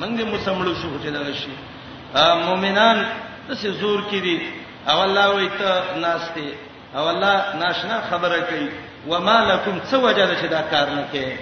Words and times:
منګه 0.00 0.24
مسمړو 0.24 0.74
شو 0.80 0.96
چې 1.02 1.08
دا 1.16 1.22
شي 1.42 1.52
مؤمنان 2.46 2.98
تاسو 3.48 3.68
زور 3.80 4.00
کې 4.10 4.14
دي 4.26 4.38
او 4.90 5.02
الله 5.06 5.26
وي 5.36 5.48
ته 5.58 5.70
ناشته 5.98 6.54
او 6.96 7.04
الله 7.12 7.38
ناشنا 7.62 7.96
خبره 8.10 8.40
کوي 8.50 8.68
وما 9.10 9.38
لكم 9.52 9.78
سوجد 9.90 10.30
شدا 10.42 10.60
کار 10.70 10.90
نه 10.98 11.04
کوي 11.12 11.32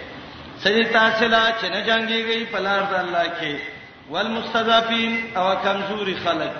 سړي 0.64 0.84
تاسو 0.92 1.28
لا 1.34 1.42
چې 1.60 1.64
نه 1.74 1.80
جنگيږي 1.84 2.52
پلار 2.52 2.82
د 2.92 2.94
الله 3.02 3.26
کې 3.40 3.54
والمستضعفين 4.10 5.12
او 5.36 5.46
کمزوري 5.66 6.16
خلک 6.24 6.52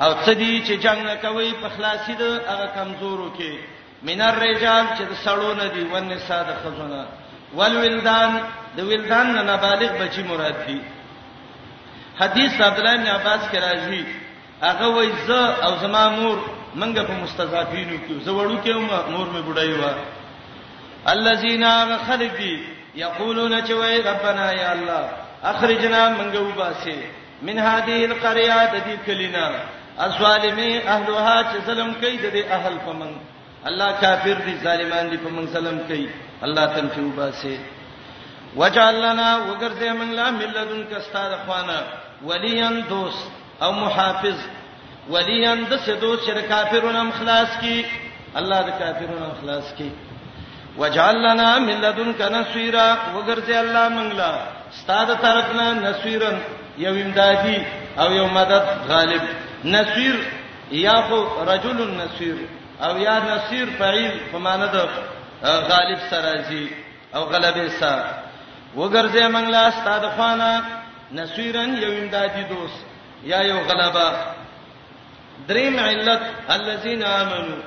او 0.00 0.10
څدي 0.24 0.66
چې 0.66 0.72
جنگ 0.86 1.02
نه 1.10 1.14
کوي 1.26 1.52
په 1.62 1.68
خلاصي 1.76 2.14
د 2.14 2.22
هغه 2.50 2.66
کمزورو 2.74 3.28
کې 3.38 3.52
من 4.08 4.20
الرجال 4.30 4.86
چې 4.86 5.02
د 5.02 5.12
سړونو 5.24 5.74
دي 5.74 5.82
ونساء 5.92 6.42
د 6.48 6.56
خزونه 6.64 7.06
والولدان 7.54 8.40
د 8.76 8.80
ولدان 8.88 9.26
نه 9.34 9.42
نابالغ 9.42 9.90
بچی 10.00 10.22
مراد 10.22 10.56
دي 10.66 10.78
حدیث 12.20 12.60
عبد 12.60 12.78
الله 12.78 12.96
بن 12.96 13.06
عباس 13.06 13.40
کې 13.50 13.58
راځي 13.66 14.02
هغه 14.62 14.88
وایي 14.96 15.12
زه 15.26 15.64
او 15.68 15.76
زما 15.84 16.02
مور 16.08 16.36
منګه 16.74 17.02
په 17.08 17.12
مستضعفینو 17.22 17.96
کې 18.06 18.24
زه 18.24 18.30
وړو 18.32 18.64
کې 18.64 18.70
مور 19.14 19.26
مې 19.34 19.42
بډای 19.48 19.72
و 19.72 19.82
الذين 21.14 21.64
خلقي 22.08 22.60
يقولون 22.94 23.62
چوي 23.62 24.00
ربنا 24.10 24.52
يا 24.52 24.72
الله 24.72 25.08
اخرجنا 25.52 26.02
منګه 26.18 26.38
وباسي 26.38 26.96
من 27.42 27.58
هذه 27.58 27.98
القريه 28.04 28.64
د 28.64 28.82
دې 28.86 29.06
کلینا 29.06 29.50
الظالمي 30.06 30.70
اهلها 30.88 31.42
چې 31.50 31.66
ظلم 31.66 31.92
کوي 31.94 32.16
د 32.16 32.30
دې 32.32 32.50
اهل 32.56 32.78
په 32.86 32.92
من 32.92 33.12
الله 33.66 33.92
کافر 34.00 34.36
دي 34.46 34.54
ظالمان 34.64 35.10
دي 35.10 35.16
په 35.26 35.28
من 35.28 35.46
ظلم 35.52 35.78
کوي 35.88 36.08
الله 36.48 36.66
تنفي 36.66 37.00
وباسي 37.00 37.58
وجعلنا 38.56 39.28
وګرځې 39.38 39.90
موږ 39.98 40.10
له 40.18 40.30
ملذن 40.30 40.84
کستاد 40.92 41.32
خوانه 41.46 41.78
ولیان 42.26 42.82
دوست 42.88 43.24
او 43.62 43.72
محافظ 43.72 44.38
ولیان 45.10 45.64
د 45.70 45.78
څه 45.84 45.90
دوست 46.00 46.26
شر 46.26 46.40
کافرونو 46.48 47.04
مخلاص 47.04 47.50
کی 47.60 47.84
الله 48.40 48.60
د 48.68 48.70
کافرونو 48.78 49.26
مخلاص 49.34 49.74
کی 49.78 49.90
وجعلنا 50.78 51.48
ملذن 51.58 52.12
کنسیرا 52.12 52.86
وګرځې 53.14 53.56
الله 53.64 53.88
موږ 53.88 54.10
له 54.12 54.32
استاد 54.72 55.08
طرفنا 55.22 55.66
نسیرن 55.72 56.38
یو 56.78 56.94
امدادي 57.02 57.58
او 58.00 58.12
یو 58.12 58.26
مدد 58.26 58.64
غالب 58.88 59.22
نسیر 59.64 60.16
یا 60.82 61.00
خو 61.08 61.18
رجل 61.48 61.80
النسیر 61.82 62.36
او 62.82 62.98
یا 62.98 63.16
نسیر 63.30 63.68
فعیل 63.78 64.12
په 64.32 64.38
معنی 64.38 64.66
د 64.66 64.88
غالب 65.44 65.98
سرازی 66.10 66.68
او 67.14 67.24
غلبه 67.24 67.68
سره 67.68 68.29
وګرځې 68.76 69.24
موږ 69.34 69.46
لا 69.54 69.70
ستاد 69.70 70.02
خوانه 70.16 70.52
نسویرن 71.12 71.82
یو 71.82 71.92
امدادي 71.98 72.42
دوست 72.54 72.78
یا 73.30 73.40
یو 73.50 73.58
غلبا 73.68 74.08
دریم 75.48 75.78
علت 75.80 76.22
الذين 76.56 77.02
امنوا 77.02 77.62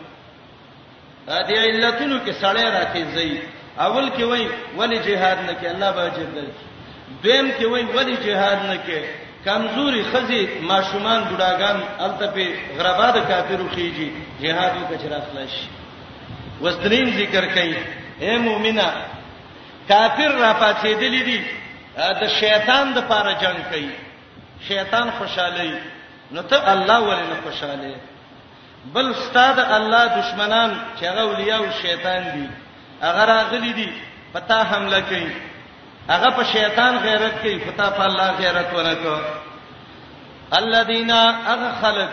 دې 1.48 1.58
علتونو 1.68 2.18
کې 2.26 2.32
سړی 2.42 2.64
راته 2.78 3.04
زی 3.16 3.42
اول 3.86 4.10
کې 4.10 4.24
وای 4.24 4.48
ولی 4.80 5.00
جهاد 5.08 5.38
نه 5.50 5.54
کې 5.62 5.66
الله 5.74 5.92
به 5.92 6.02
اجر 6.06 6.26
درکړي 6.36 6.58
دویم 7.24 7.52
کې 7.58 7.66
وای 7.68 7.84
ولی 7.96 8.16
جهاد 8.26 8.60
نه 8.72 8.78
کې 8.88 9.00
کمزوري 9.46 10.04
خزي 10.04 10.48
ماشومان 10.62 11.22
بډاګان 11.30 11.78
الته 12.00 12.28
په 12.36 12.46
غرباد 12.78 13.14
کافرو 13.30 13.68
خيږي 13.70 14.10
جهاد 14.42 14.72
وکړه 14.76 15.00
خلاص 15.02 15.56
وسترین 16.62 17.10
ذکر 17.18 17.46
کوي 17.46 17.76
اے 18.20 18.38
مؤمنه 18.38 18.88
کافر 19.88 20.28
را 20.32 20.54
پاتېدلې 20.54 21.24
دي 21.28 21.40
د 22.22 22.28
شیطان 22.40 22.86
د 22.94 22.98
پاره 23.08 23.34
جنگ 23.44 23.60
کوي 23.72 23.90
شیطان 24.68 25.12
خوشاله 25.12 25.82
نو 26.32 26.42
ته 26.42 26.72
الله 26.74 27.00
ولنه 27.00 27.38
خوشاله 27.46 27.96
بل 28.96 29.10
استاد 29.16 29.60
الله 29.60 30.04
دشمنان 30.20 30.82
چې 31.00 31.04
هغه 31.06 31.22
اولیاء 31.22 31.60
او 31.60 31.66
شیطان 31.82 32.22
دي 32.36 32.48
هغه 33.02 33.26
راغلي 33.34 33.74
دي 33.80 33.90
پتا 34.34 34.64
حمله 34.64 35.02
کوي 35.02 35.32
هغه 36.10 36.30
په 36.38 36.44
شیطان 36.54 36.98
غیرت 37.08 37.38
کوي 37.42 37.58
پتا 37.70 37.90
په 37.90 38.04
الله 38.04 38.30
غیرت 38.42 38.74
ورکو 38.74 39.16
الذين 40.62 41.12
اغخلت 41.12 42.10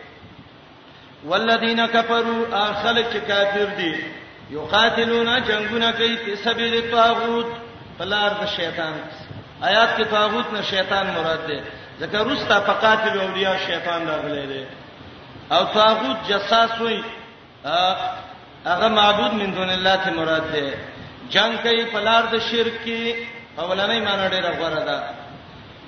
والذین 1.25 1.85
کفروا 1.87 2.57
اخلق 2.61 3.13
کافر 3.27 3.67
دي 3.77 3.95
یقاتلون 4.51 5.43
جنگونه 5.43 5.91
کوي 5.91 6.15
په 6.17 6.35
سبیل 6.35 6.73
الطاغوت 6.83 7.45
بلار 7.99 8.31
د 8.41 8.45
شیطان 8.55 8.93
آیات 9.61 9.89
کې 9.97 10.05
طاغوت 10.11 10.47
نه 10.53 10.61
شیطان 10.61 11.05
مراد 11.17 11.47
ده 11.47 11.61
ځکه 11.99 12.15
روستا 12.17 12.59
فقاتل 12.59 13.19
اولیاء 13.19 13.55
شیطان 13.65 14.07
راغلی 14.07 14.47
دی 14.47 14.65
او 15.55 15.65
طاغوت 15.73 16.17
جساس 16.27 16.81
وای 16.81 17.03
هغه 18.65 18.87
معبود 18.87 19.33
من 19.33 19.51
دون 19.53 19.69
الله 19.69 19.95
ته 19.95 20.09
مراد 20.11 20.51
ده 20.51 20.73
جنگ 21.29 21.57
کوي 21.57 21.83
بلار 21.93 22.23
د 22.31 22.39
شرک 22.51 22.75
کې 22.85 23.15
اولنۍ 23.59 23.99
معنی 24.07 24.29
ډیره 24.29 24.51
غوړه 24.59 24.85
ده 24.91 25.03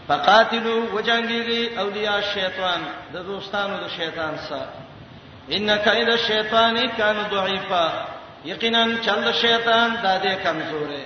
فقاتلوا 0.08 0.80
وجنگیږي 0.94 1.78
اولیاء 1.80 2.22
شیطان 2.34 2.80
د 3.14 3.18
دوستانو 3.18 3.78
د 3.78 3.88
شیطان 3.98 4.38
سره 4.50 4.83
ان 5.52 5.70
کید 5.84 6.10
الشیطان 6.10 6.78
کان 6.98 7.16
ضعیفا 7.32 7.88
یقینا 8.46 8.84
چل 9.06 9.32
شیطان 9.42 9.92
د 10.04 10.22
دې 10.24 10.44
کمزورې 10.44 11.02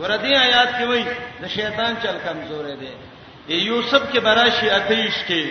وردی 0.00 0.34
آیات 0.36 0.68
کې 0.78 0.84
وایي 0.88 1.04
د 1.42 1.46
شیطان 1.56 1.94
چل 2.02 2.16
کمزورې 2.26 2.76
دی 2.80 2.92
یوسف 3.56 4.02
کې 4.12 4.20
براشي 4.20 4.70
اتیش 4.70 5.14
کې 5.28 5.44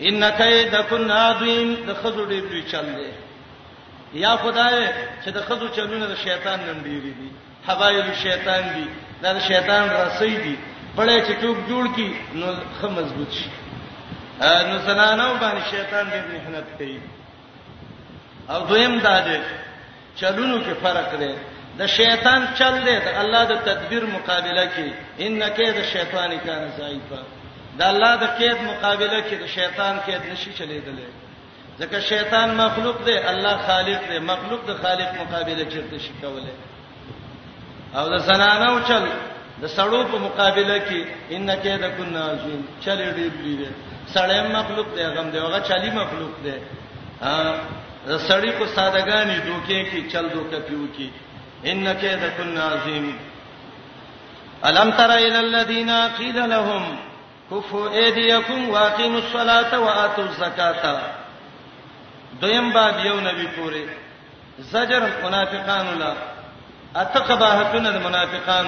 ان 0.00 0.24
کید 0.36 0.74
کن 0.90 1.10
عظیم 1.10 1.74
د 1.88 1.94
خزو 2.02 2.24
دې 2.30 2.40
په 2.48 2.68
چل 2.72 2.86
دی 2.96 3.12
یا 4.20 4.36
خدای 4.36 4.88
چې 5.24 5.30
د 5.34 5.40
خزو 5.48 5.68
چلونه 5.68 6.06
د 6.06 6.14
شیطان 6.24 6.58
نن 6.66 6.82
ډیری 6.82 7.12
دي 7.20 7.30
حوایل 7.66 8.10
شیطان 8.22 8.62
دي 8.74 8.86
دا 9.22 9.32
د 9.32 9.38
شیطان 9.46 9.84
رسۍ 10.00 10.34
دي 10.44 10.56
پړې 10.96 11.18
چې 11.26 11.34
ټوک 11.42 11.56
جوړ 11.68 11.86
کی 11.96 12.08
نو 12.34 12.52
خه 12.80 12.88
مضبوط 12.98 13.30
شي 13.38 13.48
نو 14.68 14.78
زنانو 14.86 15.28
باندې 15.40 15.70
شیطان 15.70 16.06
دې 16.10 16.20
نه 16.32 16.38
حنت 16.46 16.66
کوي 16.78 16.98
او 18.52 18.60
دویم 18.70 18.94
دا 19.06 19.16
دی 19.26 19.36
چلونو 20.20 20.58
کې 20.64 20.74
فرق 20.84 21.10
دی 21.22 21.34
د 21.80 21.82
شیطان 21.98 22.40
چل 22.58 22.74
دی 22.86 22.94
د 23.06 23.08
الله 23.22 23.42
د 23.52 23.54
تدبیر 23.68 24.02
مقابله 24.16 24.64
کې 24.74 24.88
انکه 25.26 25.66
د 25.78 25.80
شیطان 25.94 26.30
کان 26.46 26.62
ضعیفه 26.80 27.20
د 27.78 27.82
الله 27.90 28.12
د 28.22 28.26
کېد 28.38 28.56
مقابله 28.70 29.20
کې 29.28 29.36
د 29.42 29.46
شیطان 29.56 29.94
کېد 30.06 30.22
نشي 30.32 30.50
چلیدلې 30.58 31.08
ځکه 31.80 31.96
شیطان 32.10 32.48
مخلوق 32.64 32.96
دی 33.06 33.16
الله 33.30 33.56
خالق 33.68 34.00
دی 34.10 34.18
مخلوق 34.32 34.60
د 34.70 34.72
خالق 34.82 35.10
مقابله 35.22 35.64
چیرته 35.72 35.98
شي 36.04 36.12
کولای 36.22 36.56
او 37.98 38.04
د 38.12 38.16
زنانو 38.28 38.80
چل 38.88 39.04
د 39.62 39.64
سړو 39.76 40.00
په 40.12 40.18
مقابله 40.28 40.76
کې 40.88 41.00
انکه 41.34 41.74
د 41.84 41.84
کن 41.96 42.16
عظیم 42.30 42.60
چلې 42.84 43.06
ډېر 43.18 43.32
دی 43.44 43.66
سړی 44.14 44.40
مخلوق 44.58 44.88
دی 44.96 45.02
هغه 45.08 45.22
دی 45.32 45.38
هغه 45.46 45.60
چلی 45.70 45.90
مخلوق 46.00 46.32
دی 46.44 46.54
سړی 48.06 48.50
کو 48.58 48.66
سادهګانی 48.74 49.36
دوکې 49.46 49.78
کې 49.90 50.00
چل 50.12 50.28
دوکې 50.32 50.60
پیو 50.66 50.86
کې 50.96 51.08
انک 51.72 52.02
یذکن 52.04 52.56
عظیم 52.58 53.10
الم 54.68 54.90
تر 54.90 55.10
الى 55.10 55.38
الذين 55.38 55.90
قيل 56.18 56.48
لهم 56.50 56.96
كفوا 57.50 57.88
ايديكم 57.90 58.68
واقيموا 58.70 59.18
الصلاه 59.18 59.78
واتوا 59.78 60.24
الزكاه 60.24 61.00
دویم 62.40 62.72
باب 62.72 62.98
یو 63.06 63.20
نبی 63.20 63.46
پوره 63.46 63.84
زجر 64.58 65.02
منافقان 65.24 65.86
لا 65.98 66.14
اتقباحتن 66.96 67.86
المنافقان 67.86 68.66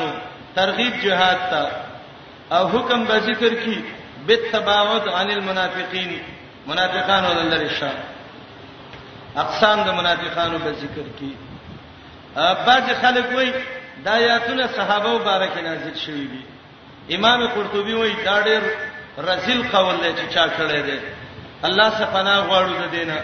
ترغیب 0.56 0.93
جهاد 1.02 1.38
تا 1.50 1.70
او 2.56 2.67
حکم 2.69 3.05
به 3.05 3.19
ذکر 3.19 3.55
کی 3.64 3.85
بالتباعد 4.26 5.08
عن 5.08 5.31
المنافقین 5.31 6.20
منافقان 6.67 7.25
ولل 7.25 7.61
رشاد 7.62 8.12
اقسام 9.37 9.81
د 9.82 9.88
منافقانو 9.99 10.58
په 10.64 10.70
ذکر 10.82 11.06
کې 11.19 11.31
بعض 12.67 12.87
خلک 13.02 13.25
وایي 13.34 13.52
د 14.05 14.06
آیاتونه 14.08 14.67
صحابه 14.76 15.11
مبارک 15.19 15.55
نازل 15.69 15.94
شوي 16.06 16.26
دي 16.32 16.40
امام 17.17 17.46
قرطبي 17.55 17.94
وایي 17.94 18.17
دا 18.25 18.37
ډېر 18.43 18.62
رزل 19.29 19.62
قول 19.73 19.94
دی 20.02 20.11
چې 20.12 20.34
چا 20.34 20.46
کړی 20.58 20.81
دی 20.88 20.99
الله 21.69 21.88
سپانا 22.00 22.34
غواړو 22.49 22.73
د 22.87 22.90
دینه 22.96 23.17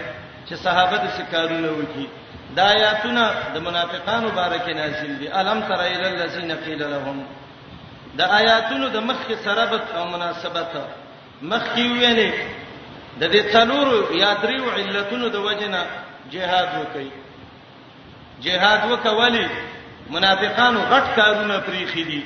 چې 0.49 0.53
صحابه 0.65 0.97
د 1.03 1.07
سکارونه 1.17 1.69
وکي 1.79 2.07
دا 2.55 2.63
آیاتونه 2.77 3.31
د 3.53 3.57
منافقانو 3.67 4.27
مبارک 4.29 4.69
نازل 4.81 5.11
دي 5.19 5.27
الم 5.41 5.61
تر 5.67 5.73
ایل 5.83 6.05
الذین 6.05 6.55
قیل 6.65 6.81
لهم 6.95 7.21
د 8.19 8.21
آیاتونو 8.39 8.89
د 8.95 9.03
مخ 9.11 9.19
سره 9.45 9.65
به 9.65 9.81
او 9.97 10.05
مناسبت 10.15 10.71
مخ 11.41 11.63
کې 11.75 11.79
ویلې 11.79 12.31
د 13.19 13.23
دې 13.33 13.41
څلور 13.53 13.87
یا 14.23 14.33
دریو 14.43 14.69
علتونو 14.77 15.27
د 15.35 15.37
وجنه 15.47 15.81
جهاد 16.33 16.69
وکي 16.81 17.07
جهاد 18.45 18.81
وکولي 18.91 19.47
منافقانو 20.15 20.79
غټ 20.91 21.05
کارونه 21.17 21.57
پریخي 21.69 22.03
دي 22.11 22.23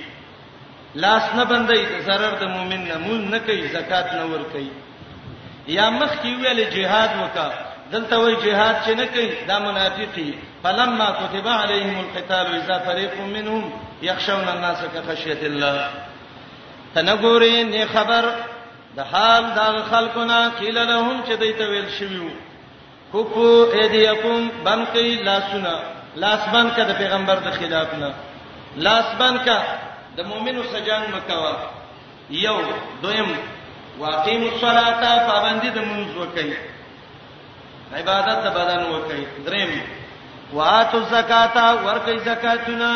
لاس 1.05 1.33
نه 1.35 1.43
بندي 1.51 1.81
zarar 2.07 2.33
د 2.43 2.43
مؤمن 2.55 2.81
نه 2.91 2.97
مول 3.05 3.21
نه 3.33 3.37
کوي 3.49 3.67
زکات 3.77 4.13
نه 4.13 4.23
ور 4.33 4.43
کوي 4.55 4.71
یا 5.77 5.89
مخ 5.99 6.11
کې 6.21 6.31
ویل 6.41 6.63
جهاد 6.77 7.11
وکا 7.23 7.47
دلته 7.93 8.19
وی 8.19 8.35
جهاد 8.35 8.75
چې 8.85 8.89
نه 9.01 9.05
کوي 9.13 9.29
دا 9.51 9.59
منافقي 9.67 10.29
فلما 10.63 11.07
كتب 11.21 11.47
عليهم 11.47 11.97
القتال 12.05 12.47
اذا 12.61 12.79
فريق 12.87 13.13
منهم 13.21 13.81
يخشون 14.09 14.47
الناس 14.55 14.79
كخشيه 14.95 15.41
الله 15.41 15.91
تنګوري 16.95 17.63
نه 17.75 17.85
خبر 17.99 18.33
د 18.97 18.99
حال 19.11 19.43
دا 19.59 19.67
خلقنا 19.91 20.39
قیل 20.59 20.75
لهم 20.77 21.21
چې 21.27 21.33
دیته 21.43 21.65
ویل 21.69 21.89
شویو 21.99 22.27
کوفو 23.11 23.45
ایدیکم 23.77 24.47
بنکی 24.63 25.13
لاسنا 25.27 25.73
لاس 26.23 26.43
بنکه 26.55 26.83
د 26.89 26.97
پیغمبر 26.97 27.39
د 27.45 27.51
خلاف 27.55 27.93
نه 28.01 28.09
لاس 28.87 29.05
بنکه 29.21 29.55
د 30.17 30.29
مؤمنو 30.33 30.63
سجان 30.73 31.03
مکوا 31.15 31.53
یو 32.41 32.59
دویم 33.03 33.31
واقیم 34.03 34.41
الصلاه 34.49 35.25
پابندی 35.31 35.69
د 35.73 35.79
منځ 35.89 36.09
وکي 36.21 36.53
عبادت 37.97 38.37
د 38.45 38.55
بدن 38.59 38.81
وکي 38.93 39.21
دریم 39.49 39.73
واتو 40.53 40.99
زکات 41.15 41.55
ورکې 41.85 42.15
زکاتونه 42.29 42.93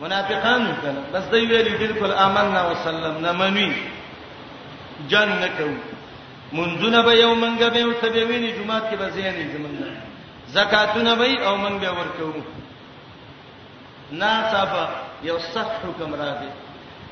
منافقان 0.00 0.62
کله 0.82 1.00
بس 1.12 1.24
دوی 1.30 1.46
ویلي 1.46 1.76
بالکل 1.86 2.12
آمنا 2.26 2.62
وسلمنا 2.70 3.32
منوي 3.32 3.70
جنگ 5.06 5.30
نه 5.42 5.48
کوو 5.58 5.76
منځونه 6.58 7.00
به 7.02 7.14
یو 7.14 7.34
منګه 7.34 7.68
به 7.68 7.80
او 7.82 7.92
سبه 8.02 8.24
ویني 8.28 8.52
جمعات 8.52 8.82
کې 8.90 8.94
به 8.96 9.10
زینې 9.10 9.44
زمونږ 9.54 9.76
زکاتونه 10.56 11.14
به 11.14 11.46
او 11.48 11.56
منګ 11.56 11.78
به 11.80 11.90
ورکو 11.90 12.42
نا 14.20 14.32
صاحب 14.52 14.88
یو 15.26 15.38
صح 15.38 15.68
حکم 15.84 16.14
را 16.22 16.32
دي 16.40 16.48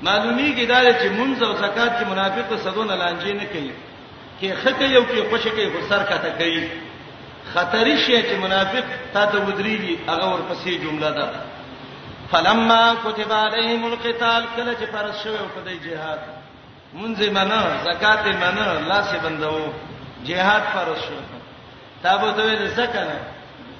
معلومیږي 0.06 0.64
دا 0.70 0.78
چې 1.00 1.08
منځ 1.18 1.42
او 1.42 1.52
زکات 1.52 1.92
کې 1.98 2.06
منافق 2.12 2.48
ته 2.50 2.56
صدونه 2.56 2.94
لانجې 2.98 3.32
نه 3.40 3.46
کوي 3.52 3.72
کې 4.40 4.48
خکه 4.64 4.84
یو 4.84 5.04
کې 5.10 5.30
خوشی 5.30 5.50
کې 5.50 5.64
غسر 5.74 6.02
کته 6.10 6.30
کوي 6.38 6.68
خطرې 7.54 7.96
شي 8.06 8.22
چې 8.22 8.34
منافق 8.44 8.84
تا 9.12 9.26
ته 9.26 9.38
ودرېږي 9.46 9.94
هغه 10.10 10.26
ورپسې 10.32 10.70
جمله 10.84 11.10
ده 11.10 11.30
فلما 12.32 12.94
كتب 13.04 13.32
عليهم 13.32 13.84
القتال 13.92 14.44
کله 14.56 14.72
چې 14.80 14.86
فرض 14.92 15.22
شوه 15.24 15.40
په 15.54 15.60
دې 15.66 15.76
جهاد 15.86 16.20
مونږ 16.98 17.16
یې 17.24 17.30
منه 17.38 17.60
زکات 17.86 18.20
یې 18.26 18.36
منه 18.42 18.66
لاس 18.90 19.06
یې 19.14 19.20
بندو 19.24 19.72
جهاد 20.26 20.62
فرض 20.74 20.98
شو 21.06 21.16
تابو 22.02 22.28
ته 22.36 22.42
یې 22.52 22.68
زکنه 22.80 23.18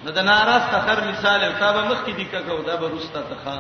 نو 0.04 0.08
د 0.16 0.18
ناراسته 0.30 0.76
خر 0.86 0.98
مثال 1.10 1.40
او 1.44 1.52
تابو 1.60 1.80
مخ 1.90 1.98
کې 2.06 2.12
دی 2.18 2.26
کګو 2.32 2.66
دا 2.68 2.76
به 2.80 2.86
رسته 2.94 3.20
تخا 3.30 3.58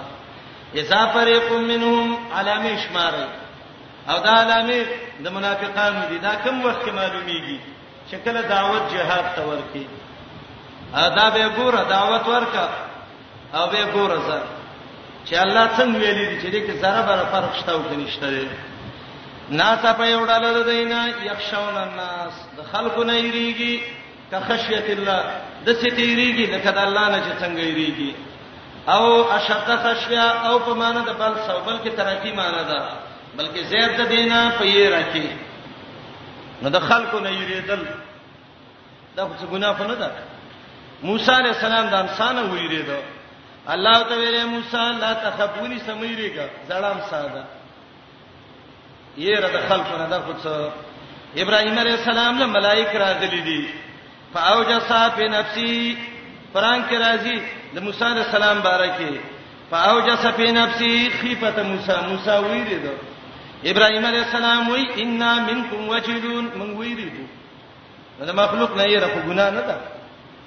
اذا 0.80 1.00
فريق 1.14 1.48
منهم 1.70 2.16
علامه 2.36 2.74
شماره 2.88 3.24
او 4.10 4.18
دا 4.26 4.32
علامه 4.42 4.80
د 5.24 5.26
منافقانو 5.36 6.08
دي 6.10 6.18
دا 6.26 6.32
کوم 6.44 6.56
وخت 6.66 6.80
کې 6.84 6.90
معلومیږي 7.00 7.58
شکل 8.12 8.42
دعوت 8.54 8.82
جهاد 8.94 9.26
تور 9.36 9.58
کې 9.74 9.82
ادا 11.04 11.26
به 11.34 11.48
ګوره 11.58 11.82
دعوت 11.94 12.24
ورکا 12.34 12.68
او 13.56 13.64
به 13.72 13.82
ګوره 13.94 14.18
زر 14.30 14.44
چې 15.30 15.34
الله 15.44 15.68
څنګه 15.78 15.96
ویلي 16.00 16.26
دي 16.30 16.36
چې 16.42 16.48
دې 16.54 16.60
کې 16.66 16.72
زره 16.82 17.02
بره 17.08 17.24
فرق 17.34 17.52
شته 17.60 17.72
او 17.72 17.82
کنيشته 17.92 18.26
دي 18.30 18.48
ناڅه 19.50 19.92
په 19.98 20.04
یو 20.06 20.26
ډول 20.26 20.64
دینا 20.66 21.06
یخشون 21.22 21.76
الناس 21.78 22.32
د 22.56 22.60
خلکو 22.72 23.02
نه 23.04 23.14
یریږي 23.16 23.80
که 24.30 24.40
خشیت 24.46 24.90
الله 24.98 25.22
د 25.66 25.72
ستیریږي 25.80 26.46
د 26.52 26.60
کده 26.64 26.82
الله 26.86 27.06
نه 27.10 27.18
چې 27.26 27.32
څنګه 27.42 27.62
یریږي 27.70 28.14
او 28.94 29.04
اشد 29.32 29.68
خشیا 29.82 30.26
او 30.50 30.58
په 30.58 30.74
معنی 30.74 31.02
د 31.06 31.12
بل 31.20 31.32
سوبل 31.46 31.76
کې 31.78 31.96
ترقی 31.96 32.32
معنی 32.32 32.62
ده 32.70 32.80
بلکې 33.38 33.60
زیات 33.70 33.90
د 34.00 34.02
دینا 34.14 34.50
په 34.58 34.64
یې 34.64 34.90
راکی 34.92 35.28
نو 36.62 36.68
د 36.70 36.78
خلکو 36.88 37.18
نه 37.20 37.30
یریدل 37.32 37.82
دا 39.16 39.28
څه 39.40 39.46
ګناه 39.52 39.82
نه 39.86 39.94
ده 39.94 40.10
موسی 41.02 41.30
علی 41.32 41.48
السلام 41.48 41.86
د 41.88 41.94
انسان 41.94 42.50
ویریدو 42.50 42.98
الله 43.74 44.02
تعالی 44.02 44.44
موسی 44.44 44.90
لا 45.00 45.14
تخبونی 45.14 45.78
سمیریګه 45.78 46.46
زړام 46.68 46.98
ساده 47.10 47.44
یره 49.24 49.50
د 49.56 49.58
خلکو 49.68 49.94
نه 50.00 50.06
د 50.12 50.14
خود 50.26 50.38
ابراهیم 51.42 51.76
علیه 51.82 51.94
السلام 52.00 52.34
له 52.40 52.46
ملائک 52.56 52.90
راغلي 53.04 53.40
دي 53.48 53.62
فاوجسا 54.34 55.00
فی 55.16 55.24
نفسی 55.28 55.96
قران 56.54 56.80
کې 56.88 56.96
راځي 57.04 57.36
د 57.74 57.78
موسی 57.86 58.04
علیه 58.04 58.24
السلام 58.28 58.58
بارکه 58.60 59.10
فاوجس 59.70 60.26
فی 60.36 60.46
نفسی 60.60 61.08
خیفه 61.20 61.62
موسی 61.62 61.96
موسی 62.10 62.30
ویری 62.48 62.78
دو 62.84 62.92
ابراهیم 63.70 64.04
علیه 64.06 64.22
السلام 64.28 64.68
وی 64.70 64.82
انا 65.02 65.32
منکم 65.48 65.88
وجلون 65.88 66.44
من 66.58 66.70
ویری 66.80 67.08
دو 67.14 67.24
دا 68.26 68.32
مخلوق 68.32 68.76
نه 68.76 68.84
یره 68.92 69.06
په 69.14 69.20
ګناه 69.28 69.50
نه 69.56 69.62
ده 69.68 69.76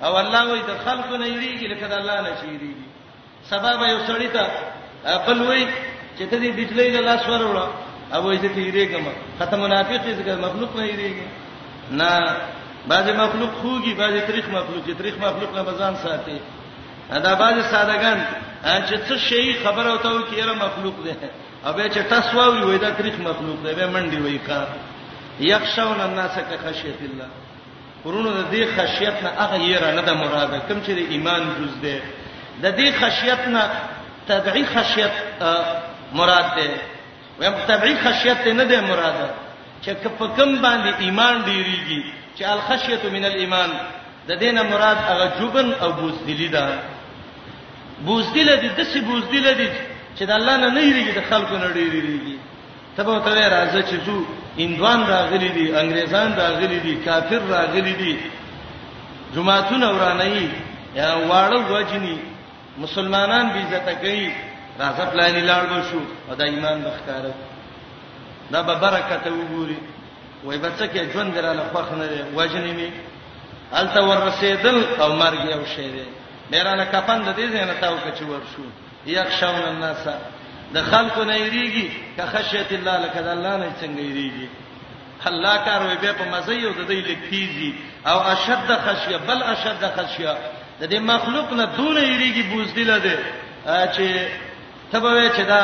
او 0.03 0.17
الله 0.19 0.43
وی 0.51 0.61
د 0.69 0.73
خلکو 0.85 1.13
نه 1.17 1.25
یریږي 1.35 1.67
لکه 1.73 1.87
د 1.87 1.91
الله 2.01 2.21
نه 2.21 2.31
شیریږي 2.41 2.85
سبب 3.51 3.79
یو 3.89 3.99
سړی 4.07 4.27
ته 4.35 4.43
بل 5.27 5.41
وی 5.41 5.67
چې 6.17 6.23
ته 6.29 6.35
دې 6.41 6.49
بجلی 6.57 6.89
له 6.95 7.01
لاس 7.01 7.23
ورولې 7.29 7.88
او 8.13 8.33
دې 8.35 8.49
ته 8.55 8.59
یریګم 8.61 9.03
ختم 9.39 9.59
منافق 9.59 10.01
دې 10.05 10.13
ته 10.25 10.35
مخلوق 10.41 10.75
نه 10.75 10.83
یریګي 10.87 11.27
نه 11.91 12.09
بعضی 12.87 13.11
مخلوق 13.11 13.49
خوږي 13.61 13.93
بعضی 13.97 14.19
تاریخ 14.21 14.45
مخلوق 14.49 14.85
چې 14.87 14.97
تاریخ 14.97 15.15
مخلوق 15.17 15.55
نه 15.55 15.63
بزان 15.63 15.95
ساتي 15.95 16.39
دا 17.09 17.33
بعضی 17.35 17.61
سادهګان 17.63 18.19
چې 18.63 18.95
څه 19.09 19.17
شی 19.17 19.53
خبره 19.65 19.93
وته 19.93 20.09
و 20.11 20.21
کیره 20.21 20.53
مخلوق 20.53 20.95
ده 21.05 21.15
او 21.65 21.73
به 21.73 21.89
چې 21.89 22.09
تاسو 22.09 22.51
وی 22.51 22.63
وای 22.63 22.77
دا 22.77 22.89
تاریخ 22.91 23.15
مخلوق 23.19 23.59
ده 23.63 23.73
به 23.73 23.85
منډي 23.93 24.21
وای 24.21 24.37
کا 24.37 24.67
یخشون 25.39 26.01
الناس 26.01 26.31
کخشیت 26.37 27.01
الله 27.01 27.27
ورونو 28.05 28.29
د 28.31 28.45
دې 28.51 28.79
خشیت 28.79 29.23
نه 29.23 29.29
هغه 29.37 29.57
یره 29.59 29.91
نه 29.91 30.01
د 30.01 30.09
مراده 30.13 30.59
کوم 30.59 30.81
چې 30.83 30.89
د 30.89 30.97
ایمان 31.11 31.41
جز 31.59 31.81
ده 31.81 32.01
د 32.63 32.75
دې 32.77 33.03
خشیت 33.03 33.47
نه 33.47 33.69
تبعی 34.27 34.65
خشیت 34.65 35.11
مراد 36.13 36.45
ده 36.55 36.69
ویم 37.39 37.55
طبيعي 37.69 37.95
خشیت 38.05 38.39
نه 38.59 38.63
ده 38.71 38.81
مراده 38.89 39.27
چې 39.83 39.89
کفکم 40.03 40.51
باندې 40.63 40.91
ایمان 41.03 41.35
ډیریږي 41.47 42.01
چې 42.35 42.43
الخشیت 42.53 43.03
من 43.15 43.23
الايمان 43.25 43.69
د 44.27 44.31
دینه 44.41 44.63
مراد 44.63 44.97
هغه 45.09 45.25
جبن 45.39 45.67
او 45.83 45.91
بوزدلی 45.91 46.47
ده 46.55 46.63
بوزدل 48.05 48.49
دي 48.61 48.67
د 48.77 48.83
څه 48.91 48.97
بوزدل 49.07 49.47
دي 49.59 49.69
چې 50.17 50.23
د 50.29 50.31
الله 50.39 50.55
نه 50.57 50.69
نه 50.77 50.81
یریږي 50.89 51.13
د 51.19 51.21
خلکو 51.29 51.55
نه 51.63 51.67
ډیریږي 51.77 52.35
تبه 52.97 53.19
ته 53.25 53.31
راځي 53.55 53.81
چې 53.89 53.95
زو 54.05 54.17
اندوان 54.59 54.99
راغلي 55.07 55.49
دي 55.49 55.65
انګريزان 55.81 56.29
راغلي 56.41 56.79
دي 56.79 56.93
کافر 57.05 57.41
راغلي 57.55 57.93
دي 58.01 58.17
جماعتونه 59.35 59.87
ورانه 59.93 60.23
یي 60.35 60.49
یا 60.95 61.09
واړو 61.29 61.59
وجني 61.71 62.17
مسلمانان 62.77 63.45
بي 63.53 63.59
عزت 63.63 63.87
کوي 64.01 64.31
دا 64.79 64.89
سپلانی 64.97 65.41
لاړ 65.47 65.63
به 65.69 65.81
شو 65.91 65.99
او 66.29 66.35
دا 66.35 66.43
ایمان 66.45 66.81
بخکاره 66.83 67.33
دا 68.51 68.61
به 68.63 68.75
برکت 68.75 69.23
وګوري 69.27 69.79
وای 70.43 70.57
بچکه 70.57 71.09
ژوند 71.13 71.33
دراله 71.35 71.63
خوخ 71.73 71.91
نه 71.91 72.07
دی 72.07 72.19
وجنې 72.37 72.73
می 72.79 72.91
الته 73.73 74.01
ور 74.03 74.23
رسیدل 74.27 74.83
او 75.01 75.19
مرګ 75.19 75.45
یو 75.51 75.65
شی 75.75 75.91
دی 75.91 76.05
میرانه 76.51 76.85
کپند 76.85 77.35
دې 77.37 77.51
زنه 77.51 77.73
تاو 77.81 77.95
کچ 77.97 78.21
ور 78.21 78.41
شو 78.55 78.61
یک 79.05 79.29
شاون 79.39 79.61
الناس 79.63 80.07
د 80.73 80.81
خلکو 80.81 81.23
نه 81.23 81.35
یریږي 81.39 81.87
که 82.15 82.25
خشیت 82.25 82.71
الله 82.71 82.97
لکه 83.05 83.21
د 83.21 83.27
الله 83.27 83.57
نه 83.57 83.71
څنګه 83.81 84.01
یریږي 84.13 84.47
الله 85.25 85.55
کار 85.65 85.81
وي 85.87 85.95
به 86.01 86.11
په 86.13 86.25
مزه 86.37 86.53
یو 86.55 86.71
د 86.73 86.87
دې 86.87 87.07
لکیږي 87.09 87.73
او 88.07 88.19
اشد 88.19 88.69
خشیه 88.85 89.17
بل 89.17 89.43
اشد 89.43 89.83
خشیه 89.95 90.37
د 90.81 90.85
دې 90.91 90.99
مخلوق 90.99 91.53
نه 91.53 91.65
دون 91.65 91.97
یریږي 91.97 92.43
بوزدل 92.53 92.99
ده 92.99 93.17
چې 93.95 94.27
تبوي 94.91 95.29
چې 95.29 95.41
دا 95.47 95.61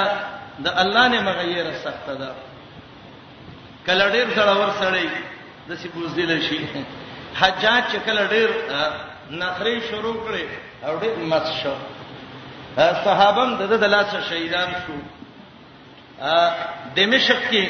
د 0.59 0.67
الله 0.67 1.07
نه 1.07 1.21
مغیره 1.21 1.71
سخت 1.85 2.09
ده 2.09 2.31
کله 3.87 4.09
ډیر 4.15 4.35
سره 4.35 4.53
ور 4.59 4.69
سړی 4.81 5.07
د 5.69 5.75
سی 5.81 5.89
بوزدل 5.93 6.41
شي 6.49 6.59
حجاج 7.39 7.83
چې 7.83 7.97
کله 8.05 8.27
ډیر 8.27 8.49
نخري 9.41 9.75
شروع 9.89 10.13
کړي 10.25 10.45
او 10.87 10.97
ډیر 11.05 11.15
مست 11.33 11.51
شو 11.63 11.75
صحابم 12.77 13.57
د 13.59 13.75
د 13.83 13.91
لاس 13.95 14.15
شهیدان 14.29 14.69
شو 14.85 14.93
ا 16.21 16.55
دمشق 16.95 17.41
کې 17.51 17.69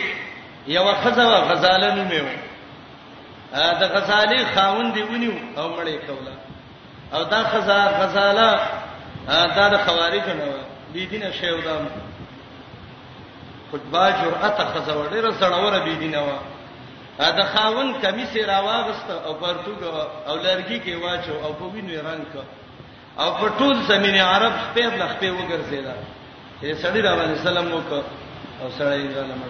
یو 0.74 0.85
خزوا 1.03 1.39
غزاله 1.51 1.93
نومو 1.95 2.31
ا 3.53 3.74
د 3.81 3.95
غزالی 3.95 4.43
خاون 4.53 4.91
دی 4.95 5.03
ونیو 5.03 5.33
او 5.57 5.75
مړې 5.75 6.05
کوله 6.07 6.33
او 7.13 7.24
دا 7.33 7.43
خزار 7.53 7.89
غزاله 7.93 8.59
دا 9.57 9.67
د 9.74 9.77
خوارجو 9.85 10.33
نه 10.39 10.51
بی 10.96 11.06
دینه 11.12 11.32
شیو 11.42 11.60
دام 11.68 11.84
خطبه 13.72 14.04
جرأت 14.20 14.58
خزوړ 14.74 15.06
ډېر 15.14 15.25
سړور 15.42 15.74
بی 15.86 15.96
دینه 16.02 16.22
و 16.28 16.32
دا 17.40 17.44
خاون 17.54 17.88
کمیس 18.04 18.32
راواغست 18.52 19.10
او 19.28 19.34
پرتګ 19.42 19.80
او 20.30 20.36
لرګي 20.46 20.80
کې 20.86 20.94
واچو 21.04 21.36
او 21.46 21.52
په 21.60 21.66
وینو 21.74 21.94
رنگ 22.08 22.25
او 23.22 23.30
په 23.40 23.46
ټول 23.60 23.75
زمینی 23.92 24.20
عرب 24.34 24.54
په 24.75 24.88
لختې 25.02 25.30
وګرځیدا 25.38 25.96
یې 26.64 26.74
سړی 26.84 27.00
راوړل 27.08 27.34
سلام 27.50 27.68
وک 27.78 27.90
او 28.62 28.68
سړی 28.80 29.06
ظالم 29.16 29.42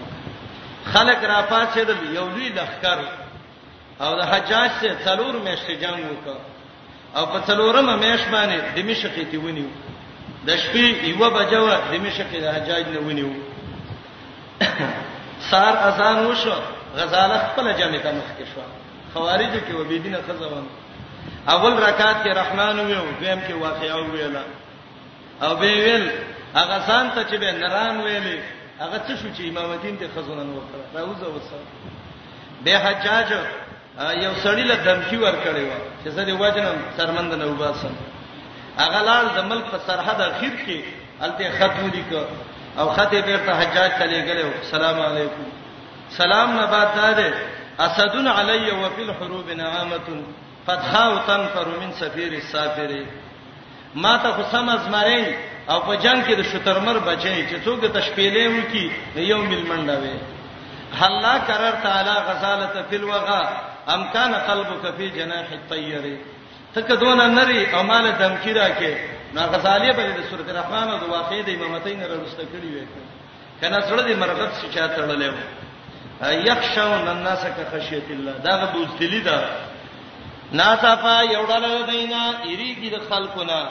خلق 0.94 1.20
را 1.32 1.40
پاتې 1.52 1.80
د 1.90 1.92
یو 2.18 2.28
لوی 2.36 2.50
لخر 2.50 3.00
او 4.04 4.12
د 4.20 4.22
حجاج 4.32 4.70
سره 4.82 4.96
څلور 5.06 5.34
میاشتې 5.48 5.74
جنگ 5.84 6.00
وک 6.12 6.26
او 7.18 7.26
په 7.34 7.40
څلورمه 7.48 7.94
میاشت 8.04 8.28
باندې 8.32 8.78
دمشق 8.78 9.16
ته 9.32 9.38
ونیو 9.46 9.70
د 10.48 10.50
شپې 10.64 10.86
یو 11.12 11.24
بجو 11.36 11.64
د 11.92 11.94
مشق 12.06 12.30
د 12.46 12.48
حجاج 12.56 12.86
نه 12.94 13.00
ونیو 13.08 13.32
سار 15.50 15.74
اذان 15.90 16.18
وشو 16.30 16.56
غزاله 16.98 17.38
خپل 17.50 17.66
جامع 17.80 18.00
ته 18.04 18.10
مخ 18.18 18.28
کې 18.38 18.46
شو 18.54 18.62
خوارج 19.14 19.54
کې 19.66 19.74
و 19.80 19.84
بيدینه 19.90 20.20
خزوان 20.28 20.66
اول 21.54 21.74
رکعات 21.88 22.18
کې 22.24 22.32
رحمان 22.42 22.80
ویو 22.88 23.06
دیم 23.22 23.40
کې 23.48 23.54
واقعا 23.54 23.98
ویلا 24.14 24.44
او 25.44 25.52
به 25.62 25.72
ویل 25.84 26.06
هغه 26.60 26.78
سان 26.88 27.06
ته 27.16 27.22
چې 27.30 27.36
به 27.42 27.52
نران 27.60 27.96
ویلې 28.06 28.38
هغه 28.84 28.98
څه 29.08 29.14
شو 29.22 29.28
چې 29.38 29.42
امام 29.50 29.80
دین 29.84 29.96
ته 30.02 30.08
خزونه 30.16 30.46
وکړه 30.58 30.86
راوځه 30.96 31.28
وسه 31.36 31.60
به 32.64 32.74
حجاج 32.86 33.30
یو 34.24 34.34
سړی 34.44 34.64
له 34.72 34.76
دمشي 34.88 35.18
ور 35.22 35.36
کړی 35.46 35.64
و 35.70 35.74
چې 36.04 36.10
زه 36.16 36.22
دې 36.28 36.34
وژنم 36.42 36.78
سرمند 36.98 37.34
نه 37.34 37.46
وباسم 37.48 37.94
هغه 38.78 39.00
لال 39.10 39.26
د 39.38 39.40
ملک 39.52 39.66
په 39.74 39.78
سرحد 39.88 40.20
اخر 40.30 40.54
کې 40.66 40.78
الته 41.26 41.50
ختم 41.60 41.86
لیکو 41.96 42.22
او 42.80 42.86
خطه 42.96 43.20
بیرته 43.28 43.52
حجاج 43.62 43.92
ته 44.00 44.06
لګلو 44.14 44.50
سلام 44.74 44.98
علیکم 45.10 45.46
سلام 46.20 46.50
نه 46.60 46.66
بعد 46.74 46.92
ده 46.96 47.34
اسدن 47.86 48.28
علی 48.32 48.72
و 48.82 48.90
فی 48.96 49.02
الحروب 49.10 49.50
نعامه 49.50 50.08
فتحا 50.66 51.06
تنفر 51.28 51.68
من 51.84 51.92
سفیر 52.02 52.32
السافر 52.44 52.94
ما 54.06 54.14
ته 54.24 54.30
خو 54.38 54.44
سمز 54.52 54.84
مری 54.96 55.26
او 55.72 55.80
په 55.80 55.96
جنگ 55.96 56.22
کې 56.28 56.34
د 56.40 56.52
شترمر 56.54 56.98
بچی 57.10 57.36
چې 57.48 57.66
څوک 57.66 57.80
د 57.86 57.98
تشپیلې 58.00 58.46
وکی 58.58 58.92
یو 59.32 59.38
مل 59.44 59.64
منډه 59.70 59.98
وي 60.02 60.14
حلا 61.02 61.38
کرر 61.48 61.74
تعالی 61.86 62.16
غزالته 62.30 62.82
فی 62.90 62.96
الوغا 63.02 63.42
امکان 63.96 64.36
قلبک 64.48 64.84
فی 64.98 65.10
جناح 65.16 65.46
الطیر 65.58 66.06
تکه 66.76 66.96
دون 66.96 67.18
نری 67.22 67.66
او 67.76 67.84
مال 67.84 68.12
دمکی 68.12 68.54
راکې 68.54 68.98
نو 69.34 69.42
غزالیه 69.42 69.92
بل 69.92 70.12
د 70.12 70.24
سورته 70.30 70.60
رحمان 70.60 70.88
او 70.90 70.98
د 70.98 71.04
واقعې 71.10 71.42
د 71.48 71.50
امامتین 71.56 72.02
راوسته 72.04 72.44
کړی 72.44 72.70
وې 72.76 72.86
کنه 73.62 73.80
سره 73.88 74.02
د 74.08 74.18
مرغت 74.20 74.52
شچا 74.62 74.88
تړلې 74.88 75.32
و 76.22 76.34
یخشون 76.34 77.08
الناس 77.08 77.46
که 77.56 77.64
خشیت 77.72 78.12
الله 78.16 78.32
دا 78.44 78.66
بوزدلی 78.74 79.20
ده 79.22 79.44
ناصفا 80.52 81.22
یوډل 81.36 81.90
دینا 81.92 82.22
یریږي 82.44 82.94
د 82.96 83.00
خلقنا 83.10 83.62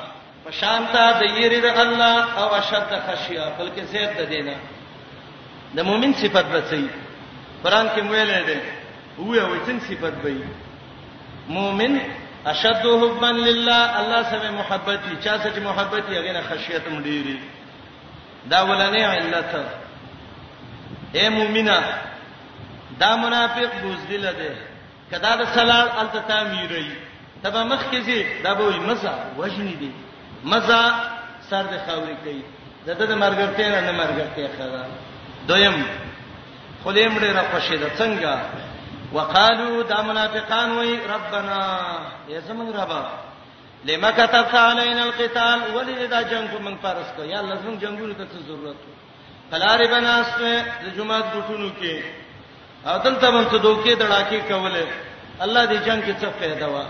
پشانتا 0.46 1.04
د 1.20 1.36
یری 1.42 1.60
د 1.60 1.64
الله 1.84 2.38
او 2.40 2.48
اشد 2.54 2.90
خشیا 3.08 3.52
بلکې 3.58 3.80
زیات 3.92 4.16
ده 4.16 4.24
دینا 4.24 4.54
د 5.76 5.78
مؤمن 5.88 6.12
صفت 6.14 6.44
بچي 6.56 6.84
قران 7.64 7.86
کې 7.96 8.10
ویل 8.10 8.44
دي 8.50 8.60
هو 9.18 9.34
یو 9.34 9.56
څنګه 9.66 9.80
صفت 9.90 10.24
وي 10.24 10.44
مؤمن 11.48 11.96
اشد 12.46 12.82
حبا 12.82 13.26
لله 13.26 14.00
الله 14.00 14.22
سره 14.30 14.50
محبت 14.50 15.00
چا 15.24 15.38
سره 15.42 15.60
محبت 15.60 16.02
یې 16.08 16.16
غنه 16.28 16.40
خشیت 16.42 16.88
مډيري 16.88 17.40
دا 18.50 18.60
ولنه 18.64 19.06
علت 19.06 19.54
اے 21.14 21.28
مؤمنه 21.28 21.82
دا 23.00 23.16
منافق 23.16 23.70
بوزدل 23.82 24.22
ده 24.32 24.56
کدا 25.10 25.36
د 25.36 25.44
سلال 25.44 25.88
التتا 26.00 26.44
میری 26.44 26.90
تبه 27.44 27.62
مخ 27.62 27.80
کیږي 27.92 28.42
دا 28.44 28.54
به 28.54 28.76
مزه 28.76 29.12
وجنی 29.38 29.74
دي 29.74 29.90
مزه 30.44 30.94
سر 31.50 31.62
د 31.62 31.74
خاورې 31.86 32.16
کوي 32.24 32.42
دته 32.86 33.04
د 33.04 33.12
مرګرته 33.12 33.80
نه 33.80 33.92
مرګرته 33.92 34.48
خبره 34.58 34.86
دویم 35.48 35.84
خدای 36.84 37.08
مړه 37.10 37.24
را 37.36 37.42
خوشی 37.52 37.76
ده 37.76 37.88
څنګه 37.98 38.63
وقالو 39.12 39.82
د 39.82 39.92
منافقان 40.08 40.70
وای 40.72 40.98
ربنا 41.14 41.60
یا 42.28 42.40
زمون 42.40 42.72
ربا 42.76 43.02
لما 43.84 44.10
كتبت 44.10 44.54
علينا 44.54 45.02
القتال 45.02 45.60
ولذا 45.76 46.22
جنگ 46.22 46.50
من 46.64 46.76
فرض 46.82 47.06
کو 47.16 47.22
یا 47.24 47.40
الله 47.40 47.54
زمون 47.62 47.78
جنگونو 47.78 48.12
ته 48.14 48.24
ضرورت 48.48 48.76
فلاری 49.50 49.86
بناسته 49.88 50.64
د 50.84 50.96
جمعه 50.96 51.20
ګټونو 51.34 51.68
کې 51.80 51.96
او 52.86 52.98
دلته 52.98 53.30
مون 53.30 53.44
ته 53.44 53.56
دوکې 53.58 53.94
دړاکې 53.98 54.38
کوله 54.48 54.86
الله 55.40 55.66
دې 55.66 55.76
جنگ 55.86 56.02
کې 56.04 56.14
څه 56.20 56.28
फायदा 56.40 56.64
وا 56.66 56.84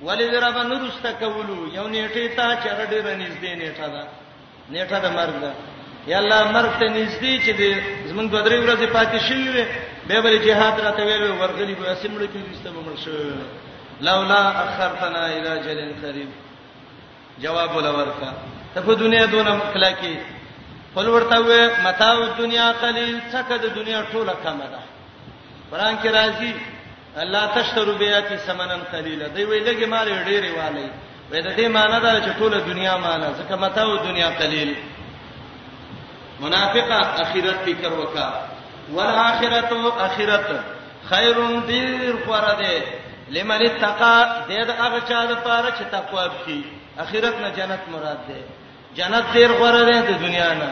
ولذ 0.03 0.35
ربنا 0.35 0.81
رستكولو 0.87 1.69
یو 1.75 1.89
نیټه 1.89 2.37
تا 2.37 2.57
چرډه 2.65 2.99
رنځ 3.07 3.35
دې 3.43 3.53
نیټه 3.63 3.89
ده 3.95 4.05
نیټه 4.75 4.99
د 5.05 5.07
مرګ 5.19 5.35
ده 5.45 5.53
یا 6.13 6.19
الله 6.23 6.41
مرګ 6.57 6.73
ته 6.81 6.87
نږدې 6.99 7.33
چې 7.45 7.53
دې 7.61 7.71
زمونږ 8.11 8.27
دوه 8.33 8.43
درې 8.47 8.59
ورځې 8.65 8.87
پاتې 8.97 9.19
شي 9.29 9.39
وي 9.55 9.65
به 10.07 10.17
بل 10.25 10.37
جهاد 10.47 10.77
راته 10.85 11.03
ویل 11.09 11.25
ورغلی 11.41 11.75
به 11.81 11.87
سیمړ 12.03 12.21
کې 12.33 12.41
دېسته 12.49 12.69
به 12.75 12.81
مرشه 12.87 13.19
لولا 14.09 14.43
اخرتنا 14.65 15.23
الى 15.37 15.53
جل 15.67 15.81
قریب 16.03 16.31
جواب 17.43 17.71
ولا 17.77 17.91
ورکا 17.99 18.31
ته 18.75 18.81
په 18.81 18.93
دنیا 19.05 19.25
دونه 19.35 19.59
کلا 19.73 19.91
کې 20.01 20.15
فل 20.95 21.09
ورته 21.09 21.37
و 21.39 21.51
متاو 21.85 22.27
دنیا 22.39 22.73
قلیل 22.81 23.21
څخه 23.33 23.53
د 23.65 23.67
دنیا 23.79 24.03
ټوله 24.13 24.35
کمه 24.45 24.67
ده 24.75 24.83
قران 25.71 25.95
کې 26.03 26.09
راځي 26.19 26.53
الله 27.23 27.45
تشترو 27.55 27.93
بیاتی 27.95 28.37
سمنن 28.47 28.83
قلیلا 28.93 29.27
دی 29.35 29.45
ویلګي 29.45 29.87
مال 29.87 30.09
ډېرې 30.29 30.51
والی 30.59 30.89
وې 31.31 31.41
د 31.47 31.49
دې 31.59 31.67
معنی 31.77 31.99
دا 32.05 32.13
چې 32.25 32.31
ټول 32.39 32.53
دنیا 32.71 32.95
معنی 33.05 33.27
ځکه 33.39 33.55
متاو 33.63 33.97
دنیا 34.09 34.29
قلیل 34.41 34.71
منافقه 36.41 36.99
اخرت 37.23 37.57
فکر 37.67 37.93
وکا 38.03 38.29
والاخرت 38.95 39.71
اخرت 40.09 40.49
خیر 41.11 41.37
دیر 41.69 42.15
خور 42.25 42.47
ده 42.61 42.75
لمن 43.35 43.61
اتقى 43.69 44.17
دې 44.49 44.61
د 44.69 44.71
هغه 44.81 45.01
چا 45.09 45.21
لپاره 45.33 45.69
چې 45.79 45.85
تقوا 45.97 46.25
وکړي 46.27 46.61
اخرت 47.05 47.35
نه 47.45 47.49
جنت 47.59 47.83
مراد 47.93 48.21
ده 48.29 48.41
جنت 48.97 49.25
دیر 49.33 49.51
غوړه 49.59 49.83
ده 49.93 50.01
د 50.11 50.13
دنیا 50.25 50.51
نه 50.63 50.71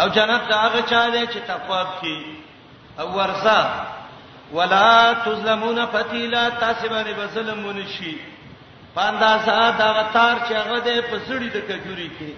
او 0.00 0.06
جنت 0.08 0.42
دا 0.48 0.56
هغه 0.66 0.80
چا 0.90 1.10
ده 1.10 1.26
چې 1.32 1.38
تقوا 1.52 1.82
وکړي 1.84 2.22
او 3.00 3.16
ورثه 3.18 3.70
ولا 4.52 5.12
تظلمون 5.12 5.86
فتيلا 5.86 6.48
تاسبانه 6.48 7.12
بظلمون 7.12 7.86
شي 7.86 8.14
پاندازه 8.96 9.78
دا 9.78 9.88
وتار 9.98 10.36
چې 10.48 10.52
هغه 10.62 10.78
د 10.86 10.90
پسړی 11.10 11.48
د 11.56 11.58
کجوري 11.68 12.10
کې 12.18 12.30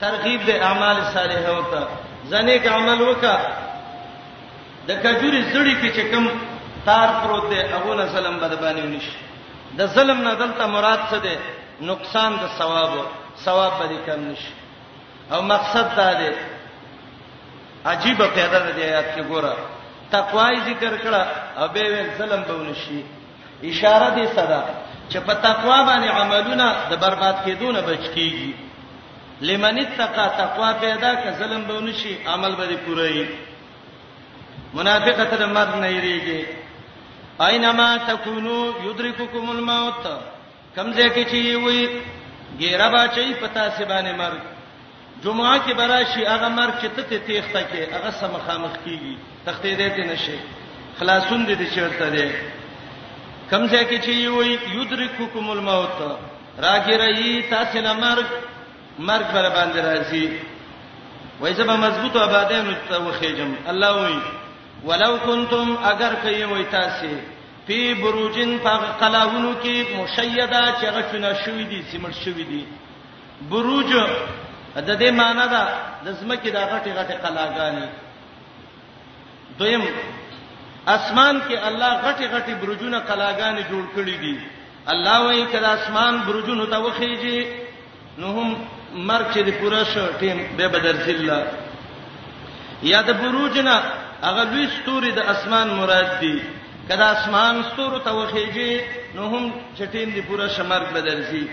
ترغیب 0.00 0.40
د 0.46 0.50
اعمال 0.68 0.96
صالحه 1.16 1.52
وته 1.58 1.82
ځنې 2.30 2.56
کې 2.62 2.66
عمل 2.76 3.00
وکا 3.02 3.36
د 4.88 4.90
کجوري 5.04 5.42
زړی 5.52 5.74
کې 5.80 5.88
چې 5.96 6.02
کم 6.12 6.24
تار 6.86 7.08
پروت 7.22 7.44
دی 7.50 7.60
هغه 7.74 7.92
نه 8.00 8.06
سلام 8.16 8.36
بد 8.38 8.52
باندې 8.62 8.82
ونیش 8.82 9.04
د 9.78 9.86
ظلم 9.86 10.22
نه 10.28 10.34
دلته 10.34 10.66
مراد 10.66 11.00
څه 11.10 11.14
دی 11.26 11.36
نقصان 11.80 12.32
د 12.42 12.46
ثواب 12.58 12.90
ثواب 13.44 13.72
به 13.78 13.98
کم 14.12 14.20
نشي 14.32 14.52
او 15.32 15.42
مقصد 15.42 15.96
دا 15.96 16.12
دی 16.20 16.30
عجیب 17.86 18.18
پیدا 18.34 18.58
د 18.58 18.68
آیات 18.88 19.06
کې 19.16 19.22
ګوره 19.30 19.52
تقوا 20.10 20.48
ذکر 20.68 20.92
کړه 21.04 21.22
او 21.58 21.68
به 21.68 21.82
ول 21.92 22.10
ظلم 22.18 22.42
به 22.48 22.52
ونشي 22.56 23.00
اشاره 23.70 24.08
دې 24.16 24.26
صدا 24.36 24.62
چې 25.10 25.18
په 25.26 25.34
تقوا 25.34 25.78
باندې 25.86 26.08
عملونه 26.20 26.66
د 26.90 26.96
برباد 27.02 27.36
کېدو 27.44 27.72
نه 27.72 27.80
بچ 27.88 28.04
کیږي 28.14 28.50
لمن 29.48 29.78
اتقى 29.78 30.26
تقوا 30.42 30.70
پیدا 30.84 31.12
ک 31.14 31.38
ظلم 31.38 31.62
به 31.68 31.74
ونشي 31.78 32.12
عمل 32.34 32.54
به 32.60 32.76
پوره 32.76 33.28
منافقه 34.74 35.24
تر 35.24 35.46
مرګ 35.46 35.74
نه 35.84 35.88
یریږي 35.98 36.44
اينما 37.46 37.88
تکونو 38.08 38.56
یدرککم 38.90 39.50
الموت 39.50 40.04
کمزه 40.76 41.08
کې 41.14 41.30
چی 41.30 41.54
وي 41.54 41.88
ګیره 42.60 42.88
باچي 42.96 43.32
پتا 43.40 43.70
سی 43.70 43.84
باندې 43.84 44.14
مرګ 44.22 45.22
جمعه 45.24 45.56
کې 45.66 45.72
براشي 45.80 46.24
هغه 46.26 46.48
مرګ 46.48 46.76
چې 46.82 46.88
ته 46.96 47.18
تیخته 47.26 47.62
کې 47.70 47.94
هغه 47.94 48.10
سمخامخ 48.10 48.74
کیږي 48.84 49.14
تختې 49.46 49.72
دې 49.78 49.90
ته 49.96 50.04
نشي 50.12 50.38
خلاصون 50.98 51.46
دې 51.46 51.74
چیرته 51.74 52.10
دې 52.16 52.55
کوم 53.50 53.62
ځای 53.72 53.84
کې 53.90 53.98
چې 54.04 54.12
وي 54.28 54.50
یدرککم 54.76 55.44
الموت 55.50 55.98
راګرای 56.64 57.30
تاسو 57.50 57.76
نه 57.86 57.92
مرګ 58.02 58.26
مرګ 59.10 59.26
بر 59.34 59.46
باندې 59.56 59.78
راځي 59.88 60.26
وای 61.40 61.52
زما 61.60 61.74
مضبوط 61.86 62.14
آبادین 62.16 62.66
ته 62.88 62.96
وخیجم 63.06 63.50
الله 63.72 63.90
وای 63.96 64.16
ولو 64.88 65.12
کنتم 65.24 65.66
اگر 65.92 66.12
کوي 66.22 66.44
وای 66.44 66.64
تاسو 66.74 67.08
په 67.68 67.78
بروجن 68.00 68.50
په 68.66 68.72
قلاونو 69.04 69.52
کې 69.62 69.74
مشیدا 70.00 70.62
چغچنا 70.80 71.30
شوې 71.34 71.68
دي 71.68 71.82
سیمړ 71.92 72.12
شوې 72.24 72.44
دي 72.50 72.62
بروج 73.50 73.90
د 74.76 74.98
دې 74.98 75.10
معنی 75.22 75.46
دا 75.56 75.64
د 76.04 76.06
زمکه 76.12 76.48
د 76.50 76.56
غټه 76.72 76.90
غټه 76.98 77.16
قلاګانی 77.28 77.86
دویم 79.58 79.82
اسمان 80.94 81.38
کې 81.48 81.54
الله 81.68 81.92
غټي 82.06 82.26
غټي 82.34 82.54
برجونه 82.54 82.98
قلاګانې 83.08 83.62
جوړ 83.70 83.84
کړې 83.94 84.16
دي 84.24 84.40
الله 84.92 85.16
وایي 85.26 85.46
کله 85.54 85.68
اسمان 85.78 86.20
برجونو 86.26 86.66
ته 86.66 86.78
وخیږي 86.78 87.46
نو 88.18 88.26
هم 88.36 88.48
مرګ 88.94 89.26
چې 89.34 89.38
د 89.48 89.50
پوره 89.60 89.82
شو 89.92 90.06
ټیم 90.20 90.38
به 90.56 90.68
بدر 90.74 90.96
ذلہ 91.06 91.40
یا 92.92 93.00
د 93.08 93.18
بروجنا 93.22 93.76
هغه 94.22 94.44
لوی 94.52 94.66
ستوري 94.76 95.10
د 95.16 95.30
اسمان 95.32 95.68
مراد 95.80 96.12
دي 96.20 96.36
کله 96.88 97.04
اسمان 97.16 97.62
ستورو 97.72 97.98
ته 97.98 98.10
وخیږي 98.10 98.80
نو 99.14 99.26
هم 99.32 99.52
چټین 99.78 100.14
دی 100.14 100.22
پوره 100.30 100.48
شمار 100.58 100.84
بدل 100.94 101.24
شي 101.30 101.44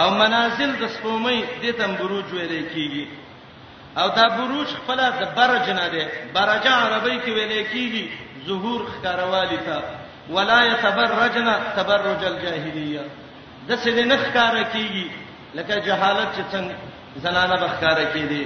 او 0.00 0.08
منازل 0.20 0.70
د 0.82 0.86
سپومې 0.86 1.36
د 1.62 1.70
تم 1.78 1.94
بروج 2.00 2.24
ویل 2.32 2.66
کیږي 2.74 3.04
او 4.00 4.06
دا 4.16 4.28
بروج 4.36 4.66
خپل 4.76 4.96
د 5.20 5.22
برج 5.36 5.66
نه 5.80 5.86
دی 5.92 6.04
برج 6.36 6.66
عربی 6.68 7.20
کې 7.24 7.30
ویل 7.34 7.66
کیږي 7.72 8.04
ظهور 8.46 8.80
خاروالی 9.04 9.56
ته 9.56 9.82
ولا 10.30 10.64
يتبرجن 10.66 11.48
تبرج 11.76 12.24
الجاهليه 12.24 13.00
د 13.68 13.72
څه 13.76 13.88
نه 14.04 14.16
ښکارا 14.16 14.62
کیږي 14.72 15.06
لکه 15.54 15.78
جهالت 15.80 16.28
چې 16.36 16.42
څنګه 16.52 16.74
زنانه 17.22 17.56
بخکارا 17.56 18.04
کیږي 18.14 18.44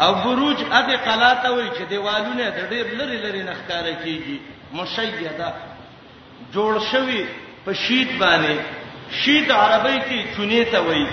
او 0.00 0.14
بروج 0.14 0.56
اته 0.72 0.96
قلاته 0.96 1.50
وي 1.52 1.68
چې 1.70 1.82
دیوالونه 1.88 2.48
د 2.50 2.58
ډېر 2.70 2.86
لری 2.98 3.16
لری 3.16 3.42
نه 3.42 3.52
ښکارا 3.54 3.92
کیږي 4.04 4.38
مشیده 4.72 5.52
جوړ 6.52 6.80
شوی 6.92 7.26
په 7.64 7.72
شید 7.72 8.08
باندې 8.18 8.58
شید 9.24 9.52
عربی 9.52 9.98
کې 10.08 10.36
چونه 10.36 10.64
ته 10.64 10.80
وایي 10.80 11.06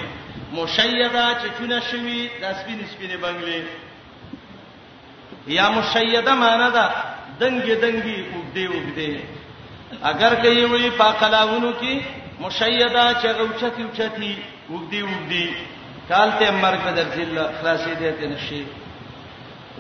مشیده 0.54 1.34
چې 1.42 1.48
چونه 1.58 1.80
شوی 1.80 2.30
د 2.42 2.54
سپین 2.64 2.80
سپینه 2.94 3.18
بنگلې 3.18 3.64
یا 5.48 5.70
مشیده 5.70 6.36
معنی 6.36 6.72
ده 6.72 6.88
دنګي 7.40 7.76
دنګي 7.84 8.18
وګدې 8.36 8.66
وګدې 8.74 9.12
اگر 10.12 10.32
کوي 10.44 10.64
وی 10.72 10.90
پاکلاونو 11.02 11.72
کې 11.80 11.94
مشیدا 12.44 13.06
چې 13.22 13.28
غوچتی 13.40 13.84
وچتی 13.90 14.34
وګدې 14.72 15.02
وګدې 15.10 15.48
کالته 16.10 16.48
مرګ 16.64 16.84
در 16.98 17.08
ذل 17.16 17.36
خلاصې 17.58 17.94
دې 18.00 18.12
ته 18.18 18.26
نشي 18.34 18.62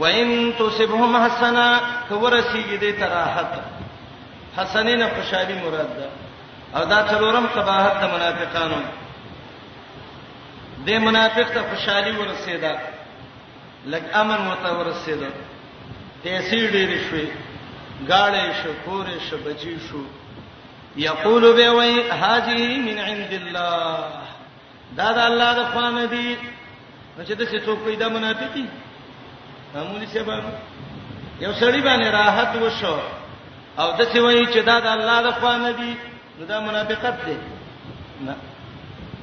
وان 0.01 0.29
تصبهم 0.59 1.13
حسنا 1.25 1.67
کورسیږي 2.09 2.77
دې 2.83 2.91
تراحت 2.99 3.51
حسنین 4.57 5.01
خوشالي 5.15 5.55
مراد 5.61 5.91
ده 5.99 6.09
او 6.75 6.83
دا 6.89 6.99
څلورم 7.11 7.45
قباحت 7.55 8.01
د 8.03 8.13
منافقانو 8.13 8.77
د 10.85 10.89
منافق 11.05 11.47
ته 11.57 11.61
خوشالي 11.69 12.11
ورسېده 12.17 12.73
لکه 13.93 14.21
امن 14.21 14.47
وته 14.47 14.69
ورسېده 14.79 15.31
پیسې 16.23 16.59
ډېرې 16.73 16.99
شوې 17.09 17.27
گاړې 18.09 18.47
شو 18.61 18.71
کورې 18.85 19.17
شو 19.29 19.37
بچی 19.45 19.75
شو 19.89 20.01
یقول 21.07 21.43
به 21.57 21.69
وای 21.77 22.09
هذه 22.09 22.77
من 22.87 22.97
عند 23.07 23.31
الله 23.33 24.03
دا 24.99 25.09
د 25.17 25.19
الله 25.31 25.49
د 25.59 25.61
خوانه 25.71 26.03
دي 26.13 26.37
چې 27.27 27.31
د 27.39 27.43
څه 27.51 27.57
څوک 27.65 27.79
پیدا 27.85 28.07
منافقي 28.15 28.65
معمولی 29.75 30.05
سبا 30.15 30.39
یو 31.43 31.51
سړی 31.53 31.81
باندې 31.87 32.05
راحت 32.19 32.49
وشو 32.61 32.97
او 33.79 33.87
د 33.97 34.01
څه 34.13 34.19
وای 34.19 34.45
چې 34.45 34.57
دا 34.71 34.79
د 34.85 34.87
الله 34.97 35.17
د 35.27 35.31
خوانه 35.39 35.71
دي 35.71 35.93
نو 36.39 36.45
دا 36.45 36.59
منافقت 36.67 37.25
دی 37.25 37.37
نه 38.27 38.35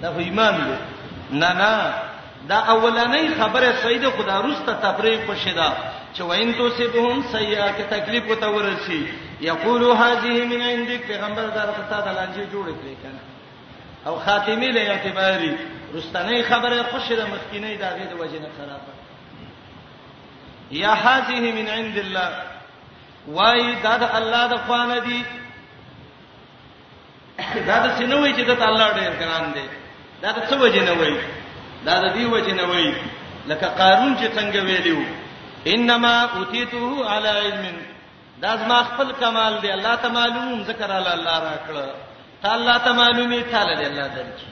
دا 0.03 0.13
خو 0.13 0.19
ایمان 0.27 0.55
دی 0.57 0.75
نه 1.41 1.51
نه 1.61 1.71
دا 2.51 2.57
اولنۍ 2.75 3.27
خبره 3.43 3.73
سید 3.83 4.05
خدا 4.17 4.37
روسته 4.43 4.73
تفریق 4.85 5.31
وشي 5.31 5.53
دا 5.55 5.71
چې 6.15 6.23
وین 6.31 6.53
تو 6.59 6.69
سبهم 6.77 7.21
سیئات 7.33 7.83
تکلیف 7.95 8.31
وته 8.31 8.47
ورسی 8.55 9.01
یقول 9.49 9.83
هذه 10.03 10.45
من 10.53 10.63
عندك 10.69 11.01
پیغمبر 11.11 11.47
دا 11.57 11.65
راته 11.71 11.91
دا 12.07 12.11
لنجي 12.21 12.45
جوړ 12.55 12.67
کړی 12.79 12.97
کنه 13.03 13.21
او 14.07 14.15
خاتمی 14.27 14.71
له 14.77 14.81
اعتباری 14.91 15.53
رستنی 15.95 16.43
خبره 16.49 16.83
خوش 16.93 17.13
ده 17.21 17.27
مسکینه 17.35 17.77
دا 17.85 17.89
غي 17.99 18.05
د 18.15 18.21
وجنه 18.23 18.49
خرابه 18.59 18.95
یا 20.81 20.93
هذه 21.05 21.41
من 21.61 21.69
عند 21.77 21.99
الله 21.99 22.37
وای 23.39 23.75
دا 23.87 23.95
د 24.05 24.15
الله 24.23 24.43
د 24.57 24.67
خوانه 24.67 24.99
دي 25.09 25.23
دا 27.67 27.87
د 27.87 27.99
سينوي 27.99 28.35
چې 28.35 28.41
د 28.41 28.51
الله 28.51 28.91
ډېر 28.93 29.13
ګران 29.25 29.51
دي 29.55 29.69
دا 30.23 30.33
د 30.33 30.51
څه 30.51 30.57
وجنه 30.67 30.93
وای 30.93 31.17
دا 31.89 31.99
د 32.01 32.15
دې 32.15 32.25
وجنه 32.39 32.67
وای 32.67 32.95
لکه 33.49 33.67
قارون 33.67 34.17
چې 34.17 34.37
څنګه 34.39 34.59
ویلیو 34.71 35.03
انما 35.67 36.21
اوتیته 36.37 37.09
علی 37.15 37.29
علم 37.29 37.65
دا 38.43 38.55
زما 38.57 38.81
خپل 38.83 39.11
کمال 39.21 39.57
دی 39.63 39.71
الله 39.71 39.97
ته 40.03 40.09
معلوم 40.09 40.63
ذکر 40.69 40.91
الله 40.93 41.13
الله 41.13 41.39
راکړه 41.39 41.91
ته 42.43 42.53
الله 42.53 42.79
ته 42.79 42.93
معلومی 42.93 43.43
تعالی 43.51 43.75
دی 43.77 43.85
الله 43.85 44.09
درکی 44.15 44.47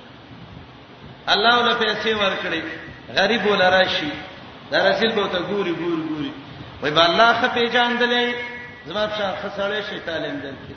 الله 1.27 1.55
ول 1.59 1.75
پیسې 1.75 2.15
ورکړي 2.15 2.63
غریب 3.21 3.47
ول 3.47 3.63
راشي 3.73 4.11
دا 4.71 4.91
رسول 4.91 5.13
به 5.15 5.27
ته 5.29 5.39
ګوري 5.41 5.75
ګوري 5.75 6.09
ګوري 6.09 6.33
وای 6.83 6.91
با 6.93 7.05
الله 7.05 7.33
خپې 7.41 7.73
جان 7.73 7.99
دلې 7.99 8.35
زما 8.87 9.09
شاه 9.19 9.35
خسړې 9.43 9.91
شي 9.91 9.99
تعلیم 10.05 10.39
درکی 10.41 10.73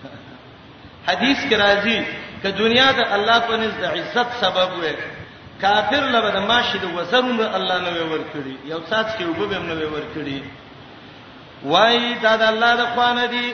حدیث 1.07 1.37
کې 1.43 1.55
راځي 1.55 1.99
ک 2.43 2.47
دنیا 2.57 2.91
د 2.91 2.99
الله 3.19 3.39
په 3.39 3.57
نزد 3.57 3.83
عزت 3.83 4.27
سبب 4.41 4.69
وي 4.83 4.93
کافر 5.61 6.03
لبه 6.15 6.29
د 6.35 6.39
ماشي 6.51 6.77
د 6.83 6.85
وزرم 6.97 7.37
الله 7.57 7.77
نه 7.85 7.91
ورکړي 8.13 8.55
یو 8.73 8.79
سات 8.91 9.07
کې 9.17 9.23
وبو 9.31 9.45
به 9.51 9.59
نه 9.69 9.85
ورکړي 9.95 10.39
وای 11.71 11.97
دا 12.25 12.33
د 12.41 12.43
الله 12.51 12.71
د 12.81 12.83
خوانه 12.93 13.25
دي 13.33 13.45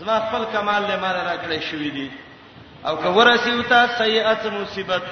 زما 0.00 0.16
خپل 0.26 0.42
کمال 0.54 0.82
له 0.90 0.94
مال 1.02 1.16
راکړی 1.30 1.60
شوې 1.70 1.90
دي 1.98 2.08
او 2.88 2.94
که 3.02 3.08
ورسیو 3.16 3.62
تا 3.62 3.80
سیئات 4.00 4.46
مصیبت 4.58 5.02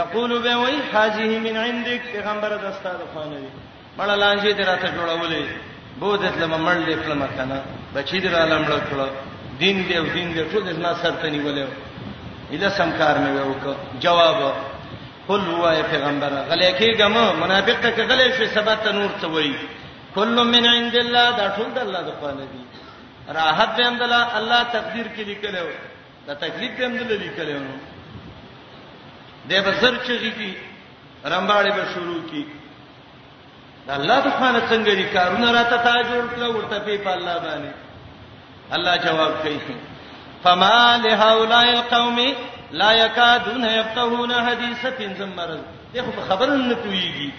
یقول 0.00 0.30
به 0.44 0.56
وای 0.62 0.78
حاجه 0.92 1.30
من 1.46 1.56
عندك 1.64 2.00
پیغمبر 2.12 2.50
د 2.62 2.64
استاد 2.72 3.00
خوانه 3.12 3.36
دي 3.42 3.50
مړه 3.98 4.14
لانجې 4.22 4.52
دراته 4.60 4.88
جوړولې 4.96 5.42
بودت 6.00 6.36
لم 6.38 6.54
مړ 6.66 6.76
دې 6.88 6.96
کلم 7.06 7.26
کنه 7.36 7.58
بچی 7.94 8.18
در 8.24 8.34
عالم 8.40 8.64
مړ 8.64 8.80
کړه 8.90 9.06
دین 9.62 9.76
دې 9.88 9.96
او 10.00 10.06
دین 10.16 10.28
دې 10.36 10.42
ټول 10.54 10.62
دې 10.66 10.82
ما 10.82 10.94
سره 10.94 11.16
تني 11.22 11.40
ولې 11.44 11.66
اله 12.54 12.68
سمکار 12.80 13.14
مې 13.16 13.42
وکړه 13.50 13.74
جواب 14.04 14.40
قل 15.28 15.40
هو 15.40 15.64
اي 15.70 15.82
پیغمبر 15.90 16.30
غلې 16.50 16.70
کېګم 16.78 17.14
منافق 17.42 17.80
ته 17.96 18.06
غلې 18.06 18.38
شي 18.38 18.46
سبا 18.54 18.74
ته 18.84 18.92
نور 18.98 19.08
ته 19.22 19.26
وایي 19.32 19.54
کل 20.14 20.36
من 20.50 20.66
عند 20.72 20.94
الله 20.96 21.30
دا 21.38 21.46
ټول 21.56 21.70
د 21.78 21.78
الله 21.86 22.00
د 22.00 22.12
خپل 22.18 22.36
دي 22.52 23.32
راحت 23.38 23.70
به 23.78 23.86
اند 23.88 24.02
الله 24.06 24.38
الله 24.40 24.60
تقدیر 24.76 25.06
کې 25.16 25.22
لیکلو 25.26 25.64
دا 26.26 26.34
تکلیف 26.44 26.78
به 26.78 26.86
اند 26.90 27.00
الله 27.02 27.16
لیکلو 27.16 27.60
دی 29.48 29.60
به 29.68 29.72
سر 29.80 29.96
چغي 30.06 30.30
کی 30.38 30.52
رمباړې 31.24 31.72
به 31.74 31.84
شروع 31.94 32.22
کی 32.30 32.46
دا 33.86 33.94
الله 34.00 34.18
سبحانه 34.24 34.62
څنګه 34.70 34.94
دي 35.00 35.04
کارونه 35.16 35.52
راته 35.58 35.76
تا 35.76 35.96
جوړ 36.02 36.24
کړو 36.34 36.48
ورته 36.56 36.96
په 36.96 37.10
الله 37.18 37.36
باندې 37.38 38.74
الله 38.74 38.96
جواب 38.96 39.32
کوي 39.42 39.60
فما 40.44 40.80
لهؤلاء 41.04 41.66
القوم 41.76 42.16
لا 42.72 42.92
یکادون 43.06 43.64
یفتهون 43.64 44.32
حدیث 44.32 44.84
پنځم 44.84 45.28
مرز 45.36 45.58
دغه 45.94 46.10
په 46.10 46.20
خبره 46.28 46.52
نه 46.56 46.74
پويږي 46.74 47.30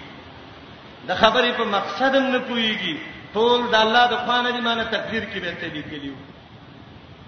د 1.07 1.15
خبرې 1.15 1.51
په 1.57 1.63
مقصد 1.65 2.15
نه 2.15 2.39
پويږي 2.39 2.95
ټول 3.33 3.59
د 3.71 3.75
الله 3.75 4.07
د 4.07 4.17
خوانه 4.17 4.51
دی 4.51 4.61
معنی 4.61 4.83
تقدیر 4.83 5.23
کې 5.23 5.37
به 5.41 5.51
ته 5.61 5.67
لیکلیو 5.73 6.13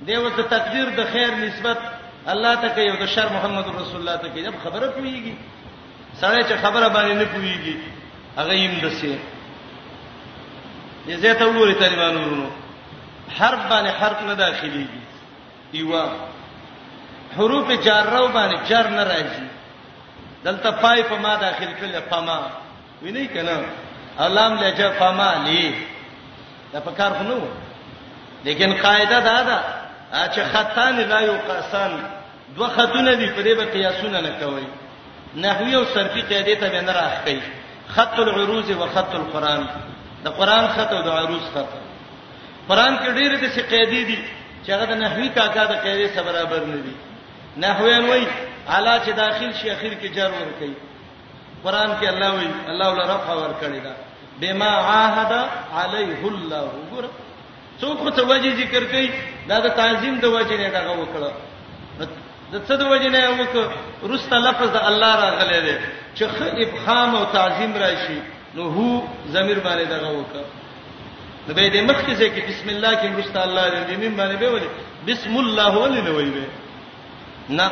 دیو 0.05 0.29
ته 0.29 0.43
تقدیر 0.43 0.85
د 0.97 1.03
خیر 1.12 1.35
نسبت 1.35 1.77
الله 2.27 2.55
ته 2.55 2.69
کوي 2.69 2.89
او 2.89 2.95
د 3.03 3.05
شر 3.05 3.29
محمد 3.33 3.65
رسول 3.67 3.95
الله 3.99 4.15
ته 4.17 4.29
کوي 4.29 4.41
دا 4.43 4.51
خبره 4.63 4.91
پويږي 4.91 5.33
سړی 6.21 6.43
چې 6.43 6.65
خبره 6.65 6.88
باندې 6.89 7.12
نه 7.21 7.25
پويږي 7.25 7.77
هغه 8.38 8.53
یې 8.53 8.71
مدسي 8.75 9.19
یې 11.07 11.13
زه 11.17 11.33
ته 11.33 11.45
وګورې 11.45 11.79
طالبانو 11.83 12.19
ورونو 12.21 12.49
حرب 13.39 13.69
باندې 13.69 13.89
حرب 13.99 14.27
نه 14.27 14.35
داخليږي 14.35 14.89
ایوا 15.73 16.28
حروف 17.37 17.71
جاره 17.71 18.27
باندې 18.27 18.69
جر 18.69 18.87
نه 18.89 19.03
راځي 19.03 19.47
دلته 20.43 20.71
پای 20.81 21.03
په 21.03 21.15
ما 21.15 21.35
داخل 21.35 21.71
کړل 21.81 21.99
پما 22.09 22.39
ویني 23.01 23.27
کنه 23.27 23.65
علام 24.19 24.55
لجه 24.63 24.89
پما 24.99 25.33
لی 25.47 25.73
دا 26.73 26.79
په 26.79 26.91
کار 26.97 27.11
خنو 27.19 27.39
لیکن 28.43 28.73
قاعده 28.81 29.19
دا 29.27 29.41
ده 29.49 29.59
چې 30.33 30.39
خطان 30.53 30.99
لا 31.11 31.19
یو 31.21 31.35
قسان 31.49 31.99
دوه 32.57 32.67
خطونه 32.77 33.13
دي 33.13 33.27
په 33.27 33.41
دې 33.43 33.57
به 33.59 33.65
قیاسونه 33.65 34.21
نه 34.21 34.31
کوي 34.39 34.67
نحوی 35.43 35.75
او 35.75 35.85
صرفی 35.93 36.21
قاعده 36.21 36.55
ته 36.55 36.69
به 36.69 36.81
نه 36.81 36.93
راځي 36.93 37.39
خط 37.95 38.19
العروض 38.19 38.71
و 38.71 38.87
خط 38.95 39.15
القران 39.19 39.67
د 40.23 40.27
قران 40.39 40.67
خط 40.67 40.91
او 40.93 41.03
د 41.03 41.07
عروض 41.19 41.43
خط 41.55 41.71
قران 42.69 42.97
کې 42.97 43.15
ډېرې 43.19 43.35
د 43.43 43.57
څه 43.57 43.61
قاعده 43.69 44.03
دي 44.09 44.23
چې 44.65 44.69
هغه 44.71 44.85
د 44.85 44.93
نحوی 45.03 45.29
کاکا 45.29 45.65
د 45.65 45.71
قاعده 45.85 46.07
سره 46.15 46.23
برابر 46.31 46.65
نه 46.71 46.77
دي 46.87 46.95
نحوین 47.63 48.03
وای 48.09 48.23
اعلی 48.67 49.05
چې 49.05 49.09
داخل 49.21 49.49
شي 49.61 49.69
اخر 49.71 49.93
کې 50.01 50.07
جر 50.15 50.31
ور 50.35 50.51
کوي 50.59 50.73
قران 51.63 51.91
کې 51.99 52.07
الله 52.07 52.31
وای 52.31 52.47
الله 52.73 52.87
ولا 52.93 53.07
رفع 53.15 53.33
ور 53.39 53.53
کړی 53.61 53.79
دا 53.87 53.93
بما 54.41 54.69
عاهد 54.69 55.49
علیه 55.83 56.25
الله 56.27 56.67
ګور 56.91 57.05
څوک 57.81 58.15
ته 58.19 58.23
وجه 58.33 58.55
ذکر 58.61 58.83
کوي 58.93 59.09
دا 59.51 59.59
د 59.65 59.69
تعظیم 59.81 60.19
د 60.25 60.35
وجه 60.37 60.57
نه 60.63 60.69
دا 60.75 60.85
وکړه 60.93 61.31
د 62.51 62.65
څه 62.67 62.73
د 62.73 62.83
وجه 62.83 63.09
نه 63.09 63.29
وکړه 63.39 63.67
رسته 64.13 64.37
لفظ 64.47 64.69
د 64.77 64.87
الله 64.89 65.15
راغلی 65.23 65.59
دی 65.67 65.75
چې 66.15 66.23
خ 66.23 66.41
ابهام 66.67 67.15
او 67.19 67.25
تعظیم 67.35 67.77
راشي 67.85 68.19
نو 68.55 68.63
هو 68.77 68.87
ضمیر 69.31 69.59
باندې 69.65 69.91
دا 69.91 69.99
وکړه 70.05 70.45
نو 71.47 71.53
به 71.53 71.69
دې 71.69 71.81
مخکې 71.89 72.13
چې 72.23 72.49
بسم 72.49 72.69
الله 72.69 72.93
کې 72.93 73.09
رسته 73.19 73.43
الله 73.45 73.85
دې 73.87 73.91
مين 74.05 74.17
باندې 74.17 74.37
به 74.39 74.49
ولي 74.49 74.69
بسم 75.07 75.37
الله 75.37 75.77
ولي 75.81 76.01
نه 76.07 76.11
وایي 76.17 76.43
نه 77.49 77.71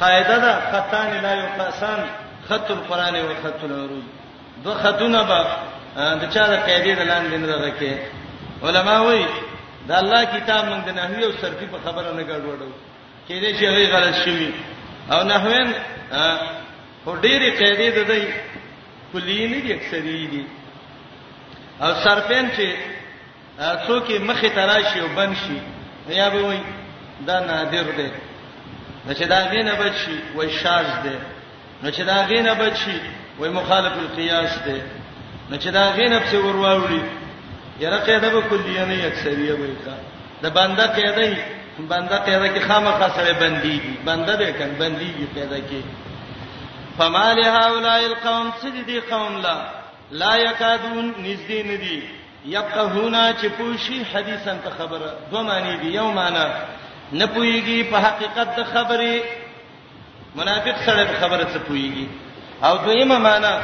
قاعده 0.00 0.38
ده 0.38 0.52
خطان 0.72 1.08
لا 1.24 1.32
یقاسان 1.44 2.00
خط 2.48 2.70
القرآن 2.70 3.14
او 3.16 3.28
خط 3.44 3.62
العروج 3.70 4.04
دو 4.64 4.72
خطونه 4.82 5.22
به 5.30 5.46
د 6.22 6.24
چا 6.34 6.44
د 6.52 6.54
قاعده 6.66 6.92
د 7.00 7.02
لاندې 7.10 7.36
نه 7.42 7.46
راکې 7.64 7.94
علما 8.66 8.96
وایي 9.06 9.26
دا 9.88 9.94
الله 10.02 10.20
کتاب 10.24 10.62
موږ 10.70 10.82
د 10.88 10.90
نحوی 10.98 11.24
او 11.24 11.32
صرفی 11.40 11.66
په 11.74 11.78
خبره 11.84 12.10
نه 12.18 12.22
ګډوډو 12.30 12.68
کېدې 13.28 13.50
چې 13.58 13.64
هغه 13.70 13.84
غلط 13.94 14.14
شوی 14.24 14.50
او 15.12 15.20
نحوین 15.32 15.74
هو 17.06 17.12
ډېری 17.24 17.48
قاعده 17.60 17.88
ده 17.96 18.04
دی 18.10 18.24
کلی 19.12 19.46
نه 19.48 19.58
دي 19.64 19.72
اکثری 19.78 20.26
دي 20.32 20.44
او 21.82 21.90
صرفین 22.04 22.46
چې 22.56 22.68
څوک 23.86 24.10
مخه 24.28 24.48
تراشي 24.48 25.00
او 25.00 25.08
بن 25.16 25.34
شي 25.34 25.58
یا 26.14 26.28
به 26.28 26.40
وایي 26.46 26.62
دا 27.26 27.40
نادر 27.40 27.82
دی 27.98 28.08
نو 29.06 29.12
چې 29.14 29.22
دا 29.28 29.38
غینه 29.52 29.74
بچي 29.74 30.18
وای 30.36 30.50
شاذ 30.50 30.86
ده 31.04 31.16
نو 31.82 31.90
چې 31.90 32.00
دا 32.10 32.16
غینه 32.30 32.54
بچي 32.60 33.00
وای 33.38 33.50
مخالف 33.50 33.92
القياس 34.02 34.58
ده 34.66 34.78
نو 35.50 35.56
چې 35.58 35.66
دا 35.78 35.84
غینه 35.96 36.18
په 36.20 36.30
څور 36.32 36.56
واوړي 36.64 37.02
یره 37.80 37.96
قاعده 38.06 38.28
به 38.34 38.40
کلیه 38.50 38.84
نه 38.84 39.06
اکثریه 39.08 39.54
وای 39.60 39.74
کا 39.84 39.94
دا 40.42 40.48
بنده 40.50 40.86
قاعده 40.86 41.38
بنده 41.88 42.16
قاعده 42.26 42.48
کې 42.54 42.62
خامخا 42.68 43.08
سره 43.16 43.32
بنديږي 43.32 44.06
بنده 44.06 44.36
به 44.36 44.52
کن 44.58 44.70
بنديږي 44.78 45.34
پیدا 45.34 45.58
کې 45.58 45.82
فمال 46.98 47.40
هؤلاء 47.44 48.04
القوم 48.06 48.52
سجدي 48.62 49.00
قوم 49.10 49.40
لا 49.42 49.56
لا 50.10 50.36
يكادون 50.36 51.14
نزدين 51.18 51.76
دي 51.84 52.02
يبقى 52.46 52.84
هنا 52.84 53.34
چې 53.42 53.46
پوشي 53.58 54.04
حدیثن 54.14 54.58
ته 54.64 54.70
خبره 54.78 55.14
دوه 55.30 55.42
معنی 55.42 55.76
دي 55.76 55.88
یو 55.94 56.10
معنی 56.12 56.48
نه 57.14 57.26
پويږي 57.26 57.84
په 57.90 57.98
حقیقت 58.06 58.48
د 58.56 58.64
خبرې 58.64 59.16
منافق 60.34 60.76
سره 60.86 61.04
په 61.04 61.18
خبره 61.20 61.44
څه 61.52 61.58
پويږي 61.68 62.06
او 62.66 62.74
دویمه 62.84 63.18
معنا 63.18 63.54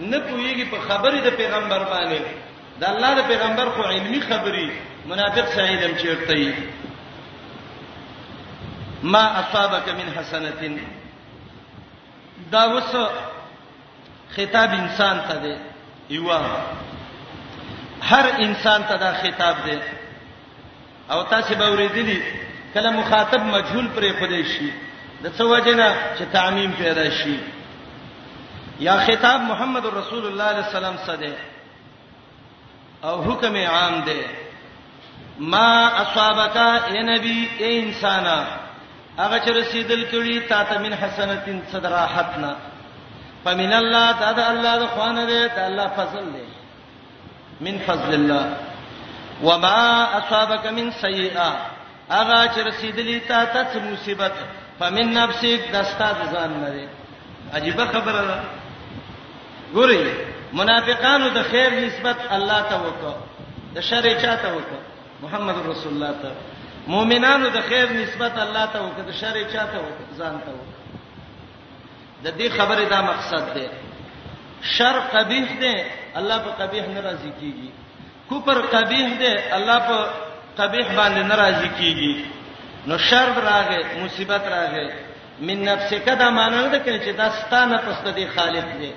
نه 0.00 0.18
پويږي 0.28 0.64
په 0.72 0.78
خبرې 0.88 1.20
د 1.26 1.30
پیغمبر 1.40 1.80
باندې 1.92 2.20
د 2.80 2.84
الله 2.92 3.10
د 3.14 3.20
پیغمبر 3.30 3.66
خو 3.74 3.82
علمی 3.92 4.20
خبرې 4.20 4.68
منافق 5.12 5.46
سره 5.54 5.64
علم 5.66 5.96
چیرته 5.96 6.34
وي 6.34 6.54
ما 9.02 9.24
اصابك 9.40 9.88
من 9.88 10.08
حسنه 10.18 10.52
دا 12.50 12.62
وس 12.74 12.92
خطاب 14.36 14.70
انسان 14.82 15.20
ته 15.28 15.34
دی 15.44 15.54
یو 16.16 16.30
هر 18.08 18.24
انسان 18.44 18.82
ته 18.88 18.96
دا 18.96 19.12
خطاب 19.22 19.56
دی 19.64 19.78
او 21.12 21.22
تاسو 21.22 21.54
به 21.54 21.66
ورېدلی 21.76 22.20
کله 22.80 22.90
مخاطب 22.94 23.40
مجهول 23.52 23.86
پرې 23.88 24.16
خدای 24.22 24.42
شي 24.54 24.70
د 25.22 25.24
څه 25.26 25.44
وجنه 25.52 25.86
چې 26.18 26.22
تعمیم 26.32 26.72
پیدا 26.80 27.06
شي 27.20 27.36
یا 28.88 28.96
خطاب 29.06 29.38
محمد 29.52 29.86
رسول 29.94 30.26
الله 30.26 30.50
صلی 30.56 30.62
الله 30.62 30.66
علیه 30.66 30.74
وسلم 30.74 30.98
سره 31.06 31.36
او 33.10 33.14
حکم 33.22 33.54
عام 33.70 33.94
دی 34.06 34.20
ما 35.54 35.72
اصابک 36.02 36.56
اے 36.56 37.02
نبی 37.08 37.40
اے 37.58 37.80
انسان 37.80 38.26
هغه 39.18 39.38
چې 39.38 39.50
رسیدل 39.56 40.02
کړي 40.12 40.36
تا 40.50 40.60
ته 40.68 40.76
من 40.84 40.92
حسنتین 41.00 41.58
صدراحتنا 41.72 42.52
فمن 43.46 43.72
الله 43.80 44.06
دا 44.20 44.30
د 44.36 44.38
الله 44.52 44.72
د 44.84 44.86
خوانه 44.92 45.24
دی 45.32 45.42
ته 45.56 45.60
الله 45.72 45.88
فضل 45.98 46.24
دی 46.36 46.46
من 47.68 47.78
فضل 47.90 48.14
الله 48.20 48.46
وما 49.50 49.82
اصابک 50.20 50.64
من 50.78 50.86
سیئه 51.00 51.50
هغه 52.10 52.48
چې 52.48 52.58
رسیدلی 52.68 53.20
تا 53.20 53.44
ته 53.44 53.78
مصیبت 53.90 54.32
فمن 54.78 55.12
نفسك 55.14 55.70
دستا 55.72 56.12
ځان 56.32 56.50
نه 56.62 56.70
دی 56.76 56.86
عجیب 57.58 57.80
خبره 57.94 58.20
ده 58.28 58.38
ګورئ 59.74 60.08
منافقانو 60.52 61.28
د 61.34 61.42
خیر 61.50 61.74
نسبت 61.86 62.16
الله 62.36 62.60
ته 62.70 62.76
وکړه 62.76 63.16
د 63.74 63.80
شر 63.88 64.02
چاته 64.22 64.54
وکړه 64.56 64.82
محمد 65.24 65.66
رسول 65.66 65.92
الله 65.92 66.14
ته 66.22 66.30
مؤمنانو 66.86 67.48
د 67.56 67.60
خیر 67.68 67.92
نسبت 67.96 68.38
الله 68.44 68.64
ته 68.66 68.78
وکړه 68.82 69.04
د 69.10 69.18
شر 69.20 69.42
چاته 69.52 69.78
وکړه 69.78 70.18
ځان 70.20 70.40
ته 70.40 70.50
وکړه 70.60 72.24
د 72.24 72.38
دې 72.38 72.48
خبره 72.58 72.84
دا 72.94 73.02
مقصد 73.10 73.54
دی 73.58 73.66
شر 74.76 74.98
قبیح 75.10 75.48
دی 75.60 75.74
الله 76.14 76.38
په 76.38 76.66
قبیح 76.66 76.86
ناراضي 76.94 77.32
کیږي 77.40 77.70
کوپر 78.28 78.58
قبیح 78.72 79.18
دی 79.18 79.34
الله 79.58 79.78
په 79.90 79.98
قبیح 80.60 80.86
باندې 80.98 81.22
ناراضي 81.30 81.70
کیږي 81.78 82.14
نو 82.88 82.94
شر 83.08 83.28
راغې 83.46 83.80
مصیبت 84.04 84.42
راغې 84.56 84.88
من 85.46 85.56
نفسک 85.68 86.04
دا 86.22 86.28
معنی 86.38 86.64
ده 86.74 86.78
کله 86.86 86.98
چې 87.04 87.12
دا 87.20 87.28
ستانه 87.40 87.76
پسته 87.86 88.10
دی 88.18 88.26
خالق 88.36 88.64
دی 88.78 88.92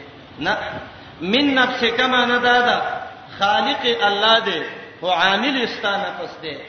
نه 0.45 0.53
من 1.33 1.53
نفسک 1.59 1.99
معنی 2.15 2.37
دا 2.47 2.57
ده 2.67 2.77
خالق 3.39 3.85
الله 4.09 4.35
دی 4.47 4.61
او 5.01 5.09
عامل 5.21 5.57
ستانه 5.75 6.07
پسته 6.21 6.59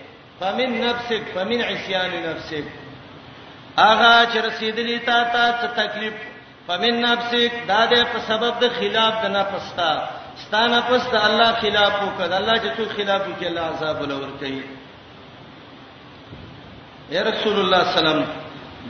فمن 0.40 0.80
نفسک 0.84 1.22
فمن 1.36 1.60
عصيان 1.68 2.10
نفسک 2.30 2.64
اغه 3.78 4.24
چې 4.24 4.36
رسیدلې 4.36 5.06
تا 5.06 5.24
ته 5.34 5.66
تکلیف 5.66 6.14
فمن 6.68 7.00
نفسک 7.06 7.52
دا 7.72 7.80
ده 7.92 8.04
په 8.12 8.18
سبب 8.28 8.52
د 8.62 8.68
خلاف 8.80 9.22
د 9.26 9.30
نفستا 9.38 9.92
ستانه 10.48 10.80
پس 10.88 11.02
د 11.12 11.14
الله 11.28 11.50
خلاف 11.62 11.92
وکړه 12.04 12.36
الله 12.40 12.56
چې 12.62 12.68
څوک 12.76 12.90
خلاف 12.98 13.20
وکړي 13.28 13.46
الله 13.50 13.66
عذاب 13.74 13.96
ولور 14.00 14.30
کوي 14.42 14.64
یا 17.14 17.22
رسول 17.30 17.56
الله 17.62 17.82
سلام 17.98 18.20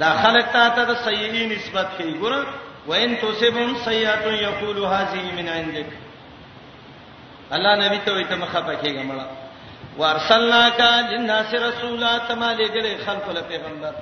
دا 0.03 0.11
خلک 0.23 0.47
ته 0.55 0.63
ته 0.77 0.95
سیئې 1.09 1.43
نسبت 1.55 1.89
کوي 1.99 2.15
ګوره 2.19 2.47
وان 2.89 3.11
توسبهم 3.23 3.75
سیئات 3.89 4.25
یقول 4.47 4.79
هذه 4.95 5.23
من 5.39 5.49
عندك 5.57 5.87
الله 7.55 7.73
نبی 7.87 7.99
ته 8.07 8.13
وي 8.15 8.25
ته 8.31 8.37
مخه 8.43 8.61
پکېګه 8.61 9.07
مړه 9.11 9.27
وارسلناک 10.01 10.81
للناس 11.13 11.55
رسولا 11.69 12.19
تما 12.29 12.51
لګلې 12.57 13.07
خلق 13.07 13.31
له 13.31 13.41
پیغمبر 13.41 13.95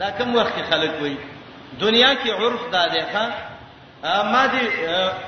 دا 0.00 0.10
کوم 0.18 0.36
وخت 0.38 0.56
خلک 0.70 0.92
وي 1.02 1.16
دنیا 1.84 2.10
کې 2.14 2.28
عرف 2.40 2.70
دا 2.72 2.86
دی 2.94 3.00
ښا 3.12 3.26
ما 4.04 4.46
دې 4.52 4.62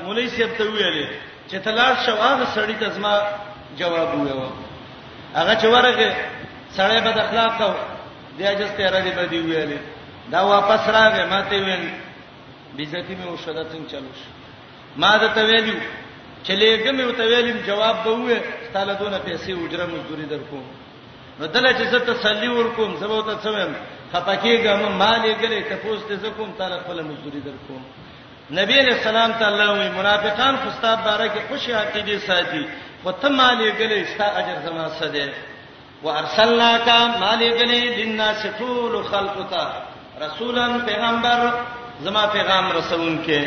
مولوی 0.04 0.28
صاحب 0.28 0.50
ته 0.58 0.64
ویلې 0.64 1.06
چې 1.50 1.56
تلار 1.64 1.94
شو 2.06 2.14
هغه 2.16 2.44
سړی 2.54 2.74
ته 2.80 2.88
زما 2.90 3.12
جواب 3.80 4.08
ویو 4.20 4.42
هغه 5.34 5.54
چې 5.60 5.66
ورغه 5.66 6.10
سړی 6.76 6.98
بد 7.06 7.18
اخلاق 7.18 7.60
او 7.62 7.72
د 8.38 8.40
اجازه 8.40 8.76
ته 8.76 8.88
راځي 8.94 9.12
به 9.16 9.24
دی 9.32 9.40
ویلې 9.40 9.78
دا 10.32 10.40
واپس 10.44 10.82
راغې 10.88 11.24
ما 11.32 11.40
ته 11.50 11.56
ویل 11.66 11.84
بیزتی 12.76 13.14
مې 13.16 13.26
وشده 13.32 13.62
څنګه 13.72 13.90
چلو 13.92 14.10
شو 14.20 14.30
ما 15.00 15.16
دا 15.16 15.26
ته 15.28 15.42
ویلو 15.44 15.76
چلې 16.46 16.70
ګمې 16.84 17.04
وته 17.08 17.24
ویلم 17.24 17.56
جواب 17.66 17.96
به 18.04 18.12
وې 18.16 18.36
ستاله 18.70 18.92
دونه 18.94 19.18
پیسې 19.26 19.50
اجره 19.64 19.86
مزدوري 19.92 20.26
درکوم 20.32 20.64
نو 21.40 21.46
دلته 21.46 21.72
چې 21.78 21.86
زه 21.92 21.98
تسلی 21.98 22.48
ورکوم 22.48 22.96
زه 23.00 23.06
به 23.08 23.22
ته 23.26 23.34
څه 23.42 23.48
ویم 23.56 23.74
خپکیږم 24.12 24.80
مالې 25.00 25.32
ګلې 25.42 25.60
ته 25.68 25.74
پوسټ 25.84 26.08
زه 26.22 26.28
کوم 26.36 26.52
تعالی 26.58 26.76
خپل 26.84 27.02
مزدوري 27.10 27.40
درکوم 27.40 27.82
نبی 28.56 28.78
علیہ 28.80 28.92
السلام 28.96 29.32
ته 29.40 29.46
الله 29.48 29.72
وی 29.78 29.88
منافقان 29.96 30.56
خستاب 30.60 31.00
بارکه 31.04 31.40
خوشی 31.48 31.72
عقیده 31.72 32.18
ساتي 32.18 32.64
خو 33.02 33.10
ته 33.22 33.28
مالې 33.28 33.72
ګلې 33.78 34.14
ستا 34.14 34.26
اجر 34.40 34.60
زما 34.68 34.88
سده 34.88 35.32
وارسلناک 36.04 36.88
مالې 37.20 37.52
ګلې 37.58 37.98
للناس 37.98 38.46
طول 38.58 39.02
خلقتا 39.06 39.64
رسولان 40.20 40.80
پیغمبر 40.86 41.44
زما 42.06 42.22
پیغام 42.26 42.72
رسون 42.72 43.18
کې 43.26 43.44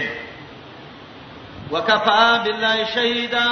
وکفا 1.72 2.38
بالله 2.44 2.86
شهیدا 2.94 3.46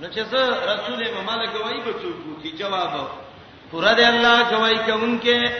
نو 0.00 0.08
چې 0.08 0.20
زه 0.30 0.62
رسول 0.74 1.02
مماله 1.20 1.50
گواہی 1.58 1.80
به 1.82 1.92
څوک 2.02 2.42
کی 2.42 2.50
جواب 2.62 2.94
پورا 3.70 3.92
دی 3.96 4.04
الله 4.04 4.42
گواہی 4.54 4.78
کوونکې 4.86 5.52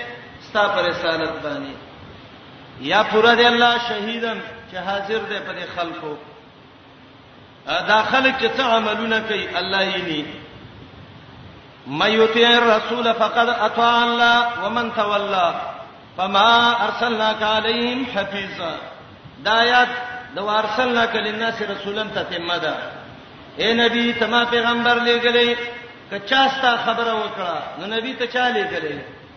ستا 0.49 0.65
پر 0.77 0.83
رسالت 0.91 1.33
باندې 1.45 2.89
یا 2.93 3.03
پورا 3.13 3.35
دی 3.35 3.45
الله 3.47 3.77
شهیدن 3.91 4.41
چې 4.71 4.77
حاضر 4.87 5.19
دی 5.31 5.39
په 5.47 5.65
خلکو 5.77 6.13
دا 7.67 7.99
خلک 8.11 8.35
چې 8.43 8.49
څه 8.57 8.63
عملونه 8.75 9.19
کوي 9.29 9.49
الله 9.61 9.83
یې 9.93 10.03
ني 10.09 10.23
مَيُّتِي 12.03 12.45
الرَّسُولَ 12.59 13.13
فَقَدْ 13.23 13.49
أَطَاعَ 13.49 13.97
اللَّهَ 14.09 14.65
وَمَنْ 14.65 14.93
تَوَلَّى 14.97 15.61
فَمَا 16.17 16.51
أَرْسَلْنَاكَ 16.85 17.43
عَلَيْهِمْ 17.43 18.07
حَفِيظًا 18.15 18.77
دا 19.45 19.53
آیات 19.65 19.89
د 20.39 20.49
ورسلناک 20.49 21.17
للناس 21.17 21.61
رسولا 21.69 22.03
تتمه 22.15 22.57
ده 22.65 22.75
اے 23.61 23.73
نبی 23.83 24.05
تما 24.19 24.45
پیغمبر 24.51 24.99
لګلې 24.99 25.57
کچاستا 26.11 26.75
خبره 26.87 27.15
وکړه 27.23 27.81
نو 27.81 27.87
نبی 27.95 28.13
ته 28.23 28.27
چا 28.35 28.51
لګلې 28.53 29.31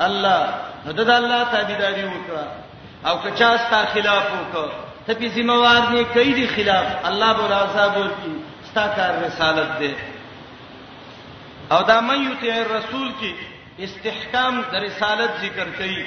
الله 0.00 0.54
نو 0.86 0.92
د 0.92 1.10
الله 1.10 1.44
تابعداري 1.54 2.04
وکړه 2.04 2.61
او 3.06 3.18
که 3.22 3.30
چا 3.30 3.56
ستا 3.58 3.86
خلاف 3.86 4.22
وکړه 4.32 4.68
ته 5.06 5.14
په 5.20 5.28
ذمہ 5.34 5.56
وار 5.64 5.88
نه 5.94 6.04
کوي 6.14 6.32
دي 6.34 6.46
خلاف 6.54 7.04
الله 7.06 7.32
به 7.32 7.54
عذاب 7.54 7.92
ورکړي 7.96 8.34
ستا 8.70 8.88
کار 8.88 9.14
رسالت 9.26 9.78
ده 9.78 9.94
او 11.70 11.82
دا 11.82 12.00
من 12.00 12.32
یطیع 12.32 12.54
الرسول 12.54 13.12
کی 13.20 13.34
استحکام 13.78 14.60
د 14.72 14.74
رسالت 14.74 15.30
ذکر 15.40 15.66
کړي 15.78 16.04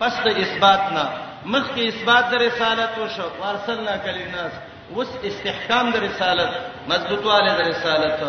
پس 0.00 0.12
د 0.24 0.28
اثبات 0.42 0.82
نه 0.92 1.04
مخکې 1.46 1.80
اثبات 1.92 2.24
د 2.30 2.34
رسالت 2.46 2.98
وشو 2.98 3.28
ورسلنا 3.40 3.96
کلیناس 3.98 4.52
وس 4.96 5.08
استحکام 5.22 5.90
د 5.90 5.96
رسالت 5.96 6.50
مضبوطواله 6.88 7.54
د 7.58 7.60
رسالت 7.60 8.20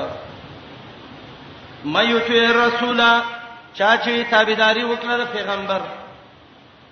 مې 1.85 2.03
یو 2.09 2.19
چې 2.19 2.51
رسولا 2.55 3.21
چا 3.73 3.97
چې 4.03 4.25
تابعداري 4.31 4.83
وکړه 4.83 5.17
د 5.21 5.25
پیغمبر 5.33 5.81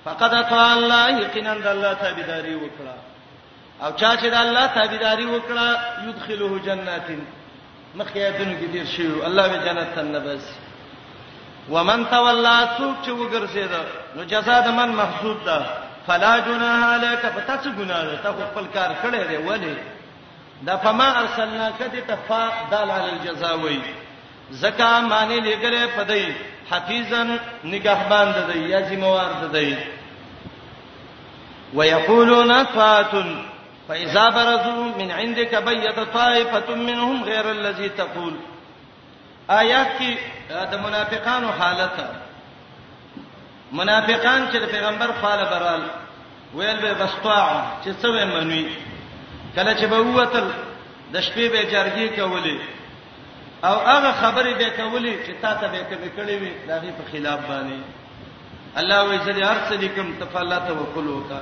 فقد 0.05 0.33
اطاع 0.33 0.73
الله 0.73 1.03
یقینا 1.21 1.53
د 1.65 1.67
الله 1.75 1.93
تابعداري 2.03 2.55
وکړه 2.55 2.95
او 3.83 3.89
چا 3.99 4.11
چې 4.21 4.25
د 4.33 4.35
الله 4.45 4.65
تابعداري 4.77 5.25
وکړه 5.25 5.67
يدخله 6.09 6.51
جنات 6.67 7.07
مخیاتن 7.99 8.49
کې 8.59 8.65
دیر 8.73 8.85
شي 8.95 9.05
الله 9.27 9.47
به 9.47 9.57
جنت 9.67 9.89
ته 9.95 10.01
نبس 10.01 10.43
ومن 11.73 12.05
تولى 12.15 12.57
سوق 12.77 12.95
چې 13.05 13.09
وګرځید 13.11 13.71
نو 14.15 14.23
جزاء 14.33 14.59
د 14.67 14.69
من 14.79 14.89
محسوب 15.01 15.37
ده 15.49 15.57
فلا 16.07 16.33
جناح 16.47 16.79
عليك 16.93 17.19
فتس 17.35 17.63
گناه 17.79 18.05
ده 18.05 18.15
ته 18.23 18.29
خپل 18.51 18.65
کار 18.75 18.91
کړی 19.03 19.21
دی 19.29 19.37
ولی 19.47 19.75
دا 20.67 20.75
فما 20.83 21.09
ارسلناک 21.21 21.79
دې 21.93 22.01
تفاق 22.11 22.53
دال 22.71 22.89
علی 22.97 23.09
الجزاء 23.13 23.55
وی 23.63 23.79
زکه 24.51 24.99
معنی 25.09 25.39
لګره 25.41 25.87
پدای 25.97 26.33
حفیظن 26.71 27.37
نگهبان 27.63 28.27
د 28.31 28.51
دی 28.53 28.59
یا 28.59 28.79
ذمہوار 28.89 29.31
د 29.41 29.45
دی 29.53 29.75
ويقولون 31.73 32.53
فاتن 32.75 33.33
فاذا 33.87 34.29
برزوا 34.29 34.91
من 34.99 35.11
عندك 35.11 35.55
بيت 35.55 35.99
طائفه 35.99 36.75
منهم 36.75 37.23
غير 37.23 37.49
الذي 37.51 37.89
تقول 37.89 38.33
آیات 39.49 39.87
کې 39.99 40.17
د 40.71 40.75
منافقانو 40.83 41.51
حالت 41.51 41.99
منافقان 43.71 44.49
چې 44.51 44.57
د 44.57 44.65
پیغمبر 44.71 45.11
خاله 45.21 45.43
برال 45.49 45.81
ویل 46.53 46.77
به 46.79 46.93
بسطاع 46.93 47.63
چې 47.83 47.89
څه 48.01 48.05
ومنوي 48.07 48.67
کله 49.55 49.73
چې 49.75 49.85
به 49.85 49.97
ووتل 49.99 50.47
د 51.13 51.17
شپې 51.21 51.49
به 51.51 51.63
جرګي 51.71 52.09
کولې 52.19 52.57
او 53.67 53.75
هغه 53.87 54.11
خبرې 54.21 54.53
به 54.59 54.67
کولې 54.77 55.13
چې 55.27 55.33
تا 55.41 55.53
ته 55.59 55.67
به 55.67 55.81
کړې 55.89 56.09
کړې 56.17 56.35
وي 56.41 56.51
دغه 56.67 56.91
په 56.99 57.03
خلاف 57.11 57.39
باندې 57.47 57.79
الله 58.79 58.99
وایي 59.07 59.19
چې 59.19 59.43
هر 59.51 59.57
څه 59.69 59.73
لیکم 59.83 60.13
تفالله 60.21 60.59
توکل 60.67 61.07
وکا 61.07 61.41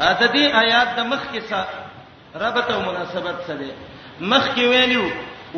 اته 0.00 0.26
دې 0.34 0.44
آیات 0.62 0.88
د 0.98 1.00
مخ 1.12 1.22
کې 1.32 1.40
سره 1.50 1.68
ربط 2.42 2.70
او 2.70 2.80
مناسبت 2.88 3.36
سره 3.46 3.70
مخ 4.20 4.44
کې 4.54 4.60
ویلو 4.60 5.10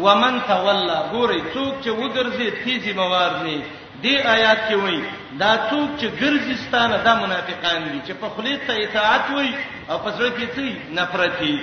ومن 0.04 0.40
تولى 0.52 0.98
ګوري 1.12 1.42
څوک 1.54 1.84
چې 1.84 1.88
وګرځي 1.88 2.64
تیزی 2.64 2.92
موار 3.00 3.30
نه 3.36 3.62
دې 4.02 4.26
آیات 4.36 4.58
کې 4.68 4.74
وایي 4.82 5.02
دا 5.42 5.52
څوک 5.70 5.88
چې 6.00 6.06
ګرځستانه 6.22 6.96
د 6.96 7.08
منافقان 7.22 7.80
دي 7.92 8.00
چې 8.06 8.12
په 8.12 8.28
خلیت 8.36 8.66
ته 8.66 8.74
اطاعت 8.84 9.30
وایي 9.30 9.54
او 9.90 9.98
په 10.04 10.10
ځل 10.18 10.30
کې 10.36 10.46
څه 10.56 10.92
نفرتي 10.98 11.54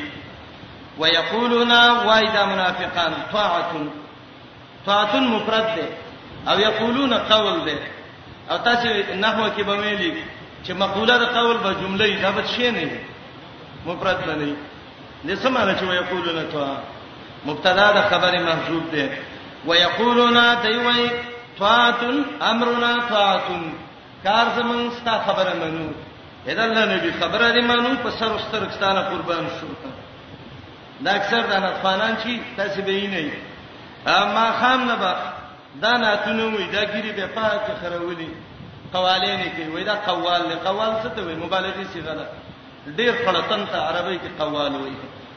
ويقولون 1.00 1.72
وايدا 2.08 2.46
منافقان 2.46 3.14
طاعه 3.34 3.72
طاعه 4.86 5.16
مفرد 5.20 5.66
ده 5.76 5.86
او 6.52 6.60
یقولون 6.60 7.14
قول 7.14 7.66
ده 7.66 7.78
او 8.52 8.58
تاسو 8.66 8.88
نحوه 9.24 9.50
کې 9.58 9.62
به 9.62 9.76
ویلي 9.80 10.24
چې 10.68 10.72
مقوله 10.72 11.18
ده 11.18 11.26
قول 11.40 11.58
به 11.58 11.74
جمله 11.82 12.22
ده 12.22 12.32
به 12.32 12.44
شی 12.48 12.72
نه 12.72 13.00
مفرد 13.86 14.18
نه 14.28 14.36
نه 14.42 14.56
لسمانه 15.26 15.76
چې 15.80 15.84
ويقولون 15.84 16.46
طاعه 16.54 16.82
مبتدا 17.46 17.88
ده 17.96 18.02
خبر 18.12 18.34
محذوب 18.48 18.84
ده 18.92 19.10
ويقولون 19.66 20.54
دایوي 20.64 21.10
طاعه 21.60 22.02
امرنا 22.52 22.94
طاعه 23.10 23.42
کار 24.24 24.46
زمون 24.58 24.92
ستا 24.92 25.16
خبره 25.28 25.54
منو 25.54 25.90
اذا 26.48 26.64
الله 26.66 26.86
نبی 26.96 27.12
خبره 27.22 27.52
دی 27.52 27.62
منو 27.62 27.96
په 28.04 28.10
سر 28.20 28.32
واسترکستانه 28.34 29.02
قربان 29.02 29.48
شو 29.60 29.68
دا 31.04 31.12
اکثر 31.16 31.42
د 31.50 31.54
نطفانان 31.64 32.16
چې 32.24 32.56
تاسو 32.58 32.82
به 32.82 32.92
یې 32.92 33.08
نه 33.08 33.32
ما 34.26 34.52
خام 34.60 34.84
نه 34.88 34.96
به 34.96 35.16
دا 35.82 35.98
ناتونه 35.98 36.44
وي 36.46 36.66
دا 36.68 36.84
ګری 36.86 37.12
به 37.12 37.26
پاکه 37.36 37.74
خرولې 37.82 38.32
قوالین 38.94 39.40
کې 39.44 39.74
وای 39.74 39.84
دا 39.84 39.96
قوال 39.96 40.42
له 40.50 40.56
قوال 40.56 40.94
څه 41.04 41.10
ته 41.16 41.22
وای 41.24 41.36
مبالغه 41.36 41.84
سی 41.94 42.00
غلط 42.02 42.30
ډیر 42.98 43.14
خلطن 43.26 43.66
ته 43.66 43.78
عربی 43.78 44.20
کې 44.20 44.42
قوال 44.42 44.76
وای 44.76 44.94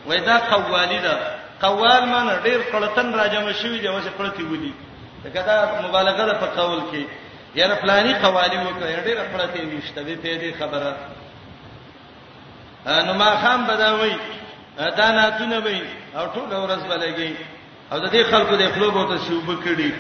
وای 0.07 0.21
دا 0.21 0.39
قوالی 0.39 0.99
دا 0.99 1.15
قوال 1.61 2.05
معنی 2.05 2.37
ډیر 2.45 2.61
خلطن 2.73 3.15
راجم 3.15 3.53
شوی 3.53 3.79
دی 3.79 3.89
واسه 3.89 4.11
خلطي 4.19 4.43
ودی 4.43 4.75
دا 5.25 5.31
کدا 5.31 5.81
مبالغه 5.89 6.27
ده 6.27 6.35
په 6.35 6.47
قول 6.47 6.81
کې 6.81 7.05
یاره 7.55 7.75
فلانی 7.75 8.15
قوالی 8.15 8.57
وکړه 8.57 9.07
ډیر 9.07 9.17
خلطي 9.39 9.77
وشته 9.77 10.03
به 10.03 10.15
پیدا 10.23 10.59
خبره 10.67 10.97
نو 12.87 13.13
ما 13.15 13.31
خام 13.43 13.67
بدوي 13.67 14.17
دا 14.99 15.11
ناتونه 15.17 15.59
وي 15.65 15.83
او 16.17 16.25
ټول 16.35 16.51
ورځ 16.65 16.83
بلګي 16.91 17.33
او 17.93 17.99
د 18.05 18.07
دې 18.15 18.23
خلکو 18.31 18.55
د 18.57 18.63
خپل 18.73 18.85
بوته 18.97 19.17
شوبه 19.29 19.55
کړي 19.65 19.91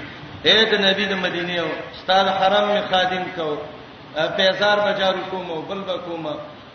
اے 0.46 0.56
د 0.70 0.72
نبی 0.86 1.04
د 1.12 1.14
مدینه 1.26 1.54
او 1.64 1.68
استاد 1.94 2.26
حرم 2.38 2.66
می 2.72 2.80
خادم 2.90 3.24
کو 3.36 3.48
پیزار 4.36 4.78
بجارو 4.86 5.20
کوم 5.30 5.46
او 5.52 5.60
بل 5.68 5.80
بکوم 5.88 6.26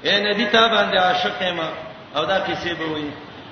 اے 0.05 0.13
نبی 0.29 0.45
ته 0.53 0.61
باندې 0.73 0.95
عاشق 1.05 1.41
ما 1.57 1.67
او 2.15 2.25
دا 2.31 2.37
کیسه 2.47 2.73
به 2.79 2.85
وي 2.93 3.09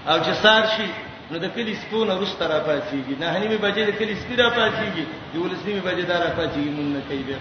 او 0.10 0.18
چې 0.26 0.34
سار 0.44 0.63
شي 0.76 0.88
نو 1.32 1.36
د 1.44 1.46
کلی 1.56 1.74
سپونه 1.84 2.13
روس 2.22 2.34
تر 2.39 2.50
پاتېږي 2.70 3.16
نه 3.22 3.28
هني 3.34 3.48
می 3.52 3.58
بجې 3.66 3.84
د 3.89 3.92
کلی 4.00 4.16
سپیرا 4.22 4.48
پاتېږي 4.60 5.06
یو 5.36 5.48
لسنی 5.52 5.74
می 5.78 5.82
بجې 5.88 6.04
دار 6.12 6.22
پاتېږي 6.39 6.70
مونږ 6.78 6.89
نه 6.96 7.02
کوي 7.10 7.24
به 7.28 7.38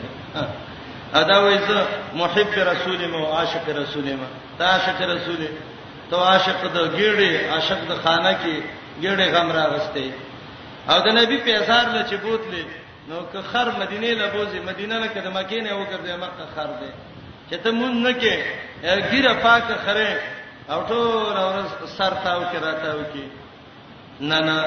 ادا 1.21 1.37
وایز 1.43 1.69
محب 2.15 2.49
رسول 2.57 3.09
مو 3.15 3.23
عاشق 3.37 3.69
رسول 3.69 4.05
ما 4.21 4.29
تا 4.59 4.65
عاشق 4.75 5.01
رسول 5.03 5.43
تو 6.13 6.19
عاشق 6.21 6.63
د 6.77 6.81
ګیړې 6.99 7.33
عاشق 7.53 7.81
د 7.91 7.93
خانه 8.05 8.33
کې 8.43 8.57
ګیړې 9.03 9.27
غم 9.35 9.49
راغسته 9.59 10.07
او 10.93 10.99
د 11.05 11.07
نبی 11.19 11.37
پیسار 11.49 11.85
له 11.95 12.03
چبوتلې 12.11 12.65
نو 13.09 13.17
که 13.33 13.41
خر 13.51 13.67
مدینه 13.83 14.11
له 14.21 14.27
بوزي 14.35 14.61
مدینه 14.67 14.99
له 15.03 15.09
کده 15.15 15.31
مکه 15.37 15.59
نه 15.67 15.73
وګرځي 15.81 16.17
مکه 16.25 16.45
خر 16.55 16.69
دی 16.81 16.91
چې 17.51 17.55
ته 17.63 17.71
مون 17.79 18.03
نه 18.03 18.13
کې 18.21 18.37
ګیره 19.13 19.33
پاک 19.35 19.67
خره 19.85 20.21
او 20.73 20.85
ټول 20.91 21.33
اور 21.37 21.65
سر 21.99 22.15
تاو 22.27 22.41
کې 22.43 22.59
راتاو 22.67 23.01
کې 23.13 23.25
نه 24.29 24.39
نه 24.49 24.59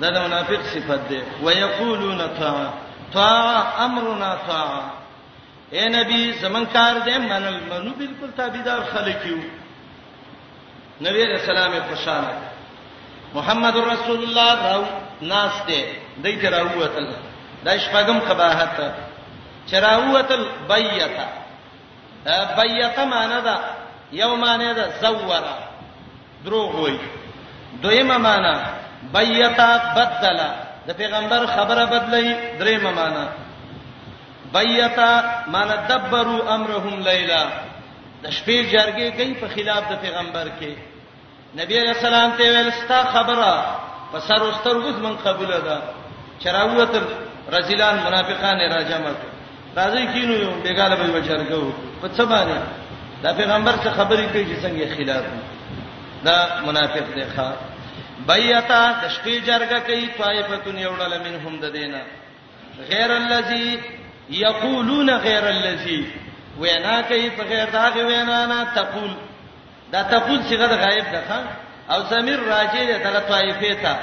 دا 0.00 0.10
د 0.14 0.18
منافق 0.26 0.62
صفت 0.72 1.08
دی 1.10 1.20
ويقولون 1.42 2.26
طاع 2.40 2.66
طاع 3.14 3.62
امرنا 3.86 4.34
طاع 4.50 4.80
اے 5.76 5.88
نبی 5.98 6.22
زمنکار 6.42 6.94
دې 7.06 7.18
منل 7.30 7.60
منو 7.70 7.94
بالکل 8.02 8.30
تابعدار 8.42 8.84
خلک 8.92 9.26
یو 9.32 9.38
نبی 11.00 11.20
رسول 11.24 11.56
الله 11.56 11.80
خوشاله 11.90 12.34
محمد 13.36 13.76
رسول 13.94 14.20
الله 14.24 14.50
راو 14.72 14.82
ناس 15.32 15.54
دې 15.68 15.80
دایته 16.24 16.48
راوتل 16.50 17.06
دا 17.64 17.72
شپږم 17.84 18.18
قباحت 18.28 18.76
چراوتل 19.70 20.42
بیتا 20.68 21.24
بیتا 22.56 23.04
معنی 23.14 23.38
دا 23.48 23.56
یو 24.22 24.36
معنی 24.44 24.70
دا 24.78 24.84
زورا 25.02 25.54
دروغ 26.44 26.74
وای 26.80 26.96
دویمه 27.82 28.16
معنی 28.26 28.54
بیتا 29.14 29.68
بدلا 29.96 30.48
د 30.86 30.90
پیغمبر 31.00 31.40
خبره 31.56 31.84
بدلای 31.94 32.30
دریمه 32.58 32.90
معنی 32.98 33.24
بیتا 34.54 35.10
معنی 35.54 35.76
دبروا 35.88 36.54
امرهم 36.54 36.94
لیلا 37.08 37.42
د 38.22 38.30
شپې 38.30 38.56
جرګې 38.72 39.06
کوي 39.18 39.34
په 39.40 39.46
خلاف 39.54 39.82
د 39.90 39.92
پیغمبر 40.04 40.46
کې 40.60 40.72
نبی 41.56 41.78
علیہ 41.80 41.88
السلام 41.92 42.30
ته 42.38 42.46
ویل 42.54 42.70
ستا 42.78 43.00
خبره 43.12 43.52
په 44.14 44.20
سر 44.20 44.42
واسترګو 44.42 45.04
من 45.04 45.14
قبول 45.28 45.48
ده 45.68 45.76
چرایوتل 46.44 47.04
رجلان 47.52 47.94
منافقان 48.06 48.60
راجمع 48.72 49.12
راځي 49.76 50.02
کینو 50.12 50.32
یو 50.32 50.62
بیګاله 50.62 50.94
به 51.00 51.06
بچرګو 51.14 51.72
په 52.02 52.08
څه 52.08 52.24
باندې 52.24 52.60
دا 53.22 53.32
پیغمبر 53.38 53.72
څخه 53.84 53.94
خبرې 54.00 54.26
کوي 54.32 54.46
چې 54.46 54.62
څنګه 54.62 54.96
خلاف 54.96 55.24
دا 56.24 56.60
منافق 56.66 57.04
دی 57.14 57.24
ښا 57.36 57.50
بیاتا 58.26 58.80
د 59.02 59.08
شپې 59.08 59.46
جرګه 59.46 59.78
کوي 59.86 60.08
طائفتون 60.18 60.78
یوړل 60.78 61.22
منهم 61.28 61.60
د 61.62 61.72
دینه 61.78 62.90
غیر 62.90 63.10
الذی 63.12 63.80
یقولون 64.30 65.10
غیر 65.28 65.44
الذی 65.52 66.00
وینا 66.58 67.00
کوي 67.08 67.30
په 67.38 67.42
غیر 67.54 67.70
دا 67.78 67.88
غوینا 67.96 68.38
نه 68.52 68.64
تقول 68.74 69.12
دا 69.92 70.02
تقول 70.02 70.44
صيغه 70.44 70.66
د 70.66 70.72
غائب 70.84 71.04
ده 71.12 71.44
او 71.90 72.00
ضمیر 72.00 72.38
راجع 72.42 72.84
ده 72.90 72.98
دغه 72.98 73.18
طائفه 73.28 73.74
ته 73.82 73.96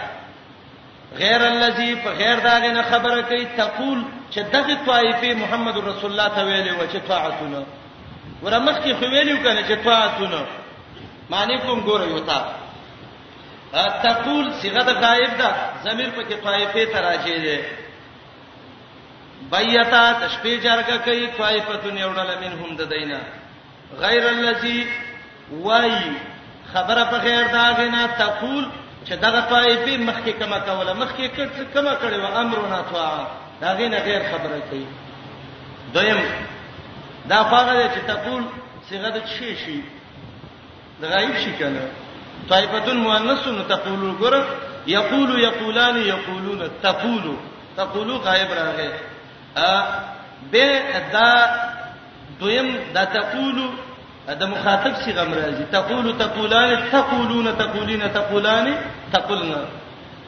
غیر 1.17 1.47
الذي 1.47 1.95
فغیر 1.95 2.39
داغه 2.39 2.67
نه 2.77 2.81
خبره 2.81 3.21
کوي 3.21 3.45
تقول 3.45 4.05
چې 4.35 4.37
دغه 4.37 4.77
طائفه 4.87 5.33
محمد 5.33 5.77
رسول 5.77 6.11
الله 6.11 6.27
ته 6.35 6.43
ویلي 6.43 6.69
و 6.71 6.87
چې 6.93 6.97
طاعتونه 7.07 7.65
ورمخ 8.43 8.75
کې 8.83 8.93
خو 8.99 9.05
ویلو 9.05 9.37
کنه 9.43 9.61
چې 9.69 9.85
طاعتونه 9.85 10.45
معنی 11.29 11.57
کوم 11.57 11.81
ګوره 11.85 12.09
یو 12.09 12.19
تا 12.19 12.53
تقول 14.03 14.53
صيغه 14.53 14.83
د 14.83 14.89
غائب 14.89 15.37
ده 15.37 15.51
ضمیر 15.83 16.09
په 16.09 16.21
کې 16.21 16.43
طائفه 16.43 16.85
ته 16.85 17.01
راجع 17.01 17.37
ده 17.37 17.57
بیاتا 19.51 20.13
تشبیه 20.27 20.59
جرګه 20.61 21.05
کوي 21.05 21.27
طائفتون 21.27 21.97
یوړل 21.97 22.37
منهم 22.43 22.75
د 22.77 22.81
دینه 22.83 23.19
غیر 23.99 24.29
الذي 24.29 24.87
وای 25.51 25.91
خبره 26.73 27.03
په 27.11 27.17
خیر 27.19 27.43
دا 27.53 27.73
غنا 27.77 28.07
تقول 28.07 28.65
چې 29.05 29.11
دغه 29.15 29.41
طائفه 29.41 29.97
مخکې 29.97 30.29
کما 30.39 30.59
کوله 30.59 30.93
مخکې 30.93 31.27
کټ 31.37 31.63
کما 31.73 31.93
کړي 32.01 32.17
و 32.19 32.25
امرنا 32.41 32.81
طاعه 32.93 33.27
دا 33.61 33.73
غنا 33.77 33.97
غیر 33.97 34.21
خبره 34.31 34.59
کوي 34.69 34.85
دویم 35.93 36.21
دا 37.29 37.41
هغه 37.43 37.89
چې 37.95 38.01
تقول 38.07 38.43
صيغه 38.89 39.09
د 39.09 39.17
شي 39.25 39.55
شي 39.65 39.81
د 41.01 41.03
غایب 41.13 41.37
شي 41.37 41.51
کنه 41.59 41.81
طائفه 42.49 42.87
المؤنث 42.91 43.47
نو 43.47 43.63
تقول 43.63 44.15
ګره 44.21 44.41
یقول 44.87 45.39
یقولان 45.43 45.97
یقولون 46.01 46.67
تقول 46.83 47.35
تقول 47.77 48.11
غایب 48.11 48.51
راغی 48.51 48.89
ا 49.57 49.83
به 50.51 50.81
دا 51.13 51.29
دویم 52.39 52.69
دا 52.93 53.05
تقول 53.05 53.69
دا 54.33 54.45
مخاطب 54.45 54.93
صيغه 55.05 55.23
مرাজি 55.29 55.63
تقول 55.71 56.17
تقولان 56.17 56.89
تقولون 56.91 57.57
تقولين 57.57 58.13
تقولان 58.13 58.75
تقولنا 59.13 59.65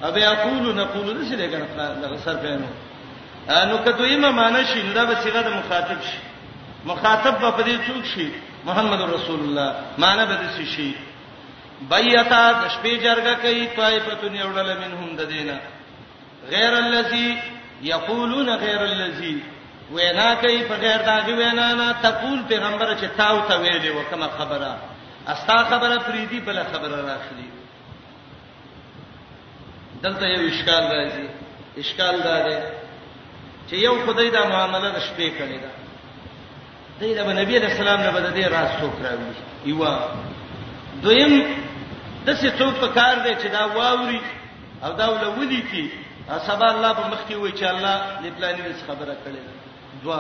ابي 0.04 0.28
اقول 0.28 0.76
نقول 0.76 1.08
لسه 1.18 1.36
دغه 1.36 1.68
دغه 2.04 2.18
صرف 2.26 2.44
نه 2.46 2.70
نو 3.70 3.78
کته 3.78 4.06
یې 4.08 4.18
معنی 4.26 4.66
شي 4.66 4.82
دا 4.94 5.04
به 5.06 5.16
صيغه 5.22 5.42
د 5.42 5.48
مخاطب 5.48 6.02
شي 6.02 6.18
مخاطب 6.86 7.40
به 7.42 7.52
په 7.52 7.64
دې 7.64 7.78
څوک 7.90 8.06
شي 8.16 8.28
محمد 8.66 9.02
رسول 9.02 9.40
الله 9.40 9.76
معنی 9.98 10.26
به 10.26 10.36
دې 10.38 10.66
شي 10.76 10.94
بایتا 11.90 12.52
د 12.52 12.68
شپې 12.70 12.96
جرګه 13.06 13.34
کوي 13.42 13.68
طائفتون 13.68 14.34
یوړل 14.40 14.70
منهم 14.82 15.16
د 15.16 15.22
دینه 15.24 15.60
غیر 16.50 16.78
الذي 16.78 17.38
يقولون 17.84 18.50
غیر 18.56 18.82
الذي 18.82 19.42
وینا 19.92 20.34
کوي 20.42 20.64
په 20.68 20.76
غیر 20.76 21.02
داغي 21.08 21.34
وینا 21.34 21.74
نه 21.74 21.92
تقول 22.02 22.40
پیغمبر 22.48 22.94
چې 22.98 23.18
تاو 23.18 23.42
ته 23.50 23.58
ویلې 23.60 23.92
وکما 23.96 24.28
خبره 24.38 24.72
استا 25.34 25.58
خبره 25.70 26.00
فریدي 26.08 26.40
بل 26.48 26.60
خبره 26.74 26.98
راخلي 27.10 27.48
دلته 30.04 30.26
یو 30.28 30.42
اشکال 30.48 30.84
راځي 30.84 31.28
اشکال 31.84 32.20
دا 32.24 32.38
دی 32.50 32.58
چې 33.70 33.74
یو 33.84 33.94
خدای 34.06 34.30
دا 34.30 34.42
معاملې 34.44 34.96
د 34.96 35.00
شپې 35.00 35.32
کړی 35.40 35.60
دا 35.64 35.72
دی 37.00 37.14
دا 37.20 37.24
نبی 37.40 37.58
علیہ 37.58 37.70
السلام 37.72 38.00
نه 38.02 38.12
بده 38.18 38.30
دی 38.40 38.44
راز 38.44 38.70
څوک 38.70 39.06
راوي 39.06 39.32
یو 39.66 40.00
دویم 41.04 41.46
د 42.26 42.38
څه 42.38 42.60
څوک 42.60 42.74
په 42.82 42.88
کار 42.98 43.16
دی 43.20 43.36
چې 43.36 43.52
دا 43.52 43.66
واوري 43.66 44.22
او 44.84 44.92
دا 44.94 45.10
ولولي 45.14 45.62
کی 45.72 45.88
سبا 46.48 46.72
الله 46.74 46.94
په 46.94 47.08
مخ 47.08 47.18
کې 47.30 47.34
وای 47.34 47.52
چې 47.52 47.64
الله 47.64 48.22
لپلانې 48.24 48.88
خبره 48.88 49.16
کړې 49.26 49.46
ده 49.50 49.58
دوا 50.04 50.20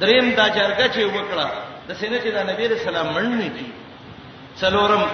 دریم 0.00 0.26
دا 0.38 0.46
جرګه 0.56 0.86
چې 0.94 1.00
وکړه 1.16 1.48
د 1.88 1.90
سینې 2.00 2.18
چې 2.24 2.30
د 2.36 2.38
نبی 2.50 2.64
رسول 2.72 2.88
الله 2.96 3.12
مننه 3.16 3.48
کی 3.56 3.66
څلورم 4.60 5.04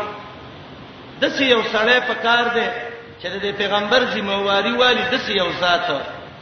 د 1.21 1.25
سې 1.37 1.45
یو 1.55 1.63
سړی 1.75 1.99
په 2.09 2.15
کار 2.27 2.45
دی 2.57 2.67
چې 3.21 3.27
د 3.45 3.57
پیغمبر 3.61 4.01
ذمہواری 4.15 4.73
والی 4.83 5.03
د 5.13 5.17
سې 5.25 5.33
یو 5.43 5.49
ذات 5.61 5.87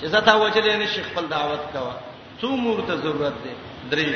چې 0.01 0.07
زتا 0.15 0.33
وجلې 0.43 0.75
نشي 0.83 1.03
خپل 1.09 1.25
دعوت 1.29 1.63
کوا 1.73 1.95
څو 2.41 2.49
مور 2.65 2.79
ته 2.89 2.95
ضرورت 3.05 3.37
دی 3.45 3.55
درې 3.93 4.13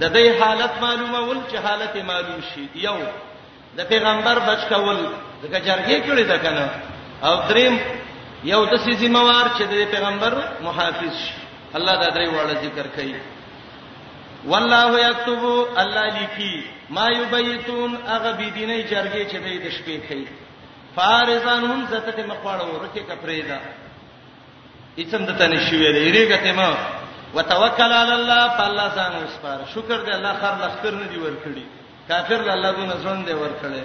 د 0.00 0.04
دې 0.14 0.26
حالت 0.42 0.74
معلومه 0.82 1.20
ول 1.28 1.38
چې 1.50 1.56
حالت 1.66 1.94
معلوم 1.96 2.40
شي 2.54 2.64
یو 2.74 2.96
د 3.78 3.86
پیغمبر 3.88 4.36
بچ 4.48 4.60
کول 4.68 4.98
د 5.42 5.54
جرګې 5.66 5.96
کړي 6.06 6.24
دا 6.32 6.38
کنه 6.38 6.68
او 7.26 7.34
دریم 7.48 7.78
یو 8.44 8.64
د 8.64 8.74
سې 8.84 8.92
ذمہوار 9.02 9.46
چې 9.56 9.62
د 9.70 9.74
پیغمبر 9.94 10.32
محافظ 10.62 11.14
شي 11.26 11.34
الله 11.78 11.94
دا 12.02 12.08
درې 12.14 12.28
واړه 12.34 12.54
ذکر 12.64 12.86
کوي 12.96 13.14
والله 14.46 15.10
یكتب 15.10 15.42
الله 15.82 16.06
لیکي 16.18 16.54
ما 16.96 17.06
یبیتون 17.10 17.90
هغه 18.08 18.30
بيدینه 18.32 18.76
جرګې 18.90 19.24
چې 19.30 19.36
د 19.64 19.66
شپې 19.76 19.96
کوي 20.08 20.26
فارزانهم 20.96 21.86
زته 21.90 22.22
مخواړو 22.30 22.78
رکه 22.84 23.02
کپریدا 23.10 23.58
اڅم 24.98 25.26
دته 25.30 25.46
نشي 25.52 25.76
ویلې 25.76 26.10
ریګه 26.16 26.36
ته 26.44 26.52
ما 26.52 26.74
وتوکل 27.34 27.92
علی 28.02 28.14
الله 28.20 28.42
فالله 28.58 28.88
سان 28.94 29.12
وسپار 29.24 29.58
شکر 29.74 29.98
دې 30.06 30.14
الله 30.14 30.34
خر 30.40 30.54
لخر 30.64 30.94
نه 31.02 31.06
دی 31.10 31.18
ورکړي 31.18 31.64
کافر 32.08 32.50
الله 32.56 32.70
دونه 32.78 32.94
ژوند 33.02 33.26
دی 33.26 33.32
ورکړي 33.34 33.82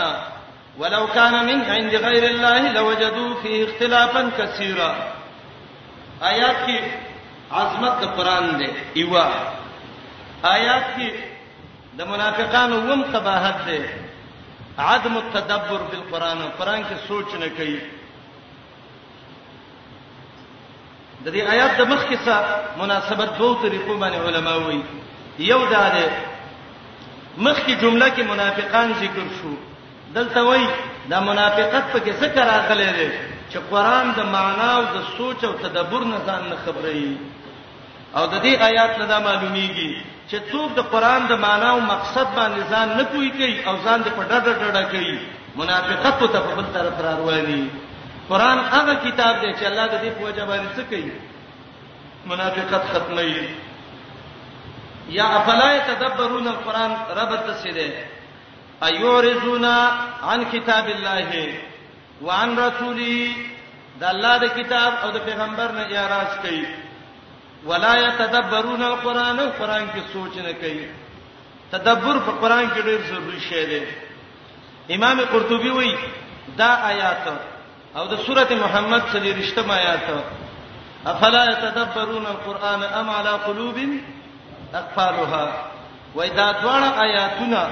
ولو 0.78 1.06
كان 1.06 1.34
من 1.46 1.64
عند 1.74 1.94
غير 2.06 2.24
الله 2.30 2.72
لوجدوا 2.72 3.34
فيه 3.42 3.64
اختلافا 3.64 4.30
كثيرا 4.38 4.94
آیات 6.22 6.56
کې 6.66 7.07
عظمت 7.56 7.92
د 8.02 8.04
قران 8.16 8.44
دی 8.58 8.68
ایوا 9.00 9.24
آیات 10.56 10.84
کې 10.96 11.08
د 11.98 12.00
منافقانو 12.12 12.76
وم 12.88 13.02
قباحت 13.12 13.58
دی 13.66 13.80
عدم 14.88 15.16
التدبر 15.16 15.80
بالقران 15.90 16.38
قران 16.58 16.80
کې 16.88 16.96
سوچ 17.08 17.34
نه 17.34 17.48
کوي 17.56 17.80
د 21.24 21.26
دې 21.34 21.40
آیات 21.54 21.72
د 21.78 21.82
مخ 21.90 22.00
کې 22.08 22.18
څه 22.24 22.34
مناسبت 22.78 23.30
دوه 23.38 23.62
طریقو 23.62 23.94
باندې 24.00 24.18
علما 24.26 24.54
وایي 24.56 24.82
یو 25.38 25.60
دا 25.72 25.84
دی 25.94 26.06
مخ 27.44 27.56
کې 27.66 27.72
جمله 27.82 28.08
کې 28.16 28.22
منافقان 28.32 28.92
ذکر 29.00 29.26
شو 29.40 29.54
دلته 30.14 30.42
وایي 30.44 30.68
دا 31.10 31.20
منافقت 31.20 31.84
په 31.92 31.98
کې 31.98 32.12
څه 32.20 32.28
کرا 32.34 32.56
غلې 32.68 32.90
ده 32.98 33.37
چې 33.52 33.58
قران 33.70 34.06
د 34.18 34.20
معنا 34.34 34.68
او 34.78 34.84
د 34.94 34.96
سوچ 35.16 35.40
او 35.48 35.52
تدبر 35.64 36.02
نه 36.12 36.18
ځان 36.26 36.42
نه 36.50 36.56
خبري 36.64 37.16
او 38.18 38.24
د 38.32 38.34
دې 38.44 38.54
آیات 38.68 38.92
نه 39.00 39.04
دا 39.12 39.18
معلومیږي 39.28 39.92
چې 40.30 40.36
څوک 40.50 40.68
د 40.78 40.80
قران 40.92 41.20
د 41.30 41.34
معنا 41.44 41.68
او 41.76 41.80
مقصد 41.94 42.26
باندې 42.38 42.62
ځان 42.72 42.88
نه 42.98 43.04
پوي 43.12 43.30
کوي 43.36 43.54
او 43.68 43.74
ځان 43.84 43.98
دې 44.04 44.10
په 44.18 44.22
ډډه 44.30 44.52
ډډه 44.62 44.84
کوي 44.92 45.16
منافقت 45.60 46.14
ته 46.32 46.38
په 46.46 46.52
بل 46.58 46.66
طرف 46.74 46.94
رارواني 47.06 47.62
قران 48.28 48.58
هغه 48.72 48.94
کتاب 49.06 49.34
دی 49.42 49.50
چې 49.58 49.64
الله 49.70 49.86
د 49.92 49.96
دې 50.04 50.10
په 50.18 50.22
وجه 50.26 50.44
باندې 50.50 50.68
څه 50.76 50.82
کوي 50.90 51.12
منافقت 52.26 52.82
ختمي 52.92 53.42
یا 55.18 55.26
افلا 55.38 55.68
يتدبرون 55.76 56.46
القران 56.48 56.92
رب 57.20 57.32
تسيده 57.46 57.90
ايورزونا 58.88 59.76
عن 60.30 60.44
كتاب 60.52 60.86
الله 60.88 61.67
وان 62.22 62.58
رسولي 62.58 63.16
د 64.00 64.04
الله 64.12 64.34
د 64.44 64.46
کتاب 64.58 64.90
او 65.02 65.08
د 65.16 65.18
پیغمبر 65.28 65.68
نه 65.78 65.82
اعتراض 65.84 66.30
کوي 66.42 66.66
ولا 67.68 67.94
يتدبرون 68.06 68.82
القرآن 68.90 69.38
قرآن 69.58 69.84
کې 69.94 70.02
سوچ 70.12 70.34
نه 70.46 70.52
کوي 70.62 70.86
تدبر 71.72 72.16
په 72.26 72.32
قرآن 72.40 72.64
کې 72.70 72.80
ډېر 72.88 73.00
ضروری 73.10 73.40
شی 73.48 73.64
دی 73.70 73.82
امام 74.96 75.20
قرطبي 75.32 75.70
وایي 75.78 75.94
دا 76.60 76.70
آیات 76.90 77.24
او 77.96 78.04
د 78.12 78.26
سوره 78.26 78.48
محمد 78.64 79.02
صلی 79.12 79.30
الله 79.30 79.74
علیه 79.74 79.74
آیات 79.80 80.08
افلا 81.10 81.42
يتدبرون 81.50 82.26
القرآن 82.26 82.82
ام 82.84 83.10
على 83.10 83.30
قلوب 83.46 83.78
اقفالها 84.74 85.66
وإذا 86.14 86.52
ذوان 86.62 86.82
آیاتنا 87.06 87.62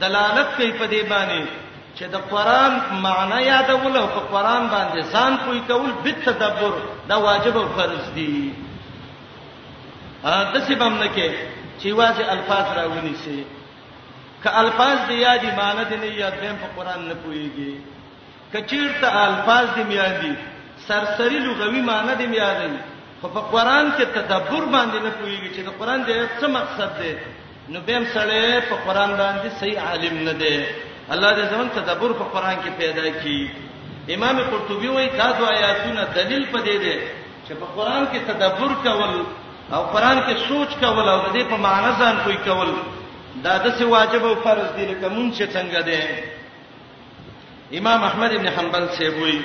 دلالت 0.00 0.56
کوي 0.56 0.72
په 0.72 0.86
دې 0.86 1.08
باندې 1.12 1.46
چې 1.98 2.06
د 2.14 2.16
قران 2.32 2.72
معنی 3.04 3.38
یادول 3.52 3.94
او 4.02 4.06
په 4.16 4.20
قران 4.32 4.62
باندې 4.74 5.00
ځان 5.12 5.32
پوي 5.44 5.60
کول 5.70 5.90
په 6.04 6.10
تدبر 6.26 6.74
دا 7.10 7.16
واجب 7.26 7.56
او 7.62 7.66
فرض 7.76 8.04
دي 8.16 8.34
ا 10.30 10.34
دسی 10.54 10.74
بم 10.80 10.94
نه 11.02 11.08
کې 11.16 11.28
چې 11.80 11.88
واځي 11.98 12.24
الفاظ 12.34 12.66
راونی 12.78 13.14
سي 13.24 13.38
ک 14.42 14.46
الفاظ 14.62 14.96
دی 15.08 15.16
یادی 15.28 15.50
معنی 15.60 15.84
دی 15.90 15.96
نه 16.02 16.08
یاد 16.22 16.34
دیم 16.42 16.56
په 16.62 16.68
قران 16.76 17.00
نه 17.10 17.14
پويږي 17.24 17.72
کچیرته 18.52 19.06
الفاظ 19.28 19.66
دی 19.76 19.82
میادي 19.92 20.32
سرسری 20.88 21.38
لغوي 21.46 21.80
معنی 21.90 22.14
دی 22.20 22.26
میادي 22.34 22.78
خو 23.20 23.28
په 23.36 23.40
قران 23.52 23.86
کې 23.98 24.04
تدبر 24.18 24.64
باندې 24.74 24.98
نه 25.06 25.10
پويږي 25.20 25.48
چې 25.56 25.60
د 25.68 25.70
قران 25.78 26.00
دې 26.06 26.40
څه 26.40 26.46
مقصد 26.58 26.92
دی 27.02 27.14
نو 27.72 27.78
بهم 27.86 28.04
سره 28.16 28.60
په 28.70 28.76
قران 28.86 29.10
باندې 29.22 29.48
صحیح 29.60 29.78
عالم 29.88 30.14
نه 30.28 30.32
دی 30.42 30.56
الله 31.12 31.30
دې 31.36 31.44
زمون 31.52 31.68
تدبر 31.74 32.12
په 32.12 32.24
قران 32.24 32.56
کې 32.56 32.70
پیدا 32.78 33.02
کړي 33.02 33.40
امام 34.14 34.38
قرطبي 34.50 34.88
وایي 34.88 35.08
دا 35.08 35.30
دوا 35.38 35.48
آیاتونه 35.48 36.04
دلیل 36.14 36.44
پدې 36.52 36.76
ده 36.84 37.00
چې 37.48 37.52
په 37.60 37.66
قران 37.76 38.06
کې 38.12 38.18
تدبر 38.30 38.74
کول 38.82 39.14
او 39.72 39.82
قران 39.92 40.18
کې 40.18 40.48
سوچ 40.48 40.68
کول 40.80 41.08
او 41.08 41.20
دې 41.32 41.44
په 41.50 41.56
معنا 41.56 41.90
ځان 42.00 42.16
کوئی 42.24 42.36
کول 42.36 42.74
دا 43.44 43.58
د 43.58 43.78
څه 43.78 43.82
واجب 43.84 44.24
او 44.26 44.34
فرض 44.34 44.68
دي 44.76 44.86
لکه 44.94 45.08
مونږ 45.08 45.38
چې 45.38 45.44
څنګه 45.54 45.80
ده 45.88 46.02
امام 47.78 48.04
احمد 48.04 48.32
ابن 48.32 48.48
حنبل 48.48 48.88
سیبوي 48.96 49.40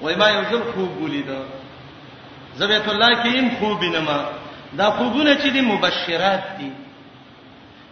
وای 0.00 0.14
ما 0.16 0.28
یو 0.30 0.42
ځل 0.50 0.62
خوب 0.74 1.02
ولیدا 1.02 1.40
زبیت 2.56 2.88
الله 2.88 3.22
کې 3.22 3.38
هم 3.38 3.48
خوب 3.58 3.80
بینما 3.80 4.18
دا 4.78 4.90
خوبونه 4.90 5.34
چې 5.38 5.46
دي 5.52 5.60
مبشرات 5.60 6.42
دي 6.58 6.72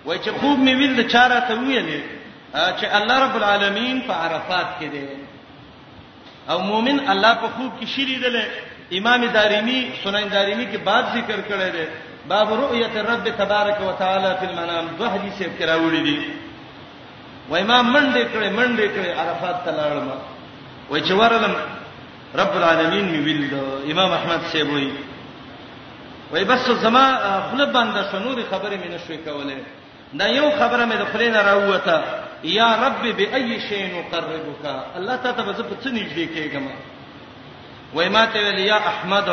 وای 0.04 0.18
چې 0.18 0.28
خوب 0.40 0.58
مې 0.58 0.70
ویل 0.76 0.96
د 0.96 1.02
چاره 1.12 1.40
ته 1.40 1.54
ویلې 1.56 2.15
چې 2.54 2.84
الله 2.84 3.16
رب 3.24 3.36
العالمین 3.36 4.00
په 4.08 4.12
عرفات 4.12 4.66
کې 4.80 4.84
دی 4.90 5.08
او 6.50 6.58
مؤمن 6.58 7.00
الله 7.08 7.34
په 7.34 7.48
خوب 7.56 7.72
کې 7.80 7.86
شری 7.86 8.16
دی 8.18 8.98
امام 8.98 9.26
دارمی 9.34 9.90
سنن 10.04 10.28
دارمی 10.32 10.66
کې 10.72 10.76
باب 10.84 11.04
ذکر 11.14 11.38
کړی 11.48 11.72
دی 11.72 11.84
باب 12.28 12.52
رؤیت 12.52 12.96
رب 12.96 13.28
تبارک 13.38 13.80
وتعالى 13.80 14.36
فی 14.40 14.46
المنام 14.46 14.84
دوه 14.98 15.08
حدیث 15.10 15.40
یې 15.40 15.60
کراوړي 15.60 16.00
دي 16.02 16.26
و 17.50 17.56
امام 17.56 17.92
منډه 17.92 18.28
کړې 18.34 18.48
منډه 18.50 18.86
کړې 18.96 19.18
عرفات 19.18 19.64
ته 19.64 19.70
لاړم 19.72 20.08
و 20.90 20.98
چې 20.98 21.10
ورلم 21.12 21.54
رب 22.34 22.56
العالمین 22.56 23.04
می 23.10 23.18
ویل 23.18 23.50
امام 23.90 24.12
احمد 24.12 24.40
صاحب 24.52 24.70
وایي 24.72 24.92
وای 26.32 26.44
بس 26.44 26.66
زما 26.82 27.04
خپل 27.48 27.66
بنده 27.72 28.02
شنو 28.12 28.34
خبره 28.50 28.76
مې 28.82 28.86
نشوي 28.94 29.16
کوله 29.16 29.56
دا 30.18 30.26
یو 30.28 30.50
خبره 30.50 30.86
مې 30.90 30.94
د 30.98 31.04
خپل 31.10 31.22
نه 31.32 31.42
راوته 31.42 32.02
یا 32.44 32.86
رب 32.86 33.02
بأي 33.16 33.60
شيء 33.68 33.84
نقربك 33.94 34.64
الله 34.96 35.16
تعالی 35.16 35.36
ته 35.42 35.52
زه 35.52 35.62
په 35.62 35.74
څه 35.82 35.88
نږدې 35.90 36.26
کېږم 36.34 36.68
وای 37.94 38.08
ما 38.08 38.24
ته 38.26 38.38
ویل 38.38 38.58
یا 38.58 38.76
احمد 38.76 39.28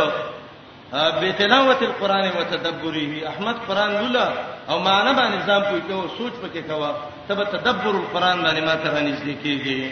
بتلاوه 1.21 1.77
القران 1.81 2.31
وتدبره 2.39 3.27
احمد 3.29 3.55
قران 3.67 3.91
لولا 3.95 4.31
او 4.69 4.79
معنا 4.79 5.13
باندې 5.13 5.47
ځان 5.47 5.61
پوي 5.69 5.81
ته 5.87 6.15
سوچ 6.17 6.33
پکې 6.33 6.67
کوا 6.69 6.95
ته 7.27 7.35
تدبر 7.43 7.91
القران 7.95 8.43
باندې 8.43 8.61
ما 8.63 8.75
ته 8.75 8.91
نږدې 9.01 9.35
کېږي 9.43 9.91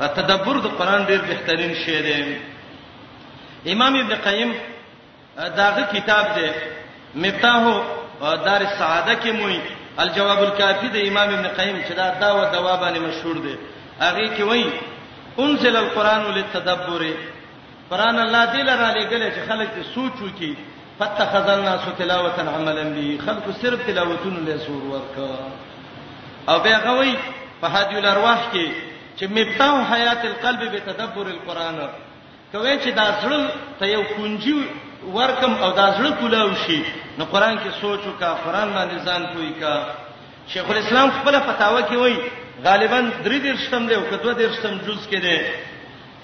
تدبر 0.00 0.58
د 0.60 0.66
قران 0.66 1.06
ډېر 1.06 1.20
بهترین 1.28 1.74
شی 1.74 2.02
دی 2.02 2.40
امام 3.72 3.96
ابن 3.96 4.14
قیم 4.16 4.54
داغه 5.36 5.82
کتاب 5.92 6.34
دی 6.34 6.50
مفتاح 7.14 7.80
دار 8.20 8.60
السعاده 8.60 9.14
کې 9.22 9.30
موي 9.32 9.60
الجواب 10.02 10.38
الکافی 10.42 10.88
د 10.94 10.96
امام 11.08 11.28
ابن 11.34 11.46
قیم 11.56 11.76
چې 11.78 11.92
دا 11.92 12.10
داو 12.20 12.40
دوا 12.54 12.74
باندې 12.76 12.98
مشهور 13.08 13.36
دی 13.46 13.54
هغه 14.00 14.36
کې 14.36 14.40
وایي 14.40 14.72
انزل 15.44 15.76
القرآن 15.76 16.24
للتدبر 16.36 17.04
قرآن 17.90 18.18
الله 18.24 18.44
دې 18.46 18.56
لره 18.70 18.88
لګل 18.94 19.30
چې 19.36 19.48
خلک 19.50 19.68
ته 19.70 19.82
سوچ 19.94 20.12
وکړي 20.12 20.54
فتخذ 20.98 21.48
الناس 21.52 21.80
تلاوه 21.98 22.54
عملا 22.58 22.82
به 22.82 23.18
خلق 23.26 23.48
صرف 23.62 23.86
تلاوتونه 23.86 24.40
له 24.48 24.56
سور 24.66 24.82
ورکا 24.84 25.38
او 26.50 26.58
بیا 26.66 26.78
غوي 26.86 27.14
په 27.62 27.66
هدي 27.66 27.98
الارواح 28.02 28.38
کې 28.52 28.68
چې 29.16 29.24
مفتاح 29.38 29.92
حیات 29.94 30.24
القلب 30.30 30.72
به 30.72 30.80
تدبر 30.90 31.26
القرآن 31.36 31.78
کوي 32.52 32.74
چې 32.80 32.88
دا 33.00 33.06
ځل 33.22 33.48
ته 33.80 33.86
یو 33.94 34.02
کنجي 34.16 34.58
ورکم 35.14 35.52
او 35.64 35.70
دا 35.78 35.86
زړه 35.98 36.10
کولاو 36.20 36.50
شي 36.64 36.78
نو 37.18 37.24
قران 37.32 37.56
کې 37.62 37.70
سوچ 37.80 38.00
وکا 38.06 38.30
قران 38.44 38.68
باندې 38.76 38.98
ځان 39.06 39.22
کوی 39.32 39.52
کا 39.60 39.74
شیخ 40.50 40.66
الاسلام 40.70 41.08
خپل 41.18 41.34
فتاوا 41.48 41.80
کې 41.88 41.94
وایي 41.98 42.18
غالبا 42.64 43.00
درې 43.24 43.38
درشتم 43.46 43.86
دی 43.86 43.94
او 43.94 44.02
کدو 44.10 44.32
درشتم 44.42 44.72
جز 44.86 45.02
کې 45.10 45.16
دی 45.24 45.38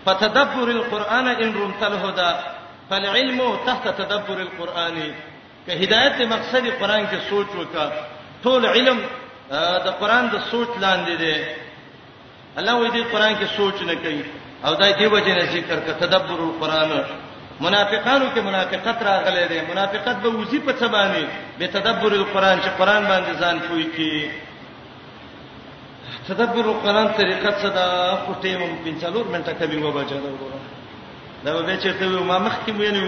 فتدبر 0.04 0.68
القرآن 0.78 1.26
ان 1.42 1.50
رمت 1.60 1.82
الهدى 1.90 2.32
فالعلم 2.90 3.40
تحت 3.66 3.86
تدبر 4.00 4.38
القرآن 4.48 4.96
که 5.66 5.72
هدایت 5.82 6.20
مقصد 6.34 6.64
قرآن 6.80 7.02
کې 7.10 7.18
سوچ 7.30 7.46
وکا 7.58 7.90
ټول 8.44 8.66
علم 8.66 8.98
د 9.86 9.88
قرآن 10.00 10.24
د 10.34 10.36
سوچ 10.50 10.68
لاندې 10.84 11.14
دی 11.22 11.36
الله 12.58 12.74
وې 12.78 12.90
دې 12.94 13.02
قرآن 13.12 13.32
کې 13.40 13.46
سوچ 13.56 13.82
نه 13.82 13.94
کوي 13.94 14.24
او 14.66 14.74
دای 14.74 14.92
دې 14.94 15.12
وجه 15.12 15.34
نه 15.34 15.44
ذکر 15.52 15.76
ک 15.86 15.88
تدبر 16.04 16.38
القرآن 16.44 16.90
منافقانو 17.64 18.26
کې 18.34 18.40
منافقت 18.50 18.98
راغلي 19.08 19.44
دي 19.50 19.58
منافقت 19.72 20.16
به 20.22 20.28
وزي 20.36 20.58
په 20.68 20.72
څبانه 20.80 21.22
به 21.58 21.66
تدبر 21.66 22.12
القرآن 22.18 22.56
چې 22.64 22.70
قرآن 22.78 23.02
باندې 23.10 23.32
ځان 23.42 23.56
پوي 23.68 23.86
کې 23.96 24.12
تدبر 26.28 26.64
القرآن 26.74 27.08
طریقه 27.20 27.50
صدا 27.64 27.88
خټې 28.24 28.52
مم 28.62 28.72
پنځلور 28.86 29.24
منټه 29.34 29.52
کوي 29.60 29.78
و 29.84 29.88
بچا 29.98 30.18
دا 30.24 30.28
وګوره 30.32 30.60
دا 31.44 31.50
به 31.62 31.76
چې 31.82 31.90
ته 32.00 32.06
ما 32.30 32.36
مخکې 32.46 32.70
ویلو 32.78 33.04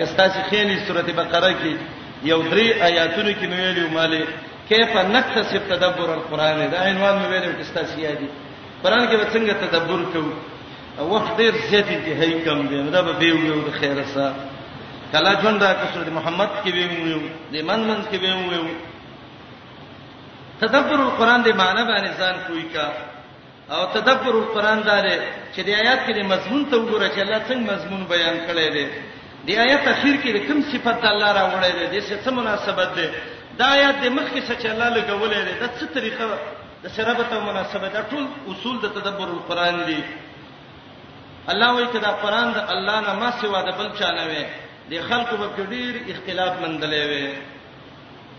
کستاسي 0.00 0.40
خېلې 0.50 0.74
سورته 0.88 1.12
بقره 1.22 1.50
کې 1.62 1.72
یو 2.30 2.40
درې 2.42 2.66
آیاتونو 2.90 3.32
کې 3.40 3.46
ویلو 3.54 3.84
مالې 3.96 4.22
کیف 4.68 4.92
نکتسب 5.16 5.62
تدبر 5.72 6.08
القرآن 6.18 6.58
دا 6.70 6.78
عنوان 6.90 7.14
مې 7.22 7.26
ویلو 7.32 7.50
کستاسي 7.62 8.00
یادي 8.06 8.26
قرآن 8.84 9.02
کې 9.08 9.16
به 9.16 9.28
څنګه 9.34 9.52
تدبر 9.64 10.00
کوو 10.14 10.32
وخت 11.06 11.34
ډیر 11.40 11.54
زیات 11.70 11.86
انتهایی 11.96 12.38
کم 12.46 12.66
دی 12.68 12.78
نو 12.82 12.90
دا 12.90 13.02
به 13.02 13.12
ویو 13.18 13.36
یو 13.50 13.58
د 13.66 13.70
خیره 13.80 14.04
سره 14.14 14.34
کله 15.12 15.32
ژوند 15.42 15.60
دا 15.60 15.70
کسر 15.82 16.10
محمد 16.18 16.50
کې 16.62 16.70
ویو 16.74 17.06
یو 17.10 17.20
د 17.52 17.56
من 17.68 17.80
من 17.90 18.00
کې 18.10 18.16
ویو 18.16 18.52
یو 18.54 18.64
تدبر 20.62 21.00
القرآن 21.08 21.44
دې 21.44 21.54
معنی 21.62 21.82
باندې 21.84 22.20
ځان 22.20 22.34
کوی 22.46 22.64
کا 22.74 22.92
او 23.74 23.84
تدبر 23.94 24.34
القرآن 24.42 24.82
دار 24.90 25.06
چې 25.54 25.60
د 25.68 25.70
آیات 25.82 26.00
کې 26.06 26.24
مضمون 26.34 26.64
ته 26.70 26.76
وګوره 26.76 27.08
چې 27.14 27.20
الله 27.20 27.40
څنګه 27.48 27.72
مضمون 27.72 28.04
بیان 28.14 28.36
کړی 28.48 28.68
دی 28.74 28.86
د 29.46 29.58
آیات 29.66 29.88
اخیر 29.94 30.14
کې 30.22 30.46
کوم 30.48 30.62
صفت 30.72 31.04
الله 31.12 31.32
راوړی 31.40 31.72
دی 31.78 32.00
د 32.00 32.22
څه 32.24 32.38
مناسبت 32.40 32.96
دی 33.00 33.08
دا 33.58 33.66
آیات 33.76 34.00
د 34.04 34.06
مخ 34.16 34.32
کې 34.34 34.40
څه 34.48 34.54
چې 34.62 34.66
الله 34.66 34.88
لګولې 34.98 35.40
ده 35.48 35.66
د 35.66 35.70
څه 35.78 35.94
طریقه 35.94 36.28
د 36.82 36.88
سره 36.88 37.12
به 37.12 37.40
مناسبت 37.50 37.92
دا 37.92 38.04
ټول 38.10 38.24
اصول 38.52 38.80
د 38.82 38.86
تدبر 38.98 39.28
القرآن 39.36 39.78
دي 39.90 40.00
الله 41.50 41.74
وایي 41.74 41.86
کدا 41.88 42.10
قران 42.22 42.48
د 42.52 42.58
الله 42.72 43.00
نه 43.06 43.12
ما 43.20 43.30
سوا 43.40 43.60
د 43.62 43.70
بل 43.78 43.88
چا 43.98 44.08
نه 44.18 44.24
وي 44.30 44.42
د 44.90 44.92
خلقو 45.08 45.36
په 45.54 45.62
ډیر 45.72 45.94
اختلاف 46.12 46.52
مندلې 46.62 47.02
وي 47.10 47.26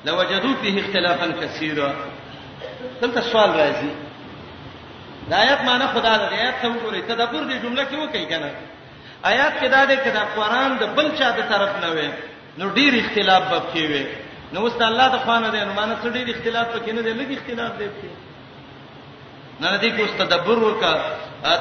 لوجدوا 0.06 0.54
فيه 0.62 0.76
اختلافا 0.84 1.28
كثيرا 1.42 1.92
دلته 3.02 3.22
سوال 3.32 3.52
راځي 3.62 3.92
دا 5.30 5.36
آیات 5.46 5.60
معنی 5.68 5.86
خدا 5.94 6.14
د 6.18 6.24
آیات 6.42 6.56
څو 6.62 6.70
ګوري 6.84 7.02
تدبر 7.12 7.42
دې 7.50 7.58
جمله 7.66 7.84
کې 7.90 7.96
وکړي 8.04 8.26
کنه 8.32 8.50
آیات 9.32 9.54
کې 9.62 9.68
دا 9.76 9.82
دې 9.90 9.98
کدا 10.08 10.22
قران 10.36 10.72
د 10.82 10.84
بل 10.98 11.08
چا 11.18 11.30
د 11.38 11.42
طرف 11.52 11.72
نه 11.84 11.90
وي 11.96 12.10
نو 12.58 12.66
ډیر 12.78 12.94
اختلاف 13.04 13.44
به 13.52 13.62
کې 13.74 13.82
وي 13.92 14.06
نو 14.54 14.64
واست 14.64 14.82
الله 14.82 15.08
د 15.16 15.18
خوانه 15.24 15.48
دې 15.54 15.60
نو 15.68 15.74
معنی 15.80 15.96
څه 16.04 16.08
ډیر 16.18 16.28
اختلاف 16.36 16.68
پکې 16.76 16.92
نه 16.98 17.02
دي 17.06 17.14
لږ 17.20 17.30
اختلاف 17.40 17.72
دې 17.80 17.88
پکې 17.96 18.12
نه 19.62 19.78
دې 19.84 19.90
کوست 20.00 20.16
تدبر 20.24 20.58
وکړه 20.68 20.96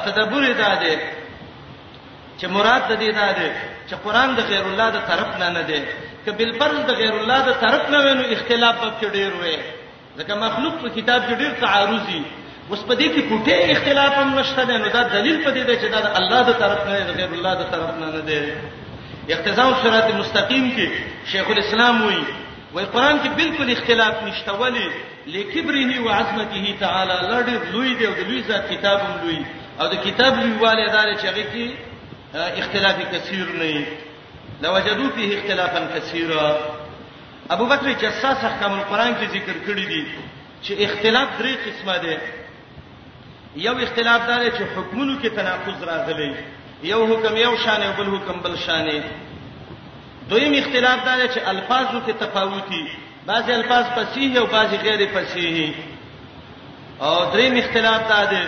تدبر 0.05 0.41
دا 0.61 0.69
دې 0.83 0.97
چې 2.39 2.45
مراد 2.55 2.83
د 2.91 2.93
دې 3.03 3.09
دا 3.19 3.27
دی 3.39 3.49
چې 3.89 3.95
قران 4.03 4.29
د 4.39 4.41
غیر 4.49 4.65
الله 4.71 4.87
د 4.97 4.99
طرف 5.09 5.29
نه 5.41 5.47
نه 5.55 5.61
دی 5.69 5.79
کبل 6.25 6.51
پر 6.59 6.71
د 6.89 6.91
غیر 7.01 7.13
الله 7.19 7.39
د 7.49 7.51
طرف 7.63 7.89
نه 7.93 7.97
وینو 8.05 8.23
اختلاف 8.35 8.75
په 8.81 9.07
ډیر 9.17 9.31
وي 9.41 9.57
ځکه 10.19 10.33
مخلوق 10.43 10.75
په 10.83 10.89
کتاب 10.97 11.21
کې 11.27 11.35
ډیر 11.41 11.51
تعارضي 11.63 12.21
اوس 12.69 12.79
په 12.89 12.93
دې 12.99 13.07
کې 13.13 13.21
کوټه 13.29 13.57
اختلاف 13.75 14.13
هم 14.21 14.29
نشته 14.39 14.65
نو 14.83 14.87
دا 14.97 15.01
دلیل 15.15 15.37
په 15.45 15.49
دې 15.49 15.63
دی 15.69 15.75
چې 15.81 15.89
دا 15.95 15.99
د 16.05 16.09
الله 16.19 16.41
د 16.49 16.53
طرف 16.63 16.79
نه 16.87 16.99
دی 17.07 17.11
غیر 17.19 17.31
الله 17.37 17.53
د 17.53 17.63
طرف 17.71 17.91
نه 17.99 18.07
نه 18.15 18.21
دی 18.29 19.33
اقتضاء 19.33 19.69
صراط 19.83 20.15
مستقیم 20.21 20.65
کې 20.75 20.89
شیخ 21.33 21.49
الاسلام 21.55 22.01
وایي 22.05 22.23
وای 22.73 22.85
قران 22.93 23.19
کې 23.23 23.29
بالکل 23.41 23.71
اختلاف 23.75 24.23
نشته 24.29 24.51
ولی 24.63 24.87
لکبره 25.27 26.01
و 26.05 26.07
عظمته 26.19 26.65
تعالی 26.85 27.17
لړ 27.31 27.75
لوی 27.75 27.93
دی 27.95 28.05
او 28.07 28.13
د 28.19 28.31
لوی 28.31 28.41
ذات 28.47 28.69
کتابم 28.73 29.13
لوی 29.23 29.39
او 29.79 29.87
د 29.93 30.03
کتاب 30.07 30.39
لویواله 30.43 30.85
دار 30.93 31.15
چې 31.17 31.25
هغه 31.25 31.45
کې 31.53 31.67
اختلاف 32.35 32.95
کثیر 33.13 33.45
نه 33.51 33.85
لوجدوا 34.61 35.09
فيه 35.09 35.39
اختلافا 35.39 35.95
كثيرا 35.99 36.57
ابو 37.49 37.65
بکر 37.65 37.91
جساس 37.91 38.43
احکام 38.43 38.73
القرآن 38.73 39.13
کې 39.15 39.27
ذکر 39.31 39.53
کړی 39.67 39.85
دي 39.91 40.05
چې 40.63 40.71
اختلاف 40.71 41.27
درې 41.39 41.57
قسمه 41.67 41.97
ده 41.97 42.17
یو 43.55 43.77
اختلاف 43.77 44.27
دا 44.27 44.37
چې 44.49 44.61
حکمونو 44.77 45.19
کې 45.21 45.27
تناقض 45.35 45.83
راغلی 45.83 46.35
یو 46.83 47.05
حکم 47.07 47.37
یو 47.37 47.57
شان 47.57 47.83
او 47.83 47.93
بل 47.97 48.09
حکم 48.15 48.39
بل 48.39 48.55
شان 48.57 48.87
دویم 50.29 50.53
اختلاف 50.53 51.05
دا 51.05 51.27
چې 51.33 51.47
الفاظو 51.47 52.01
کې 52.07 52.13
تفاوتي 52.19 52.87
بعضی 53.25 53.51
الفاظ 53.53 53.85
فصیح 53.95 54.37
او 54.39 54.45
بعضی 54.45 54.77
غیر 54.77 55.07
فصیح 55.13 55.71
او 57.01 57.25
دریم 57.33 57.57
اختلاف 57.57 58.09
دا 58.09 58.25
ده 58.25 58.47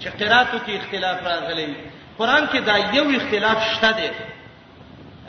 چې 0.00 0.08
قراتو 0.22 0.58
کې 0.66 0.70
اختلاف 0.80 1.22
راغلی 1.26 1.74
قران 2.18 2.46
کې 2.52 2.58
دا 2.60 2.76
یو 2.94 3.08
اختلاف 3.16 3.62
شته 3.76 3.90
دی 3.96 4.08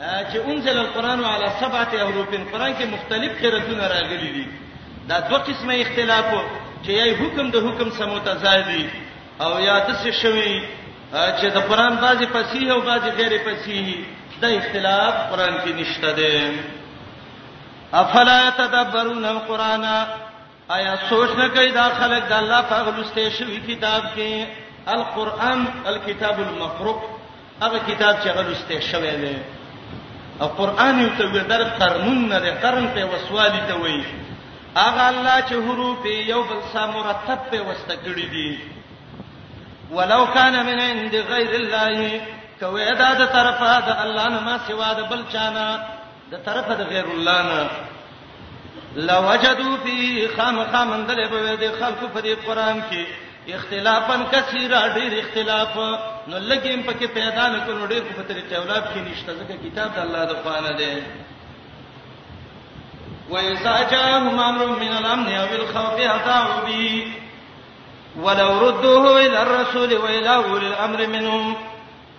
چې 0.00 0.36
انزل 0.50 0.78
القرآن 0.78 1.24
علی 1.24 1.48
سبعه 1.60 2.06
حروف 2.06 2.30
قران 2.52 2.74
کې 2.74 2.84
مختلف 2.94 3.40
قراتونه 3.42 3.88
راغلي 3.94 4.30
دي 4.36 4.46
دا 5.08 5.18
دوه 5.28 5.38
قسمه 5.38 5.74
اختلاف 5.82 6.24
چې 6.84 6.88
یای 7.00 7.14
حکم 7.20 7.50
د 7.50 7.56
حکم 7.66 7.90
سمو 7.98 8.18
تزادي 8.30 8.88
او 9.40 9.60
یا 9.66 9.78
د 9.78 10.02
څه 10.04 10.22
شوی 10.22 10.62
چې 11.12 11.44
د 11.56 11.68
قران 11.68 11.96
بعضی 12.04 12.26
فصیح 12.32 12.72
او 12.72 12.80
بعضی 12.90 13.10
غیر 13.20 13.34
فصیح 13.46 13.94
دا 14.40 14.48
اختلاف 14.58 15.14
قران 15.30 15.56
کې 15.58 15.68
نشته 15.80 16.12
دی 16.12 16.58
افلا 17.98 18.38
تدبرون 18.58 19.24
القرآن 19.24 19.84
آیا 20.76 20.94
سوچ 21.08 21.30
نه 21.38 21.48
کوي 21.56 21.70
دا 21.72 21.88
خلک 21.98 22.24
د 22.28 22.32
الله 22.32 22.62
په 22.62 22.82
غلسته 22.86 23.30
شوی 23.36 23.58
کتاب 23.68 24.02
کې 24.16 24.46
القرآن 24.88 25.64
الكتاب 25.86 26.40
المفروق 26.40 27.10
هغه 27.62 27.78
کتاب 27.88 28.16
چې 28.24 28.28
غلسته 28.28 28.80
شوی 28.80 29.10
دی 29.16 29.36
او 30.40 30.46
قرآن 30.48 30.98
یو 31.00 31.08
ته 31.18 31.42
در 31.48 31.64
قرنون 31.64 32.28
نه 32.32 32.38
دی 32.40 32.50
قرن 32.50 32.88
په 32.94 33.04
وسوالی 33.04 33.60
ته 33.68 33.74
وایي 33.76 34.04
هغه 34.76 35.08
الله 35.08 35.40
چې 35.48 35.52
حروف 35.52 36.06
یو 36.06 36.42
بل 36.42 36.60
سره 36.72 36.86
مرتب 36.86 37.38
په 37.50 37.60
وسته 37.70 37.94
کړی 38.04 38.28
دي 38.34 38.58
ولو 39.90 40.26
کان 40.26 40.52
من 40.66 40.80
عند 40.80 41.16
غیر 41.16 41.50
الله 41.60 42.20
کوي 42.60 42.84
دا 42.94 43.14
د 43.14 43.26
طرفه 43.26 43.80
د 43.80 43.96
الله 44.00 44.28
نه 44.28 44.40
ما 44.40 44.58
سوا 44.68 44.92
د 44.92 45.06
بل 45.08 45.22
چانه 45.32 45.80
د 46.30 46.36
طرفه 46.46 46.74
د 46.74 46.82
غیر 46.82 47.04
الله 47.04 47.42
نه 47.42 47.70
لوجدوا 48.96 49.76
فی 49.84 50.28
خام 50.36 50.64
خامندل 50.72 51.28
به 51.28 51.54
د 51.56 51.72
خلق 51.80 52.04
په 52.14 52.20
دې 52.20 52.34
قران 52.46 52.82
کې 52.90 53.04
اختلافن 53.52 54.22
کثیره 54.32 54.78
ډیر 54.94 55.12
اختلاف 55.18 55.76
نو 56.28 56.38
لګیم 56.38 56.82
پکې 56.86 57.06
پیدا 57.14 57.48
نه 57.48 57.58
کول 57.66 57.88
ډیر 57.88 58.02
په 58.04 58.22
طریقې 58.22 58.54
اولاد 58.56 58.84
کې 58.84 58.98
نشته 59.10 59.32
ځکه 59.34 59.54
کتاب 59.64 59.90
د 59.94 59.98
الله 59.98 60.24
د 60.24 60.42
خوانه 60.44 60.70
دی 60.76 61.02
وإذا 63.30 63.90
جاءهم 63.90 64.40
أمر 64.40 64.64
من 64.80 64.92
الأمن 64.96 65.32
أو 65.32 65.46
الخوف 65.46 66.00
أطاعوا 66.00 66.66
به 66.66 67.12
ولو 68.24 68.48
ردوه 68.68 69.20
إلى 69.20 69.42
الرسول 69.42 69.94
وإلى 69.96 70.34
أولي 70.34 70.66
الأمر 70.66 71.06
منهم 71.06 71.56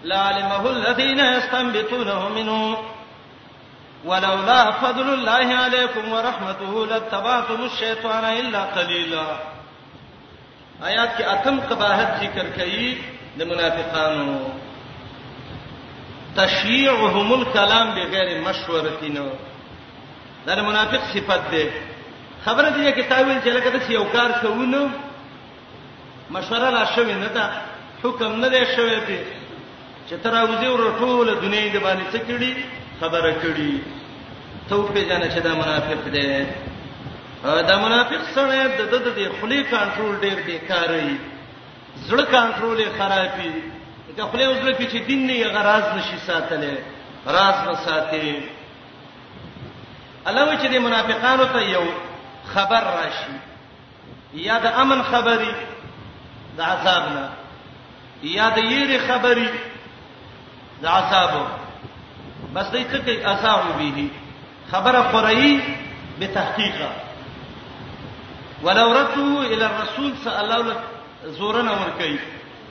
لعلمه 0.03 0.69
الذين 0.69 1.19
يستنبطونه 1.19 2.29
منهم 2.29 2.77
ولولا 4.05 4.61
فضل 4.83 5.09
الله 5.13 5.55
عليكم 5.63 6.13
ورحمته 6.13 6.85
لاتبعتم 6.87 7.65
الشيطان 7.65 8.23
إلا 8.23 8.63
قليلا 8.79 9.27
آیات 10.81 11.17
کې 11.17 11.23
اتم 11.23 11.59
قباحت 11.69 12.19
ذکر 12.21 12.45
کړي 12.55 12.95
د 13.37 13.41
منافقانو 13.47 14.39
تشیعهم 16.35 17.33
الكلام 17.33 17.93
بغیر 17.95 18.39
مشورتینو 18.47 19.27
دا 20.45 20.55
د 20.55 20.59
منافق 20.63 21.01
صفت 21.13 21.51
ده 21.51 21.65
خبره 22.45 22.69
دی 22.69 22.91
چې 22.91 23.09
تعویل 23.09 23.39
چې 23.41 23.47
لکه 23.55 23.69
د 23.77 23.89
یو 23.91 24.03
کار 24.03 24.31
کوونو 24.41 24.81
مشوره 26.35 26.69
لا 26.69 26.85
شوې 26.95 27.15
نه 27.23 27.29
ده 27.29 27.51
حکم 28.03 28.39
نه 28.41 28.47
دی 28.49 28.65
شوی 28.75 28.99
دی 29.07 29.19
چې 30.09 30.13
تر 30.23 30.35
اوځي 30.45 30.67
ور 30.67 30.93
ټول 30.99 31.39
دنیا 31.41 31.73
دې 31.73 31.83
باندې 31.83 32.05
څه 32.13 32.19
کړي 32.27 32.51
خبره 32.99 33.33
کړي 33.41 33.71
ته 34.69 34.75
په 34.95 34.99
جنا 35.09 35.27
چې 35.35 35.39
دا 35.41 35.53
منافق 35.53 36.01
دی 36.11 36.45
دا 37.45 37.77
منافق 37.85 38.23
سره 38.35 38.67
د 38.77 38.81
د 38.91 38.95
د 39.17 39.21
خلی 39.39 39.61
کنټرول 39.73 40.13
ډیر 40.25 40.37
بیکاری 40.47 41.17
زړه 42.07 42.25
کنټرول 42.35 42.79
خرابي 42.97 43.53
د 44.17 44.19
خلی 44.31 44.45
وزره 44.53 44.73
کې 44.77 44.85
چې 44.91 44.97
دین 45.07 45.21
نه 45.27 45.47
غراز 45.53 45.83
نشي 45.97 46.17
ساتلې 46.27 46.75
راز 47.35 47.55
نه 47.67 47.73
ساتي 47.85 48.49
علاوه 50.27 50.55
چې 50.61 50.67
د 50.73 50.75
منافقانو 50.85 51.45
ته 51.53 51.61
یو 51.69 51.85
خبر 52.53 52.83
راشي 52.97 53.33
یا 54.47 54.57
د 54.65 54.67
امن 54.81 54.99
خبري 55.11 55.53
د 56.57 56.59
عذاب 56.71 57.03
نه 57.15 57.25
یا 58.37 58.49
د 58.57 58.57
یری 58.73 58.97
خبري 59.07 59.49
د 60.81 60.85
عذاب 60.97 61.33
بس 62.53 62.67
دې 62.71 62.93
څه 62.93 62.97
کوي 63.05 63.23
عذاب 63.23 63.61
به 63.77 64.09
خبره 64.71 64.99
قرئی 65.15 65.51
به 66.19 66.27
تحقیقه 66.27 66.91
ولو 68.63 68.93
رته 68.93 69.41
الى 69.41 69.65
الرسول 69.65 70.13
صلى 70.23 70.41
الله 70.41 70.53
عليه 70.55 70.77
زورن 71.25 71.67
امر 71.67 71.89
کوي 71.99 72.19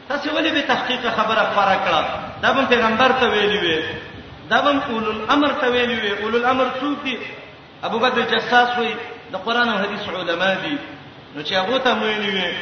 تاسو 0.08 0.30
ولې 0.36 0.50
به 0.52 0.60
تحقیق 0.60 1.00
خبره 1.16 1.44
فرا 1.56 1.76
کړه 1.84 2.00
دا 2.42 2.52
به 2.52 2.64
پیغمبر 2.64 3.12
ته 3.20 3.28
ویلی 3.30 3.58
وي 3.58 3.80
دا 4.50 4.60
به 4.60 4.70
اول 4.90 5.04
الامر 5.06 5.50
ته 5.60 5.68
ویلی 5.70 5.94
وي 6.00 6.22
اول 6.24 6.34
الامر 6.36 6.66
څوک 6.80 7.04
دي 7.04 7.18
ابو 7.84 7.98
بکر 7.98 8.20
جساس 8.22 8.78
وي 8.78 8.94
د 9.32 9.36
قران 9.36 9.68
او 9.68 9.78
حديث 9.78 10.08
علما 10.08 10.54
دي 10.54 10.78
نو 11.36 11.44
چې 11.44 11.52
هغه 11.52 11.78
ته 11.78 11.94
ویلی 11.98 12.30
وي 12.38 12.52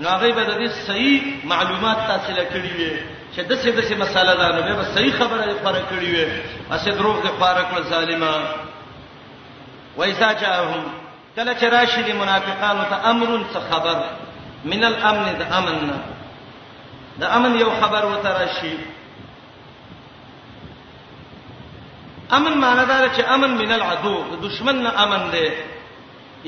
نو 0.00 0.08
هغه 0.08 0.28
به 0.30 0.44
د 0.44 0.54
دې 0.58 0.68
صحیح 0.86 1.20
معلومات 1.46 1.96
تاسو 2.06 2.32
له 2.32 2.44
کړی 2.50 2.70
وي 2.78 2.92
چې 3.36 3.40
د 3.48 3.52
څه 3.62 3.68
د 3.68 3.80
څه 3.88 3.92
مساله 3.94 4.34
ده 4.34 4.48
نو 4.58 4.76
به 4.76 4.84
صحیح 4.94 5.12
خبره 5.18 5.54
فرا 5.64 5.82
کړی 5.90 6.06
وي 6.14 6.26
اسه 6.72 6.90
دروغ 6.90 7.22
ده 7.22 7.28
فرا 7.28 7.64
کړ 7.72 7.80
ظالما 7.80 8.46
وایسا 9.96 10.34
چاهم 10.34 11.03
کله 11.36 11.54
چې 11.54 11.64
راشي 11.70 12.02
د 12.06 12.10
منافقانو 12.20 12.82
ته 12.90 12.96
امر 13.10 13.30
څه 13.52 13.60
خبر 13.70 13.96
من 14.72 14.84
الامن 14.90 15.26
د 15.40 15.52
امن 15.58 15.88
د 17.22 17.24
امن 17.36 17.58
یو 17.60 17.70
خبر 17.80 18.04
وته 18.12 18.28
راشي 18.38 18.74
امن 22.36 22.52
معنی 22.64 22.84
دا 22.90 22.98
چې 23.16 23.22
امن 23.28 23.50
من 23.62 23.72
العدو 23.72 24.16
د 24.30 24.34
دشمن 24.46 24.76
نه 24.84 24.90
امن 25.04 25.30
دی 25.32 25.48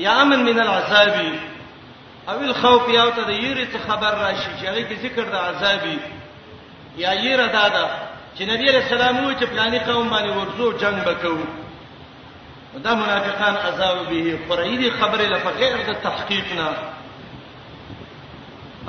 یا 0.03 0.21
امن 0.21 0.39
من 0.49 0.59
العذاب 0.59 1.17
او 2.29 2.39
الخوف 2.41 2.89
یو 2.99 3.09
ته 3.15 3.21
د 3.29 3.31
یری 3.43 3.67
څه 3.73 3.91
خبر 3.91 4.11
راشي 4.23 4.51
چې 4.57 4.63
هغه 4.67 4.95
ذکر 5.03 5.23
د 5.33 5.35
عذابي 5.35 5.99
یا 7.03 7.11
یره 7.25 7.47
دا 7.57 7.67
ده 7.75 7.85
چې 8.37 8.41
نبی 8.51 8.67
رسول 8.71 9.01
الله 9.01 9.35
چې 9.39 9.43
پلانې 9.51 9.79
قوم 9.89 10.09
باندې 10.09 10.29
ورزو 10.31 10.71
جنگ 10.81 10.97
وکړو 11.07 11.45
دا 12.83 12.93
منافقان 12.95 13.55
عذاب 13.55 14.09
به 14.09 14.39
قرئی 14.49 14.77
دي 14.77 14.91
خبره 14.91 15.25
لفقیر 15.27 15.73
د 15.87 15.93
تحقیق 16.03 16.45
نه 16.59 16.65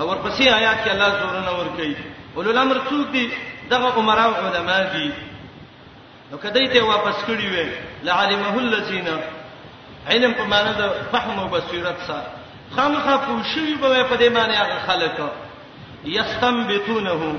اور 0.02 0.16
پسې 0.16 0.40
آیات 0.42 0.84
کې 0.84 0.90
الله 0.90 1.08
زورنا 1.20 1.50
ور 1.50 1.68
کوي 1.76 1.96
اولو 2.36 2.50
الامر 2.50 2.78
څوک 2.90 3.12
دي 3.12 3.30
دغه 3.70 3.92
عمر 3.96 4.18
او 4.24 4.32
علما 4.34 4.82
دي 4.92 5.12
نو 6.30 6.38
کدی 6.38 6.68
ته 6.72 6.82
واپس 6.82 7.24
کړی 7.28 7.48
وې 7.54 7.66
لعلمه 8.02 8.56
الذین 8.58 9.08
علم 10.10 10.32
په 10.32 10.44
معنی 10.44 10.72
د 10.78 10.90
فهم 11.12 11.38
او 11.38 11.48
بصیرت 11.48 11.98
سره 12.06 12.26
خامخا 12.76 13.16
پوښی 13.28 13.78
به 13.80 14.02
په 14.02 14.16
دې 14.16 14.28
معنی 14.32 14.54
هغه 14.56 14.78
خلک 14.86 15.12
یستنبتونه 16.04 17.34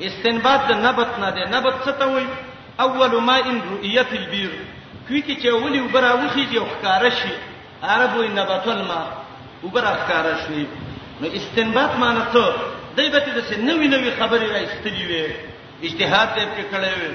استنباط 0.00 0.60
د 0.68 0.72
نبت 0.72 1.18
نه 1.20 1.30
ده 1.30 1.48
نبت 1.54 1.74
څه 1.84 1.90
ته 2.00 2.06
وایي 2.12 2.28
اول 2.80 3.20
ما 3.20 3.36
ان 3.38 3.62
رؤیت 3.70 4.12
البیر 4.12 4.50
کوي 5.10 5.22
کې 5.26 5.34
چې 5.42 5.48
ولي 5.62 5.80
وبره 5.80 6.10
وخی 6.24 6.44
دی 6.50 6.58
ښکارا 6.60 7.10
شي 7.18 7.30
عربوی 7.82 8.28
نباتون 8.38 8.78
ما 8.90 9.00
وبره 9.64 9.90
ښکارا 10.06 10.34
شي 10.46 10.66
نو 11.20 11.26
استنباط 11.38 11.92
معنی 12.02 12.20
ته 12.32 12.44
دایبته 12.96 13.30
د 13.34 13.40
څه 13.40 13.56
نوې 13.68 13.86
نوې 13.94 14.10
خبرې 14.20 14.46
راځتلې 14.54 15.04
وي 15.10 15.22
اجتهاد 15.86 16.28
دې 16.36 16.44
په 16.56 16.62
کړه 16.72 16.90
وي 17.00 17.12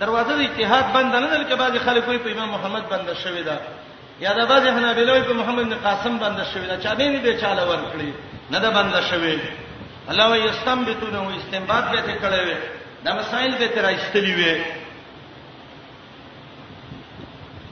دروازه 0.00 0.32
د 0.36 0.40
اجتهاد 0.46 0.84
بند 0.94 1.12
نه 1.24 1.28
دل 1.32 1.42
کې 1.48 1.54
بعض 1.62 1.74
خلک 1.86 2.08
وي 2.08 2.18
په 2.24 2.32
امام 2.34 2.48
محمد 2.56 2.84
بند 2.92 3.12
شوی 3.24 3.42
دا 3.48 3.56
یا 4.24 4.32
د 4.38 4.40
بعض 4.50 4.64
حنابلوی 4.76 5.22
په 5.28 5.32
محمد 5.40 5.64
بن 5.68 5.74
قاسم 5.88 6.16
بند 6.24 6.38
شوی 6.52 6.66
دا 6.70 6.76
چا 6.84 6.94
به 6.94 7.20
دې 7.26 7.34
چاله 7.42 7.64
ور 7.68 7.82
کړی 7.92 8.10
نه 8.52 8.58
دا 8.64 8.70
بند 8.78 8.96
شوی 9.10 9.38
الله 10.08 10.26
واستنبتونه 10.44 11.20
واستنباط 11.28 11.84
به 11.92 12.00
ته 12.08 12.14
کړه 12.22 12.46
وي 12.46 12.56
دا 13.04 13.10
مسائل 13.20 13.52
به 13.58 13.66
تر 13.66 13.82
راځتلې 13.88 14.32
وي 14.38 14.64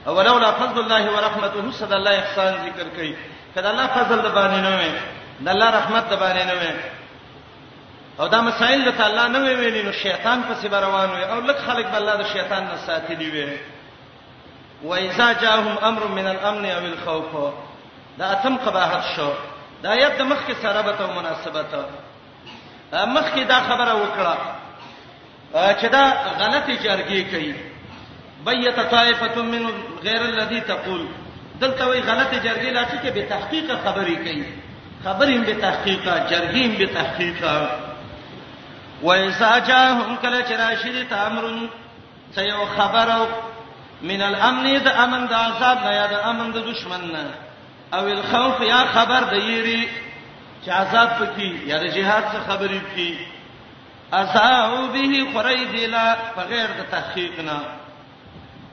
ولولا 0.07 0.51
فضل 0.51 0.79
الله 0.83 1.11
ورحمته 1.13 1.71
صد 1.71 1.93
الله 1.93 2.19
احسان 2.19 2.67
ذکر 2.69 2.89
کوي 2.89 3.15
کله 3.55 3.69
الله 3.71 3.87
فضل 3.87 4.21
د 4.21 4.27
باندې 4.35 4.59
نه 4.67 4.75
وي 4.77 4.91
د 5.39 5.47
الله 5.49 5.69
رحمت 5.69 6.05
د 6.09 6.13
باندې 6.19 6.43
نه 6.43 6.55
وي 6.59 6.73
او 8.19 8.27
دا 8.27 8.41
مسائل 8.41 8.91
ته 8.97 9.05
الله 9.07 9.27
نه 9.27 9.39
ویلي 9.39 9.83
نو 9.83 9.91
شیطان 9.91 10.43
پسې 10.49 10.65
روان 10.65 11.09
وي 11.11 11.23
او 11.23 11.41
لک 11.41 11.57
خلک 11.57 11.85
بل 11.87 11.95
الله 11.97 12.15
د 12.15 12.23
شیطان 12.27 12.63
نه 12.63 12.77
ساتلي 12.87 13.29
وي 13.31 13.57
و 14.83 14.93
اذا 14.95 15.31
جاءهم 15.33 15.77
امر 15.83 16.07
من 16.07 16.27
الامن 16.27 16.65
او 16.65 16.85
الخوف 16.85 17.53
دا 18.17 18.31
اتم 18.31 18.57
قباحت 18.57 19.03
شو 19.15 19.29
دا 19.83 19.89
آیت 19.89 20.17
د 20.17 20.21
مخ 20.21 20.37
کې 20.49 20.53
سره 20.61 20.81
به 20.81 20.91
ته 20.91 21.05
مناسبت 21.07 21.67
مخ 22.93 23.25
کې 23.35 23.39
دا 23.47 23.59
خبره 23.69 23.93
وکړه 23.93 24.35
چې 25.81 25.85
دا 25.85 26.13
غلطي 26.39 26.77
جرګي 26.77 27.23
کوي 27.31 27.72
بیت 28.45 28.79
طائفه 28.91 29.41
من 29.41 29.69
غیر 30.03 30.21
الذي 30.21 30.59
تقول 30.61 31.05
دلته 31.61 31.85
وی 31.87 31.99
غلطه 31.99 32.39
جرګی 32.43 32.71
لا 32.73 32.83
چې 32.83 33.05
به 33.15 33.25
تحقیق 33.29 33.67
خبرې 33.85 34.17
کوي 34.25 34.45
خبرې 35.03 35.45
به 35.45 35.55
تحقیق 35.55 36.27
جرګی 36.29 36.77
به 36.77 36.85
تحقیق 36.85 37.69
وإذا 39.03 39.57
جاءهم 39.59 40.15
كل 40.21 40.43
شراشد 40.47 41.13
امر 41.13 41.67
سيو 42.35 42.65
خبر 42.77 43.11
من 44.01 44.21
الامن 44.21 44.67
د 44.85 44.97
امن 45.03 45.27
د 45.27 45.33
عذاب 45.33 45.83
نه 45.83 45.93
یا 45.93 46.05
د 46.13 46.25
امن 46.29 46.51
د 46.51 46.57
دشمن 46.71 47.05
نه 47.11 47.25
او 47.93 48.07
الخوف 48.07 48.61
یا 48.61 48.77
خبر 48.93 49.23
د 49.35 49.45
یری 49.49 49.85
چې 50.65 50.69
عذاب 50.79 51.09
پکې 51.19 51.45
یا 51.71 51.77
د 51.83 51.87
جهاد 51.87 52.23
څخه 52.23 52.49
خبرې 52.49 52.79
پکې 52.91 53.13
اساو 54.13 54.87
به 54.87 55.25
خریدلا 55.33 56.05
بغیر 56.37 56.67
د 56.79 56.83
تحقیق 56.91 57.39
نه 57.39 57.59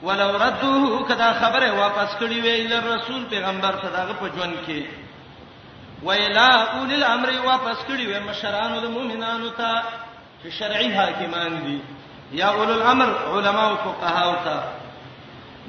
ولو 0.02 0.36
ردوه 0.36 1.08
کدا 1.08 1.32
خبره 1.32 1.70
واپس 1.70 2.14
کړی 2.18 2.40
وی 2.40 2.66
ل 2.68 2.72
رسول 2.84 3.24
پیغمبر 3.30 3.74
صدقه 3.82 4.12
په 4.20 4.26
ژوند 4.36 4.54
کې 4.66 4.82
ویلا 6.02 6.46
اول 6.70 6.94
الامر 6.98 7.30
واپس 7.44 7.76
کړی 7.88 8.06
وی 8.08 8.18
مشرانو 8.28 8.80
د 8.84 8.90
مؤمنانو 8.90 9.48
ته 9.58 9.82
چې 10.44 10.48
شرعي 10.58 10.92
حاکمان 10.96 11.60
دي 11.66 11.78
یا 12.40 12.46
اول 12.48 12.70
الامر 12.70 13.14
علما 13.34 13.64
او 13.70 13.76
فقها 13.76 14.24
او 14.24 14.34
ته 14.48 14.62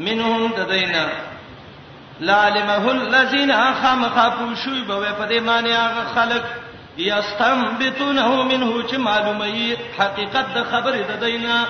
منهم 0.08 0.50
تدینا 0.58 1.06
لعلمه 2.20 2.92
الذين 2.92 3.54
خمقوا 3.82 4.54
شوي 4.64 4.82
به 4.82 5.12
په 5.12 5.30
دې 5.30 5.42
معنی 5.42 5.74
هغه 5.74 6.06
خلق 6.16 6.44
یستنبتونه 6.98 8.44
منه 8.44 8.88
چې 8.90 8.96
معلومه 8.96 9.78
حقیقت 10.00 10.46
د 10.56 10.64
خبره 10.72 10.98
د 11.08 11.24
دینه 11.26 11.64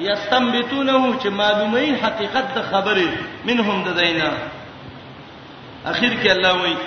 یستنبتونه 0.00 1.14
چې 1.20 1.26
معلومه 1.26 1.96
حقیقت 2.02 2.54
د 2.54 2.62
خبره 2.70 3.08
منهم 3.44 3.84
د 3.88 3.98
دینا 4.00 4.30
اخر 5.92 6.10
کې 6.22 6.26
الله 6.30 6.52
وایي 6.60 6.78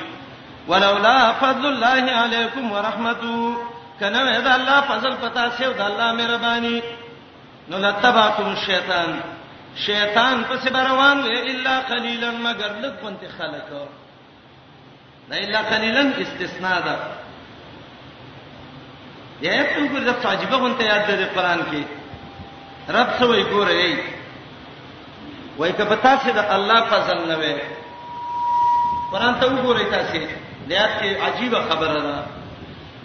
ولولا 0.68 1.34
فضل 1.42 1.66
الله 1.72 2.12
علیکم 2.24 2.72
ورحمتو 2.72 3.58
کنه 4.00 4.40
دا 4.50 4.54
الله 4.54 4.82
فضل 4.90 5.16
پتا 5.22 5.48
سیو 5.58 5.74
د 5.80 5.82
الله 5.82 6.12
مهرباني 6.20 6.82
نو 7.70 7.78
لتبعتم 7.88 8.50
الشیطان 8.56 9.20
شیطان 9.86 10.44
پس 10.50 10.68
بروان 10.72 11.20
و 11.20 11.28
الا 11.52 11.80
قليلا 11.90 12.32
مگر 12.42 12.74
لک 12.82 12.94
پنت 13.02 13.32
خلق 13.38 13.72
نه 15.30 15.36
الا 15.38 15.60
قليلا 15.70 16.10
استثناء 16.26 16.80
ده 16.88 16.96
یا 19.42 19.64
په 19.64 19.88
ګور 19.94 20.00
د 20.08 20.12
تعجبه 20.24 20.56
غونته 20.64 20.84
یاد 20.92 21.06
ده 21.12 21.26
قران 21.26 21.60
کې 21.60 22.03
رب 22.90 23.08
څه 23.20 23.24
وای 23.26 23.44
ګورې 23.44 23.98
وای 25.58 25.72
کبه 25.74 25.96
تاسو 25.96 26.32
د 26.32 26.38
الله 26.38 26.80
فضل 26.92 27.18
نه 27.32 27.36
وې 27.40 27.56
قران 29.12 29.36
ته 29.40 29.46
وګورئ 29.48 29.86
تاسو 29.92 30.18
دیات 30.68 30.92
کې 31.00 31.10
عجیب 31.26 31.54
خبره 31.70 32.00
ده 32.02 32.24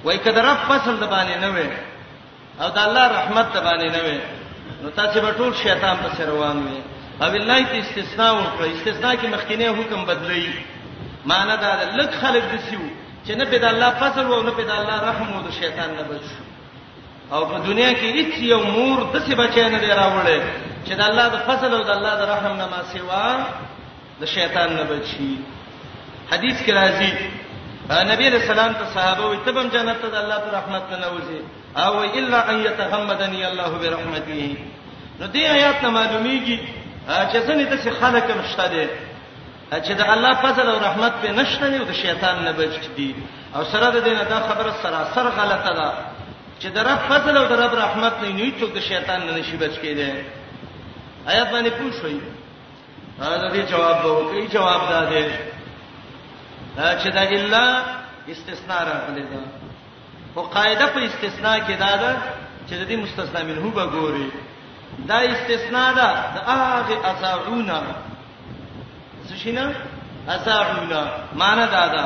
وای 0.05 0.19
کده 0.19 0.43
رب 0.43 0.59
فضل 0.69 0.95
د 0.99 1.05
باندې 1.11 1.39
نه 1.39 1.51
وې 1.55 1.69
او 2.63 2.69
د 2.75 2.79
الله 2.79 3.05
رحمت 3.09 3.47
د 3.55 3.59
باندې 3.67 3.89
نه 3.97 4.01
وې 4.05 4.19
نو 4.83 4.91
تاسو 4.91 5.21
به 5.21 5.31
ټول 5.39 5.55
شیطان 5.63 5.97
په 6.03 6.09
سر 6.17 6.27
روان 6.27 6.59
وي 6.67 6.81
او 7.23 7.29
الله 7.35 7.63
ته 7.71 7.79
استثناء 7.79 8.33
ورکړه 8.35 8.67
استثناء 8.77 9.15
کې 9.15 9.27
مخکینه 9.27 9.69
حکم 9.79 10.05
بدلی 10.05 10.55
معنی 11.27 11.57
دا 11.57 11.75
ده 11.79 11.85
لک 11.99 12.11
خلق 12.21 12.43
دسیو 12.55 12.81
چې 13.27 13.31
نه 13.39 13.45
په 13.45 13.57
د 13.59 13.65
الله 13.65 13.91
فضل 14.03 14.27
او 14.33 14.43
نه 14.43 14.51
په 14.51 14.63
د 14.63 14.71
الله 14.71 14.97
رحم 15.09 15.33
او 15.37 15.43
د 15.47 15.51
شیطان 15.53 15.91
نه 15.97 16.03
بچو 16.03 16.48
او 17.33 17.45
په 17.49 17.59
دنیا 17.67 17.93
کې 17.93 18.07
هیڅ 18.17 18.31
یو 18.39 18.61
مور 18.75 18.99
د 19.13 19.17
څه 19.27 19.35
بچی 19.41 19.69
نه 19.75 19.79
دی 19.85 19.91
راوړی 20.01 20.39
چې 20.87 20.93
د 21.01 21.03
الله 21.09 21.27
د 21.35 21.37
فضل 21.49 21.75
او 21.75 21.83
د 21.89 21.91
الله 21.97 22.15
د 22.21 22.25
رحم 22.33 22.55
نه 22.61 22.67
ما 22.73 22.81
سیوا 22.93 23.27
د 24.21 24.25
شیطان 24.35 24.69
نه 24.79 24.83
بچي 24.91 25.31
حدیث 26.33 26.57
کې 26.65 26.71
راځي 26.81 27.11
نبی 28.13 28.27
رسول 28.29 28.51
الله 28.59 28.79
ته 28.81 28.87
صحابه 28.97 29.25
وي 29.27 29.39
تبم 29.47 29.69
جنت 29.75 29.97
ته 30.03 30.09
د 30.15 30.17
الله 30.23 30.39
په 30.45 30.51
رحمت 30.59 30.83
نه 31.03 31.09
وځي 31.17 31.41
او 31.85 31.95
الا 32.19 32.39
ان 32.51 32.57
يتغمدني 32.69 33.45
الله 33.51 33.71
برحمته 33.83 34.57
نو 35.21 35.25
دې 35.35 35.43
آیات 35.57 35.77
نه 35.85 35.89
معلومیږي 35.99 36.59
چې 37.31 37.39
څنګه 37.49 37.67
د 37.73 37.87
خلک 38.01 38.27
مشته 38.41 38.67
دي 38.75 38.87
چې 39.87 39.93
د 40.01 40.03
الله 40.15 40.35
فضل 40.45 40.67
او 40.73 40.79
رحمت 40.87 41.13
په 41.23 41.29
نشته 41.41 41.65
نه 41.73 41.77
او 41.81 41.85
د 41.91 41.93
شیطان 42.05 42.37
نه 42.45 42.53
بچ 42.53 42.77
دي 42.97 43.11
او 43.57 43.63
سره 43.73 43.89
د 43.91 43.99
دینه 44.07 44.23
دا 44.33 44.39
خبره 44.49 44.73
سراسر 44.83 45.25
غلطه 45.39 45.73
ده 45.81 45.91
چې 46.61 46.69
د 46.77 46.79
رب 46.89 47.01
فضل 47.11 47.35
او 47.37 47.47
د 47.53 47.53
رب 47.63 47.75
رحمت 47.85 48.15
نه 48.23 48.29
نه 48.39 48.47
څوک 48.59 48.71
د 48.77 48.81
شیطان 48.91 49.21
نه 49.27 49.33
نشي 49.39 49.57
بچ 49.63 49.75
کېده 49.83 50.09
آیات 51.33 51.49
باندې 51.55 51.71
پوښوي 51.81 52.19
دا 53.19 53.51
دې 53.55 53.63
جواب 53.73 53.97
به 54.03 54.11
وکړي 54.19 54.45
جواب 54.57 54.81
ده 54.91 55.01
دا 56.77 56.89
چې 57.01 57.09
دا 57.17 57.23
الا 57.37 57.63
استثناء 58.35 58.83
راغلي 58.93 59.25
ده 59.33 59.41
او 60.37 60.43
قاعده 60.57 60.87
په 60.95 61.01
استثناء 61.09 61.59
کې 61.67 61.75
دا 61.85 61.93
ده 62.03 62.13
چې 62.69 62.75
د 62.81 62.83
دې 62.89 62.97
مستثنا 63.05 63.43
منه 63.51 63.71
به 63.79 63.85
ګوري 63.97 64.29
دا 65.11 65.19
استثناء 65.35 65.93
ده 66.01 66.09
د 66.35 66.37
هغه 66.47 66.97
ازاعونا 67.11 67.81
څه 69.29 69.35
شنو 69.45 69.67
ازاعونا 70.35 71.01
معنی 71.41 71.67
دا 71.77 71.85
ده 71.95 72.05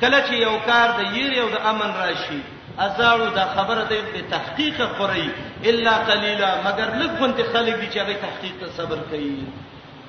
کله 0.00 0.18
چې 0.28 0.32
یو 0.34 0.54
کار 0.66 0.88
د 0.98 1.16
یری 1.16 1.40
او 1.40 1.48
د 1.50 1.56
امن 1.70 1.90
راشي 2.04 2.40
ازاړو 2.86 3.28
دا 3.38 3.44
خبره 3.54 3.82
دې 3.90 4.00
په 4.12 4.20
تحقیق 4.30 4.78
خوري 4.98 5.28
الا 5.70 5.94
قليلا 6.08 6.50
مگر 6.66 6.88
لږ 7.00 7.10
غونډه 7.20 7.44
خلک 7.52 7.74
دي 7.82 7.88
چې 7.92 7.98
هغه 8.02 8.14
تحقیق 8.26 8.54
ته 8.60 8.66
صبر 8.76 8.98
کوي 9.10 9.42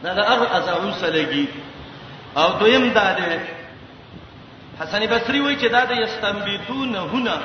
دا 0.03 0.11
دا 0.13 0.23
هغه 0.31 0.47
ازاړو 0.57 0.91
سلګي 1.03 1.45
او 2.37 2.47
دویم 2.59 2.89
دا 2.99 3.07
ده 3.19 3.31
حسن 4.79 5.01
بصري 5.13 5.39
وایي 5.41 5.57
چې 5.61 5.67
دا 5.75 5.83
د 5.85 5.91
یستنبیتون 5.91 6.95
هنا 6.95 7.37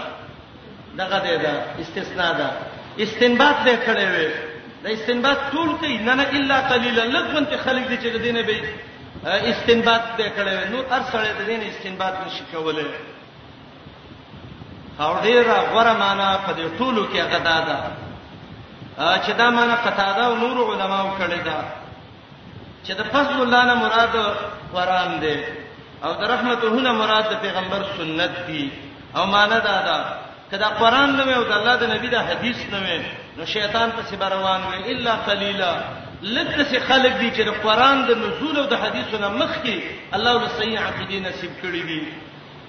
دغه 1.01 1.19
دې 1.25 1.37
دا 1.45 1.55
استثناء 1.83 2.33
ده 2.41 2.49
استنباط 3.05 3.57
دې 3.67 3.77
کړې 3.87 4.07
وې 4.15 4.29
دا 4.85 4.89
استنباط 4.97 5.39
ټول 5.53 5.69
کوي 5.81 5.99
نه 5.99 6.15
نه 6.15 6.25
الا 6.37 6.59
قليلا 6.73 7.05
لږ 7.17 7.25
غونډه 7.35 7.57
خلک 7.67 7.85
دي 7.89 7.97
چې 8.03 8.21
دینه 8.27 8.43
به 8.43 8.59
استنباط 9.51 10.03
دې 10.19 10.29
کړې 10.37 10.55
نو 10.73 10.79
هر 10.93 11.03
سره 11.13 11.27
دې 11.49 11.57
نه 11.63 11.67
استنباط 11.73 12.15
نشي 12.27 12.45
کولای 12.53 12.89
او 15.01 15.15
ډیره 15.23 15.57
غوړه 15.73 15.93
معنا 15.99 16.39
په 16.47 16.53
دې 16.53 16.65
ټولو 16.79 17.03
کې 17.09 17.19
هغه 17.21 17.39
دا 17.39 17.59
ده 17.69 17.79
چې 19.25 19.31
دا 19.39 19.51
معنا 19.51 19.75
قطاده 19.75 20.25
او 20.27 20.37
نور 20.37 20.57
علماو 20.73 21.17
کړی 21.19 21.41
دا 21.45 21.63
چې 22.87 22.93
د 22.99 23.03
فضل 23.13 23.41
الله 23.43 23.65
نه 23.65 23.75
مراد 23.75 24.15
قران 24.75 25.21
دی 25.21 25.37
او 26.05 26.13
د 26.13 26.23
رحمته 26.33 26.71
نه 26.71 26.93
مراد 26.93 27.25
د 27.31 27.35
پیغمبر 27.41 27.83
سنت 27.97 28.33
دی 28.47 28.71
او 29.17 29.27
معنا 29.27 29.59
دا 29.59 29.79
ده 29.87 29.97
کدا 30.51 30.69
قران 30.81 31.11
نه 31.17 31.37
او 31.37 31.43
د 31.43 31.53
الله 31.53 31.77
د 31.77 31.85
نبی 31.95 32.09
د 32.09 32.17
حدیث 32.29 32.59
نه 32.73 33.03
نو 33.37 33.45
شیطان 33.47 33.91
په 33.91 34.03
سی 34.09 34.17
روان 34.17 34.61
وي 34.71 34.93
الا 34.93 35.15
قليلا 35.27 35.75
لکه 36.23 36.63
چې 36.71 36.79
خلک 36.89 37.13
دي 37.21 37.31
چې 37.31 37.43
د 37.47 37.51
قران 37.67 38.07
د 38.07 38.11
نزول 38.23 38.59
او 38.59 38.67
د 38.67 38.75
حدیثو 38.83 39.19
نه 39.19 39.29
مخکي 39.29 39.77
الله 40.15 40.33
له 40.33 40.49
صحیح 40.59 40.79
عقیده 40.81 41.29
نصیب 41.29 41.51
کړی 41.63 41.83
دي 41.91 42.01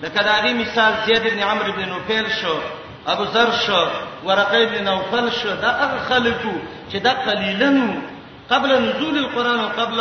لکه 0.05 0.21
دا 0.23 0.41
غي 0.41 0.53
مثال 0.53 0.93
زید 1.05 1.25
ابن 1.27 1.39
عمرو 1.39 1.65
ابن 1.73 1.89
نوفل 1.89 2.31
شو 2.41 2.59
ابو 3.07 3.23
ذر 3.23 3.51
شو 3.67 3.85
ورقه 4.23 4.63
ابن 4.63 4.83
نوفل 4.83 5.31
شو 5.31 5.49
دا 5.55 5.69
هغه 5.69 5.99
خلکو 6.09 6.53
چې 6.93 6.95
دا 6.95 7.11
قلیلن 7.13 8.01
قبل 8.51 8.69
نزول 8.81 9.17
القران 9.17 9.59
او 9.59 9.69
قبل 9.79 9.99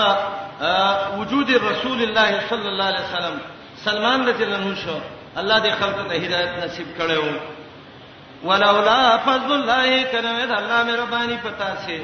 وجود 1.20 1.50
رسول 1.50 2.02
الله 2.02 2.40
صلی 2.50 2.68
الله 2.68 2.84
علیه 2.84 3.00
وسلم 3.08 3.38
سلمان 3.84 4.26
رضی 4.28 4.42
الله 4.44 4.56
عنه 4.56 4.74
شو 4.74 4.96
الله 5.38 5.58
دې 5.62 5.72
خلکو 5.82 6.02
ته 6.08 6.14
هدایت 6.16 6.64
نصیب 6.64 6.86
کړو 6.98 7.24
ولولا 8.44 9.18
فضل 9.18 9.52
الله 9.52 10.02
کرم 10.02 10.36
دې 10.38 10.58
الله 10.58 10.84
مې 10.92 10.98
ربانی 11.00 11.36
پتا 11.44 11.76
سي 11.86 12.02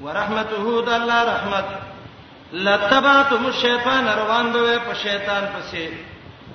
ورحمته 0.00 0.84
دې 0.86 0.92
الله 0.92 1.24
رحمت 1.34 1.64
لتبعتم 2.52 3.46
الشیطان 3.46 4.08
روان 4.08 4.52
به 4.52 4.78
په 4.78 4.94
شیطان 4.94 5.44
پسې 5.56 6.07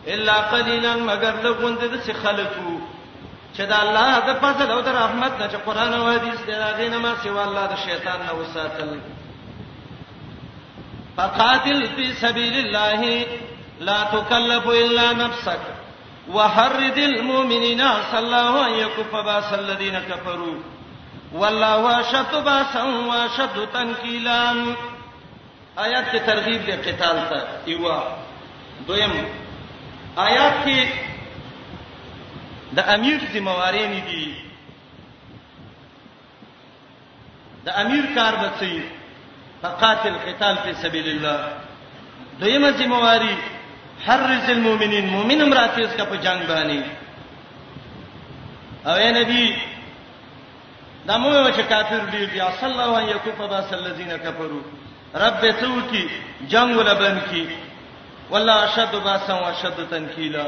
الا 0.07 0.33
قليلا 0.51 0.95
مگر 0.95 1.33
غوند 1.51 1.79
د 1.93 2.01
سي 2.05 2.13
خلکو 2.13 2.71
چې 3.55 3.61
د 3.71 3.73
الله 3.83 4.19
د 4.27 4.33
فضل 4.43 4.71
او 4.71 4.81
د 4.87 4.95
رحمت 4.95 5.33
نه 5.41 5.47
چې 5.47 5.57
قران 5.65 5.93
او 5.93 6.07
حديث 6.11 6.39
د 6.47 6.51
هغه 6.63 6.89
نه 6.93 6.97
ما 7.03 7.13
سي 7.23 7.29
والله 7.29 7.65
د 7.73 7.75
شيطان 7.85 8.19
نه 8.27 8.33
وساتل 8.39 8.97
فقاتل 11.17 11.87
في 11.95 12.13
سبيل 12.23 12.57
الله 12.65 13.25
لا 13.79 13.97
تكلف 14.13 14.67
الا 14.67 15.13
نفسك 15.13 15.59
وحرد 16.33 16.97
المؤمنين 16.97 17.81
صلى 18.11 18.19
الله 18.19 18.63
عليه 18.63 18.85
وسلم 18.85 19.59
الذين 19.59 19.99
كفروا 19.99 20.57
والله 21.33 21.99
اشد 21.99 22.35
باسا 22.45 22.83
واشد 22.83 23.67
تنكيلا 23.73 24.65
آيات 25.85 26.15
ترغيب 26.25 26.61
للقتال 26.67 27.19
دی 27.65 27.75
قتال 27.81 27.87
ته 28.87 29.29
آیات 30.15 30.63
کې 30.65 30.87
د 32.75 32.79
امیر 32.95 33.17
ذمہواري 33.33 33.87
نه 33.87 34.01
دي 34.09 34.25
د 37.65 37.69
امیر 37.83 38.03
کار 38.15 38.33
به 38.35 38.49
څه 38.59 38.83
فقاتل 39.61 40.13
قتال 40.25 40.55
فی 40.63 40.71
سبیل 40.81 41.07
الله 41.09 41.53
دویمه 42.39 42.71
ذمہواری 42.71 43.35
حرز 44.07 44.49
المؤمنین 44.49 45.07
مؤمن 45.09 45.41
امراتیز 45.41 45.95
کا 45.97 46.05
په 46.05 46.15
جنگ 46.17 46.43
باندې 46.47 46.81
او 48.87 48.95
نبی 49.19 49.55
دا 51.07 51.17
موږ 51.17 51.55
چې 51.55 51.61
کافر 51.69 51.99
دی 52.11 52.25
بیا 52.25 52.49
صلی 52.59 52.71
الله 52.71 52.97
علیه 52.99 53.15
و 53.15 53.15
سلم 53.15 53.15
یکو 53.17 53.31
په 53.37 53.47
باس 53.47 53.73
الذین 53.73 54.09
کفروا 54.17 54.61
رب 55.27 55.41
ته 55.51 55.67
وکی 55.69 56.07
جنگ 56.47 56.77
ولبن 56.77 57.19
کی 57.29 57.45
والله 58.31 58.55
اشد 58.73 58.95
باسا 58.95 59.33
واشد 59.41 59.79
تنکیلا 59.91 60.45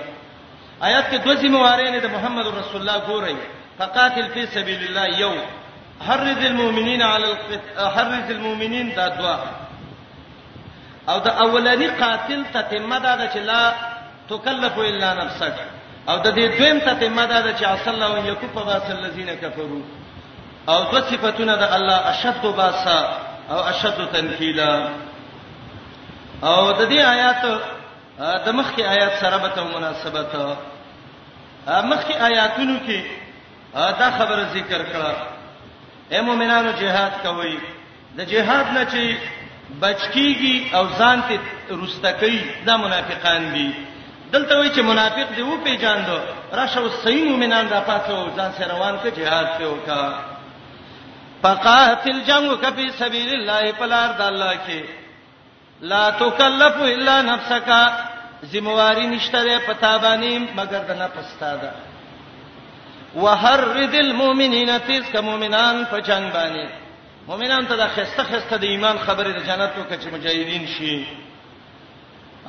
آیات 0.82 1.06
کې 1.12 1.16
دوه 1.18 1.36
ذمہوارې 1.36 1.90
نه 1.92 2.00
د 2.00 2.06
محمد 2.16 2.48
رسول 2.48 2.82
الله 2.82 3.06
ګوري 3.08 3.38
فقاتل 3.80 4.30
فی 4.34 4.46
سبیل 4.46 4.84
الله 4.88 5.20
یو 5.20 5.32
حرز 6.08 6.46
المؤمنین 6.46 7.02
علی 7.02 7.26
القتال 7.26 7.88
حرز 7.98 8.32
المؤمنین 8.32 8.96
دا 8.96 9.08
دوا 9.08 9.40
او 11.10 11.20
دا 11.20 11.32
اولنی 11.32 11.88
قاتل 11.88 12.44
تتمه 12.54 13.00
دا 13.00 13.28
چې 13.34 13.38
لا 13.38 13.74
تکلف 14.30 14.78
الا 14.80 15.14
نفسک 15.14 15.54
او 16.08 16.18
د 16.18 16.28
دې 16.28 16.58
دویم 16.58 16.80
تتمه 16.80 17.26
دا 17.26 17.54
چې 17.60 17.64
اصل 17.64 18.04
الله 18.04 18.28
یکف 18.28 18.56
باس 18.58 18.90
الذین 18.90 19.34
کفروا 19.36 19.82
او 20.70 20.84
دوه 20.84 21.02
صفاتونه 21.12 21.56
د 21.56 21.64
الله 21.80 22.10
اشد 22.12 22.42
باسا 22.46 23.00
او 23.50 23.60
اشد 23.70 24.08
تنکیلا 24.14 24.72
او 26.44 26.72
د 26.74 26.90
دې 26.90 27.00
آیات 27.00 27.42
د 28.46 28.48
مخکې 28.60 28.84
آیات 28.84 29.14
سره 29.22 29.38
به 29.38 29.64
مناسبت 29.76 30.36
مخکې 31.92 32.14
آیاتونو 32.20 32.78
کې 32.88 33.00
دا 33.74 34.10
خبره 34.18 34.44
ذکر 34.54 34.82
کړه 34.84 35.16
اے 36.12 36.22
مؤمنانو 36.22 36.72
جهاد 36.72 37.12
کوي 37.24 37.60
د 38.18 38.22
جهاد 38.24 38.66
نه 38.78 38.84
چې 38.92 39.04
بچکیږي 39.82 40.76
او 40.76 40.84
ځان 41.00 41.22
ته 41.28 41.40
رستکې 41.82 42.66
دا 42.66 42.78
منافقان 42.78 43.52
دي 43.54 43.72
دلته 44.32 44.56
وایي 44.58 44.72
چې 44.72 44.80
منافق 44.82 45.36
دی 45.36 45.42
و 45.42 45.58
پیژاندو 45.64 46.20
راشه 46.54 46.80
او 46.82 46.90
صحیح 46.90 47.26
مؤمنان 47.32 47.70
را 47.70 47.82
پاتو 47.82 48.28
ځان 48.38 48.52
سره 48.58 48.74
روان 48.76 48.96
کې 49.04 49.18
جهاد 49.18 49.48
په 49.58 49.66
وکا 49.68 50.16
فقاتل 51.42 52.22
جنگ 52.28 52.56
کفي 52.62 52.92
سبيل 52.92 53.34
الله 53.36 53.72
په 53.80 53.86
لار 53.86 54.10
د 54.18 54.22
الله 54.22 54.54
کې 54.68 55.05
لا 55.92 56.06
تکلف 56.20 56.76
الا 56.92 57.16
نفسک 57.32 57.70
ذمہواری 58.54 59.06
نشته 59.12 59.58
پتا 59.68 59.92
باندې 60.06 60.48
مگر 60.60 60.82
د 60.90 61.02
نفس 61.02 61.34
تا 61.42 61.52
ده 61.56 61.72
وحرد 63.26 63.94
المؤمنین 64.06 64.72
تیز 64.88 65.04
ک 65.12 65.16
مؤمنان 65.28 65.84
په 65.92 66.00
جنگ 66.08 66.32
باندې 66.38 67.28
مؤمنان 67.28 67.66
ته 67.72 67.76
د 67.84 67.88
خسته 67.98 68.24
خسته 68.32 68.58
د 68.66 68.66
ایمان 68.72 68.98
خبره 69.06 69.30
د 69.32 69.46
جنت 69.52 69.74
تو 69.80 69.84
کچ 69.92 70.06
مجاهدین 70.16 70.68
شي 70.78 70.96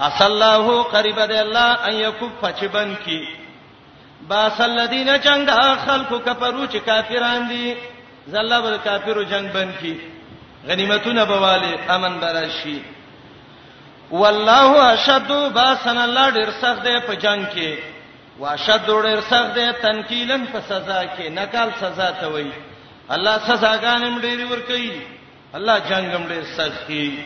اس 0.09 0.23
الله 0.31 0.81
قریب 0.97 1.21
دی 1.29 1.39
الله 1.45 1.87
ان 1.93 2.01
یکف 2.07 2.41
فچبن 2.41 2.95
کی 3.05 3.23
باس 4.33 4.61
الذین 4.65 5.09
جنگ 5.23 5.51
خلق 5.85 6.13
کفرو 6.25 6.67
چې 6.67 6.77
کافران 6.91 7.49
دي 7.53 7.65
زله 8.35 8.61
بر 8.67 8.77
کافرو 8.91 9.23
جنگ 9.31 9.53
بن 9.61 9.73
کی 9.81 9.97
غنیمتونه 10.69 11.25
بواله 11.25 11.79
امن 11.97 12.21
براشي 12.27 12.77
والله 14.11 14.95
اشد 14.95 15.31
باسن 15.55 15.99
الله 15.99 16.31
ډیر 16.31 16.51
سخت 16.63 16.83
دی 16.85 16.99
په 17.07 17.15
جنگ 17.17 17.47
کې 17.55 17.75
واشد 18.39 18.87
ډیر 18.87 19.21
سخت 19.21 19.55
دی 19.55 19.67
تنکیلن 19.83 20.47
په 20.53 20.61
سزا 20.69 21.03
کې 21.17 21.29
نکال 21.31 21.71
سزا 21.81 22.11
ته 22.21 22.27
وایي 22.29 22.53
الله 23.09 23.39
سزاګان 23.39 24.03
هم 24.07 24.21
ډیر 24.21 24.47
ور 24.51 24.61
کوي 24.69 25.01
الله 25.55 25.79
جنگ 25.79 26.15
هم 26.15 26.27
ډیر 26.29 26.43
سخت 26.57 26.87
دی 26.89 27.25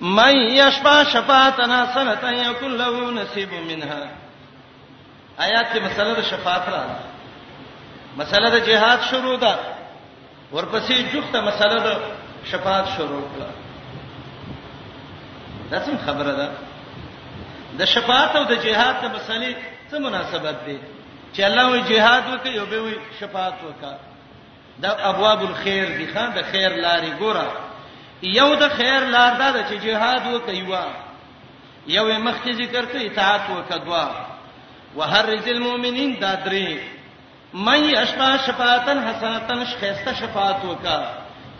مَن 0.00 0.36
یشفع 0.52 1.02
شفاعتنا 1.12 1.78
سنتا 1.94 2.30
یکن 2.32 2.70
له 2.76 3.10
نصیب 3.22 3.52
منها 3.54 4.02
آیات 5.38 5.66
کې 5.72 5.78
مسله 5.82 6.14
د 6.20 6.20
شفاعت 6.30 6.68
را 6.68 6.84
مسله 8.16 8.50
د 8.50 8.56
جهاد 8.68 9.00
شروع 9.08 9.36
ده 9.46 9.54
ورپسې 10.52 11.14
جوخته 11.14 11.40
مسله 11.40 11.82
د 11.88 11.96
شفاعت 12.52 12.86
شروع 12.96 13.24
کړه 13.32 13.69
دا 15.70 15.78
څه 15.86 15.96
خبره 16.06 16.32
ده 16.40 16.48
د 17.78 17.84
شفاعت 17.94 18.30
او 18.36 18.44
د 18.52 18.54
جهاد 18.64 18.94
د 19.02 19.06
مسلې 19.16 19.52
څه 19.90 19.96
مناسبت 20.06 20.56
دي 20.66 20.78
چې 21.34 21.40
الله 21.48 21.66
وی 21.70 21.82
جهاد 21.90 22.22
وکي 22.34 22.58
او 22.58 22.66
به 22.70 22.78
وی 22.84 22.94
شفاعت 23.20 23.54
وکا 23.68 23.94
دا 24.82 24.90
ابواب 25.10 25.40
الخير 25.50 25.86
دي 25.98 26.06
خان 26.14 26.30
د 26.38 26.40
خیر 26.50 26.70
لارې 26.86 27.12
ګوره 27.20 27.46
یو 28.38 28.48
د 28.62 28.68
خیر 28.78 29.00
لار 29.14 29.32
ده 29.38 29.62
چې 29.70 29.84
جهاد 29.84 30.34
وکي 30.34 30.62
وا 30.72 30.84
یو 31.96 32.04
مخکې 32.18 32.50
ذکر 32.62 32.84
کوي 32.92 33.06
اطاعت 33.06 33.50
وکا 33.50 33.76
دوا 33.76 34.06
وهرج 34.96 35.48
المؤمنین 35.56 36.16
دا 36.20 36.32
درې 36.44 36.78
مې 37.54 37.96
اشفا 38.04 38.36
شفاعتن 38.46 39.04
حسنتن 39.08 39.64
شخصه 39.72 40.12
شفاعت 40.20 40.64
وکا 40.64 40.98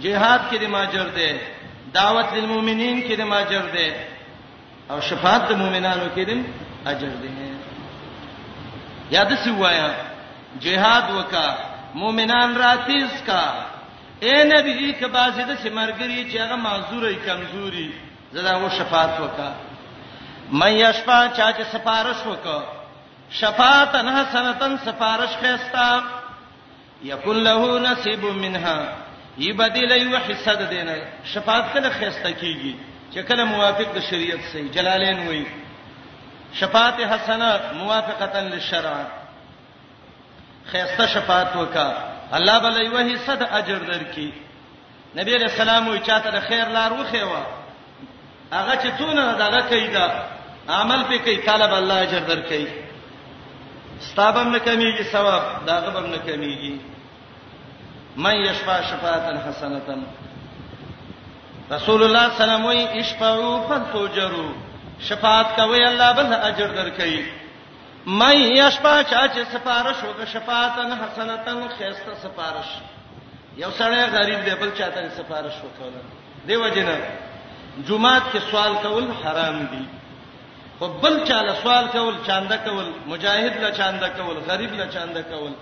جهاد 0.00 0.40
کې 0.50 0.56
د 0.60 0.64
ماجر 0.76 1.06
ده 1.18 1.30
دعوت 1.94 2.32
للمؤمنین 2.34 3.00
کې 3.06 3.16
د 3.16 3.20
ماجر 3.32 3.64
ده 3.74 3.94
او 4.90 5.00
شفاعت 5.08 5.48
د 5.48 5.52
مؤمنانو 5.62 6.06
کې 6.16 6.20
دم 6.30 6.42
اجر 6.92 7.12
ده 7.22 7.48
یاد 9.14 9.32
سی 9.44 9.50
وایا 9.62 9.88
جهاد 10.66 11.10
وکا 11.16 11.48
مؤمنان 12.02 12.56
راتیز 12.62 13.10
کا 13.26 13.42
اے 14.26 14.36
نبی 14.44 14.92
کې 14.92 15.04
بازي 15.16 15.44
د 15.50 15.56
سمرګری 15.62 16.30
چې 16.32 16.36
هغه 16.36 16.56
معذوري 16.66 17.14
کمزوري 17.26 17.90
زدا 18.32 18.56
و 18.56 18.68
شفاعت 18.78 19.20
وکا 19.20 19.50
مې 20.52 20.66
یشفا 20.82 21.20
چا 21.36 21.52
چې 21.52 21.62
سفارش 21.72 22.26
وکا 22.26 22.60
شفاعت 23.40 23.94
نه 24.08 24.24
سنتن 24.32 24.76
سفارش 24.86 25.36
خيستا 25.44 25.92
یکل 27.10 27.44
له 27.44 27.78
نصیب 27.90 28.24
منها 28.24 28.92
یی 29.38 29.52
بدیل 29.52 29.92
ایو 29.92 30.16
حصہ 30.28 30.54
ده 30.54 30.64
دینه 30.66 31.02
شفاعت 31.34 31.72
کله 31.74 31.88
خسته 31.90 32.32
کیږي 32.32 32.74
چې 33.14 33.18
کله 33.18 33.44
موافق 33.44 33.92
د 33.94 34.00
شریعت 34.10 34.40
سي 34.52 34.68
جلالین 34.68 35.26
وایي 35.26 35.46
شفاعت 36.54 37.00
حسنه 37.00 37.72
موافقتا 37.72 38.40
للشرع 38.40 39.06
خسته 40.72 41.06
شفاعت 41.06 41.56
وکا 41.56 41.94
الله 42.32 42.58
بل 42.58 42.76
ایو 42.80 42.98
حصہ 43.14 43.36
ده 43.36 43.56
اجر 43.56 43.78
درکې 43.78 44.28
نبی 45.20 45.34
علیہ 45.34 45.50
السلام 45.52 45.88
وی 45.88 45.98
چاته 46.06 46.30
د 46.30 46.40
خیر 46.48 46.68
لار 46.68 46.92
وخیوه 46.92 47.46
هغه 48.52 48.74
چې 48.82 48.98
تونه 48.98 49.32
دغه 49.32 49.62
کیدا 49.68 50.06
عمل 50.68 51.02
په 51.04 51.18
کوي 51.18 51.36
طالب 51.46 51.72
الله 51.74 52.02
اجر 52.02 52.20
درکې 52.28 52.68
ستابم 54.00 54.48
نه 54.52 54.58
کمیږي 54.58 55.02
ثواب 55.12 55.42
داغه 55.66 55.90
بم 55.90 56.06
نه 56.06 56.18
کمیږي 56.26 56.78
من 58.16 58.44
یشفع 58.44 58.82
شفاعتا 58.82 59.48
حسنتا 59.50 59.96
رسول 61.70 62.02
الله 62.02 62.30
سلام 62.38 62.64
وی 62.66 62.76
اشفعوا 62.84 63.60
فتوجروا 63.68 64.52
شفاعت 65.00 65.56
کوي 65.60 65.84
الله 65.88 66.12
بل 66.12 66.32
اجر 66.34 66.66
درکړي 66.74 67.20
من 68.06 68.36
یشفع 68.36 69.02
چا 69.02 69.28
چې 69.28 69.52
سفارش 69.52 69.96
وکړه 69.96 70.24
شفاعتا 70.28 70.96
حسنتا 71.04 71.68
خيسته 71.78 72.14
سفارش 72.22 72.68
یو 73.56 73.70
سړی 73.78 74.10
غریب 74.18 74.44
دی 74.44 74.54
بل 74.54 74.70
چاته 74.78 75.08
سفارش 75.16 75.52
وکړه 75.52 76.46
دیو 76.48 76.68
جنا 76.68 76.96
جمعات 77.88 78.22
کې 78.32 78.38
سوال 78.50 78.74
کول 78.82 79.08
حرام 79.24 79.64
دي 79.66 79.84
خو 80.78 80.88
بل 80.88 81.24
چاله 81.24 81.54
سوال 81.62 81.86
کول 81.92 82.14
چاندا 82.26 82.56
کول 82.56 82.86
مجاهد 83.08 83.62
لا 83.62 83.70
چاندا 83.70 84.08
کول 84.08 84.36
غریب 84.48 84.74
لا 84.74 84.86
چاندا 84.86 85.22
کول 85.22 85.52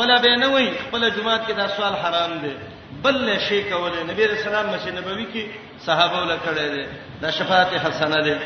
خپل 0.00 0.18
به 0.22 0.36
نه 0.36 0.46
وای 0.46 0.66
خپل 0.90 1.10
جماعت 1.10 1.46
کې 1.48 1.52
دا 1.52 1.68
سوال 1.76 1.94
حرام 1.94 2.32
دی 2.40 2.54
بل 3.02 3.38
شي 3.48 3.64
کولې 3.70 4.10
نبی 4.10 4.24
رسول 4.26 4.54
الله 4.54 4.72
مشه 4.76 4.90
نبوي 4.96 5.26
کې 5.34 5.46
صحابه 5.86 6.18
ول 6.22 6.36
کړه 6.44 6.60
دي 6.74 6.86
دا 7.22 7.30
شفاعت 7.30 7.66
حسنه 7.66 8.22
ده 8.24 8.40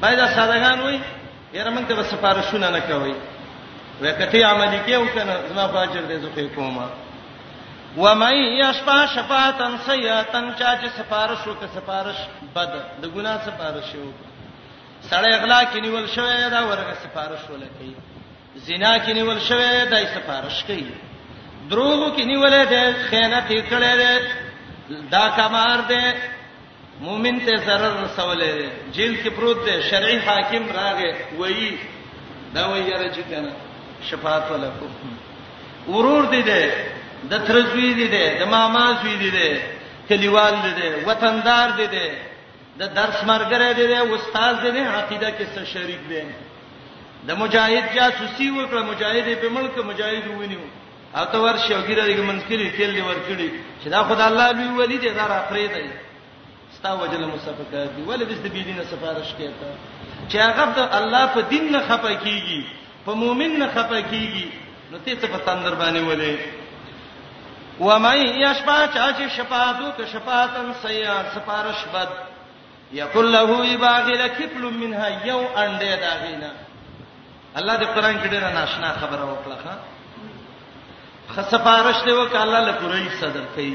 باید 0.00 0.26
سادهغان 0.26 0.80
وای 0.80 1.00
یاره 1.52 1.70
موږ 1.76 1.84
ته 1.88 2.02
سفارښونه 2.02 2.70
نه 2.72 2.80
کوي 2.80 3.14
وکټي 4.02 4.34
عملي 4.42 4.80
کې 4.86 4.92
او 4.92 5.06
کنه 5.06 5.36
زما 5.52 5.66
باجر 5.66 6.00
دې 6.08 6.16
زه 6.36 6.48
کومه 6.56 6.84
و 7.96 8.14
مَن 8.14 8.32
یشفع 8.34 9.06
شفاعتن 9.14 9.76
سیئاتن 9.86 10.50
چا 10.58 10.76
چې 10.82 10.86
سفارش 10.98 11.46
وک 11.46 11.58
سفارش 11.74 12.16
بد 12.56 12.72
د 13.02 13.12
ګناه 13.14 13.44
سفارش 13.46 13.94
وک 13.94 14.14
سړی 15.10 15.32
اغلا 15.38 15.60
کې 15.64 15.76
نیول 15.80 16.06
شوی 16.14 16.50
دا 16.50 16.60
ورغه 16.66 16.94
سفارش 17.04 17.40
ولکې 17.52 18.13
زنا 18.56 18.96
کې 18.98 19.12
نیول 19.12 19.38
شوی 19.48 19.84
دای 19.90 20.04
سفارش 20.14 20.62
کوي 20.66 20.86
دروغ 21.70 22.00
کې 22.16 22.22
نیولې 22.22 22.70
ده 22.70 22.92
خیانت 23.08 23.50
یې 23.50 23.62
کړې 23.70 23.96
ده 23.98 24.20
دا 25.14 25.28
کمار 25.36 25.78
ده 25.80 26.14
مؤمن 27.06 27.40
ته 27.46 27.52
zarar 27.66 27.94
رسولې 28.04 28.52
ده 28.62 28.68
جیل 28.92 29.14
کې 29.22 29.28
پروت 29.36 29.56
ده 29.66 29.80
شرعي 29.90 30.18
حاکم 30.26 30.66
راغې 30.76 31.38
وایي 31.38 31.76
دا 32.54 32.66
وایره 32.68 33.10
چې 33.12 33.30
کنه 33.30 33.50
شفاعت 34.10 34.50
ولا 34.50 34.68
کو 34.78 34.86
ورور 35.92 36.24
دي 36.30 36.42
ده 36.42 36.74
د 37.30 37.44
ترزوی 37.46 37.92
دي 37.94 38.08
ده 38.08 38.38
د 38.44 38.48
ماما 38.54 38.86
زوی 39.02 39.16
دي 39.16 39.30
ده 39.30 39.62
کلیوال 40.08 40.54
دي 40.64 40.70
ده 40.82 41.06
وطندار 41.10 41.70
دي 41.82 41.86
ده 41.86 42.06
د 42.78 42.94
درس 42.94 43.22
مرګره 43.24 43.72
دي 43.78 43.86
ده 43.88 44.14
استاد 44.14 44.60
دي 44.62 44.70
ده 44.70 44.90
عقیده 44.90 45.30
کې 45.30 45.54
سره 45.54 45.64
شریک 45.64 46.00
دي 46.08 46.22
د 47.28 47.34
مجاهد 47.42 47.84
جاسوسي 47.96 48.46
وکړه 48.58 48.80
مجاهد 48.90 49.28
په 49.42 49.48
ملک 49.56 49.76
مجاهد 49.90 50.26
ونیو 50.38 50.64
او 51.18 51.24
ته 51.32 51.36
ورشي 51.44 51.72
او 51.74 51.82
ګیره 51.88 52.04
دغه 52.12 52.22
منځکري 52.30 52.66
تل 52.76 52.90
دی 52.96 53.00
ورکړي 53.00 53.50
چې 53.82 53.88
دا 53.94 54.00
خدای 54.08 54.26
الله 54.32 54.48
لوی 54.52 54.70
ولی 54.80 54.98
دی 55.04 55.08
دا 55.18 55.26
را 55.32 55.38
پرې 55.48 55.66
دی 55.74 55.86
ستا 56.76 56.92
وجل 57.02 57.22
مصفقه 57.34 57.80
دی 57.96 58.02
ولې 58.02 58.26
د 58.28 58.44
دې 58.44 58.48
دینه 58.68 58.84
سفارش 58.90 59.30
کړه 59.38 59.72
چې 60.30 60.36
هغه 60.36 60.64
د 60.76 60.96
الله 60.98 61.24
په 61.36 61.40
دین 61.52 61.64
نه 61.76 61.80
خپه 61.88 62.12
کیږي 62.24 62.60
په 63.06 63.12
مؤمن 63.22 63.52
نه 63.62 63.66
خپه 63.74 64.02
کیږي 64.02 64.48
نو 64.90 64.98
ته 65.04 65.14
څه 65.22 65.26
په 65.32 65.38
تندر 65.46 65.74
باندې 65.74 66.02
ولې 66.08 66.36
و 67.86 67.88
مې 68.04 68.42
یشفا 68.44 68.76
چا 68.94 69.06
چې 69.18 69.26
شفاعت 69.38 69.76
او 69.84 70.04
شفاعتن 70.12 70.68
سیار 70.82 71.24
سفارش 71.36 71.80
بد 71.94 72.08
یکل 72.98 73.32
له 73.36 73.64
یباغ 73.70 74.06
لکفل 74.20 74.64
منها 74.82 75.08
یو 75.30 75.38
انده 75.62 75.96
داغینا 76.02 76.50
الله 77.56 77.76
دې 77.78 77.84
قران 77.94 78.14
کې 78.20 78.28
ډېر 78.28 78.42
ناشنا 78.54 78.92
خبره 79.00 79.24
وکړه 79.32 79.58
ها 79.64 79.78
خسفارش 81.36 81.98
دی 82.04 82.12
وک 82.20 82.34
الله 82.44 82.60
له 82.68 82.72
قریش 82.80 83.12
صدر 83.20 83.44
کوي 83.54 83.74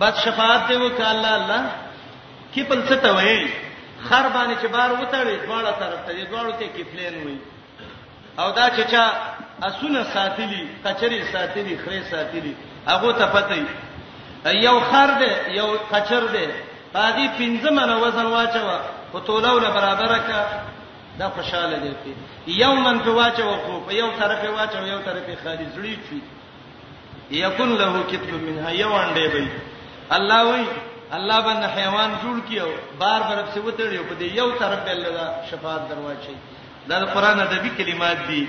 بد 0.00 0.14
شفاعت 0.24 0.68
دی 0.68 0.76
وک 0.84 1.00
الله 1.00 1.32
الله 1.38 1.62
کی 2.54 2.64
په 2.64 2.74
څه 2.88 2.94
ته 3.02 3.12
وایي 3.12 3.50
خر 4.08 4.24
باندې 4.36 4.54
چې 4.62 4.66
بار 4.74 4.90
وتړي 4.92 5.36
دواړه 5.46 5.72
طرف 5.80 6.00
ته 6.06 6.24
دواړو 6.32 6.50
ته 6.58 6.64
کفلین 6.76 7.14
وایي 7.24 7.40
او 8.38 8.50
دا 8.52 8.66
چې 8.76 8.84
چا 8.92 9.02
اسونه 9.68 10.04
ساتلی 10.14 10.62
کچري 10.84 11.22
ساتلی 11.32 11.78
خره 11.84 12.02
ساتلی 12.10 12.56
هغه 12.88 13.12
ته 13.12 13.26
پته 13.26 13.66
یو 14.66 14.76
خر 14.80 15.10
دی 15.20 15.32
یو 15.58 15.68
کچر 15.92 16.20
دی 16.34 16.46
پادي 16.92 17.26
پنځه 17.38 17.70
منه 17.78 17.96
وزن 17.96 18.26
واچو 18.26 18.80
په 19.12 19.18
تولو 19.26 19.58
له 19.58 19.70
برابره 19.76 20.18
کا 20.28 20.40
دا 21.20 21.28
خوشاله 21.36 21.76
دي 21.82 21.92
په 22.02 22.12
یو 22.64 22.74
من 22.84 22.96
په 23.04 23.10
واچو 23.18 23.44
او 23.66 23.74
په 23.86 23.92
یو 24.00 24.08
طرفه 24.20 24.48
واچو 24.56 24.78
یو 24.92 24.98
طرفه 25.08 25.32
خالي 25.42 25.66
زړی 25.74 25.94
شي 26.08 26.18
یکن 27.44 27.68
له 27.80 27.88
کتب 28.10 28.30
منها 28.48 28.70
یو 28.82 28.92
انډه 29.04 29.26
وي 29.34 29.46
الله 30.16 30.40
وای 30.48 30.64
الله 31.16 31.38
باندې 31.48 31.66
حیوان 31.78 32.10
جوړ 32.22 32.36
کیو 32.48 32.68
بار 33.02 33.20
بار 33.28 33.38
په 33.54 33.60
وتړیو 33.64 34.04
په 34.10 34.14
دې 34.20 34.28
یو 34.40 34.48
طرف 34.60 34.80
الله 34.94 35.10
دا 35.18 35.26
شفاعت 35.50 35.82
دروازه 35.90 36.34
دا 36.88 36.96
قران 37.14 37.40
ادبی 37.46 37.70
کلمات 37.78 38.18
دي 38.28 38.44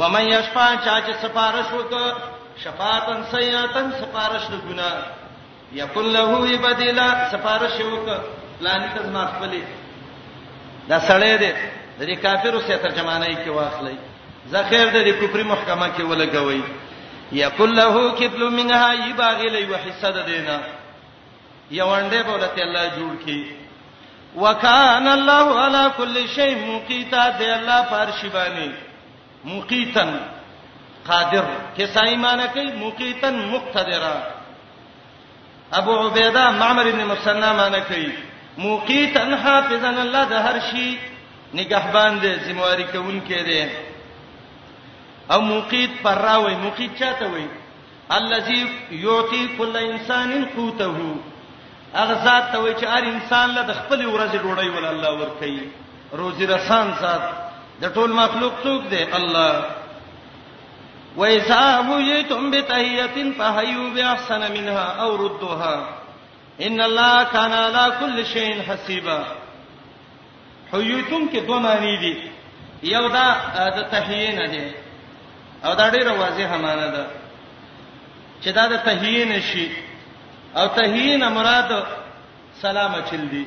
ومن 0.00 0.24
یشفع 0.34 0.68
چا 0.84 0.96
چې 1.06 1.12
سفارش 1.24 1.66
وکړه 1.78 2.14
شفاعتن 2.64 3.20
سیاتن 3.34 3.86
سفارش 4.00 4.44
د 4.52 4.56
ګناه 4.66 4.98
یکن 5.80 6.04
له 6.16 6.58
بدیلا 6.64 7.08
سفارش 7.32 7.76
وکړه 7.92 8.18
لانی 8.64 8.88
ته 8.94 9.06
ما 9.16 9.24
خپلې 9.34 9.62
دا 10.90 10.98
سړی 11.10 11.34
دی 11.42 11.50
د 11.98 12.00
دې 12.02 12.16
کافرو 12.22 12.60
سره 12.66 12.76
ترجمانای 12.86 13.34
کې 13.34 13.48
واخلې 13.56 13.96
ذخیر 14.54 14.86
د 14.92 15.02
دې 15.06 15.12
کوپری 15.20 15.42
محکمه 15.52 15.86
کې 15.96 16.02
ولګوي 16.02 16.62
یقل 17.42 17.74
له 17.76 18.14
کتل 18.18 18.48
منها 18.56 18.94
یباغلی 19.08 19.62
وحسد 19.72 20.16
دینا 20.26 20.58
یوانډه 21.70 22.22
بولته 22.30 22.62
الله 22.62 22.90
جوړ 22.96 23.24
کی 23.24 23.46
وکان 24.36 25.08
الله 25.08 25.46
علی 25.60 25.84
کل 25.96 26.18
شیء 26.34 26.56
مقیتا 26.66 27.28
دی 27.38 27.50
الله 27.50 27.80
پارشبانی 27.90 28.70
مقیتن 29.44 30.12
قادر 31.06 31.44
کسای 31.78 32.16
معنی 32.16 32.44
کوي 32.52 32.68
مقیتن 32.84 33.40
مقتدرا 33.54 34.16
ابو 35.82 35.92
عبیده 36.08 36.50
معمر 36.60 36.82
ابن 36.86 37.04
مسنا 37.14 37.52
معنی 37.62 37.80
کوي 37.88 38.12
موقیتا 38.58 39.22
حافظن 39.42 39.98
الله 40.04 40.24
د 40.28 40.32
هر 40.46 40.58
شي 40.70 40.88
نگهبان 41.54 42.20
دې 42.22 42.32
ذمہواری 42.48 42.84
کوونکې 42.84 43.44
دې 43.46 43.68
او 45.32 45.40
موقیت 45.50 45.90
پر 46.02 46.18
راوي 46.26 46.54
موقیت 46.62 46.98
چاته 47.02 47.26
وي 47.34 47.46
الذي 48.16 48.62
يعطي 49.04 49.42
كل 49.58 49.76
انسان 49.76 50.44
قوته 50.56 51.16
هغه 51.94 52.18
ذات 52.24 52.50
ته 52.52 52.58
وي 52.58 52.74
چې 52.74 52.84
هر 52.96 53.02
انسان 53.12 53.50
له 53.58 53.74
خپل 53.74 54.06
ورځې 54.06 54.36
ډوډۍ 54.36 54.68
ول 54.76 54.84
الله 54.84 55.18
ورکړي 55.18 55.60
روزي 56.22 56.46
رسان 56.54 56.92
ذات 57.00 57.26
د 57.84 57.94
ټول 57.94 58.10
مخلوق 58.22 58.52
څوک 58.64 58.82
دی 58.90 59.02
الله 59.12 59.64
وَإِذَا 61.16 61.82
حُيِّيتُم 61.86 62.44
بِتَحِيَّةٍ 62.52 63.32
فَحَيُّوا 63.38 63.88
بِأَحْسَنَ 63.94 64.46
مِنْهَا 64.52 65.00
أَوْ 65.06 65.16
رُدُّوهَا 65.22 66.01
ان 66.60 66.80
الله 66.80 67.24
کان 67.32 67.52
علی 67.52 67.88
کل 68.00 68.22
شیء 68.32 68.54
حسیبا 68.68 69.18
حیوتم 70.72 71.26
کې 71.32 71.36
دوه 71.46 71.58
معنی 71.60 71.96
دي 72.00 72.18
یو 72.82 73.08
دا 73.08 73.26
د 73.76 73.88
تحیین 73.90 74.38
دی 74.50 74.70
او 75.64 75.74
دا 75.74 75.90
ډیره 75.90 76.10
واضحه 76.12 76.56
معنی 76.58 76.90
ده 76.92 77.06
چې 78.42 78.48
دا 78.48 78.66
د 78.66 78.76
تحیین 78.84 79.40
شي 79.40 79.68
او 80.56 80.66
تحیین 80.66 81.28
مراد 81.28 81.84
سلام 82.62 82.94
اچل 82.94 83.28
دي 83.28 83.44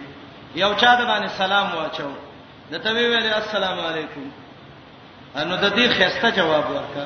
یو 0.55 0.73
چا 0.79 0.95
د 0.95 1.01
باندې 1.07 1.29
سلام 1.37 1.75
واچو 1.75 2.09
د 2.71 2.81
ته 2.83 2.91
ویل 2.93 3.33
السلام 3.33 3.79
علیکم 3.79 4.29
انو 5.35 5.55
د 5.55 5.75
دې 5.75 5.89
خسته 6.01 6.29
جواب 6.35 6.63
ورکا 6.71 7.05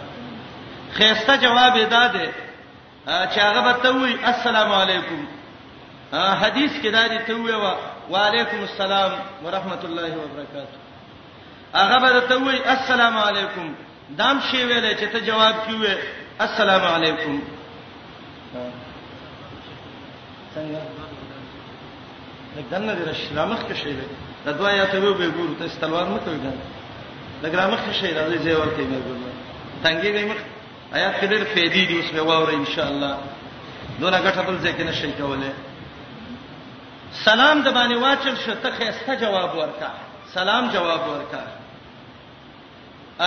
خسته 0.93 1.36
جواب 1.38 1.76
ادا 1.78 2.08
ده 2.08 2.30
چې 3.06 3.39
هغه 3.39 3.62
به 3.62 3.74
ته 3.84 3.89
وی 3.95 4.16
السلام 4.24 4.72
علیکم 4.74 5.28
حدیث 6.14 6.72
کې 6.82 6.88
دا 6.91 7.07
دي 7.07 7.18
ته 7.20 7.34
ویوا 7.36 7.76
وعليكم 8.10 8.57
السلام 8.64 9.12
ورحمت 9.43 9.86
الله 9.86 10.18
وبرکاته 10.18 10.80
هغه 11.76 11.97
به 11.99 12.20
ته 12.20 12.36
وی 12.38 12.57
السلام 12.66 13.18
علیکم 13.18 13.74
دام 14.22 14.39
شی 14.51 14.64
ویلې 14.70 14.97
چې 14.99 15.03
ته 15.14 15.20
جواب 15.20 15.55
کیوې 15.68 15.97
السلام 16.41 16.82
علیکم 16.82 17.39
څنګه 20.55 20.82
لګدنه 22.57 22.93
دې 22.93 23.10
رشلامخ 23.10 23.60
کې 23.68 23.74
شی 23.76 23.88
ویلې 23.89 24.45
دا 24.45 24.51
دوا 24.51 24.72
یا 24.72 24.86
ته 24.86 24.97
وی 24.99 25.14
ګورو 25.32 25.53
ته 25.60 25.68
تلوار 25.82 26.05
مته 26.10 26.30
ویل 26.32 26.51
لګرامخ 27.43 27.80
کې 27.80 27.93
شی 27.93 28.12
راځي 28.14 28.38
زه 28.38 28.60
ورته 28.60 28.78
وی 28.78 29.01
ګورم 29.07 29.34
څنګه 29.84 30.03
یې 30.18 30.26
مخ 30.34 30.38
آیات 30.93 31.16
کې 31.16 31.26
ډېر 31.26 31.43
فائدې 31.53 31.88
دي 31.88 32.01
اوس 32.01 32.12
به 32.12 32.22
واورې 32.22 32.53
ان 32.53 32.66
شاء 32.66 32.88
الله 32.89 33.18
دونه 33.99 34.18
غټه 34.18 34.41
بل 34.47 34.57
ځکه 34.60 34.84
نشي 34.89 35.12
کولای 35.12 35.53
سلام 37.14 37.57
د 37.66 37.74
باندې 37.78 37.95
واچل 38.03 38.36
شته 38.43 38.72
خيسته 38.78 39.14
جواب 39.22 39.55
ورکا 39.57 39.89
سلام 40.36 40.68
جواب 40.74 41.01
ورکا 41.10 41.41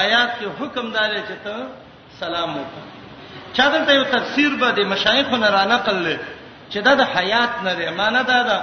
آیات 0.02 0.30
کې 0.38 0.46
حکم 0.60 0.90
دالې 0.92 1.20
چې 1.28 1.36
ته 1.44 1.54
سلام 2.20 2.50
وکړه 2.58 2.84
چا 3.58 3.68
دلته 3.76 3.92
یو 3.92 4.04
تفسیر 4.04 4.54
به 4.60 4.70
د 4.70 4.80
مشایخو 4.94 5.36
نه 5.36 5.50
را 5.50 5.64
نقل 5.64 5.96
لې 6.04 6.16
چې 6.70 6.78
دا 6.82 6.94
د 6.94 7.02
حیات 7.16 7.52
نه 7.64 7.74
دی 7.74 7.90
معنی 7.96 8.24
دا 8.24 8.42
ده 8.42 8.62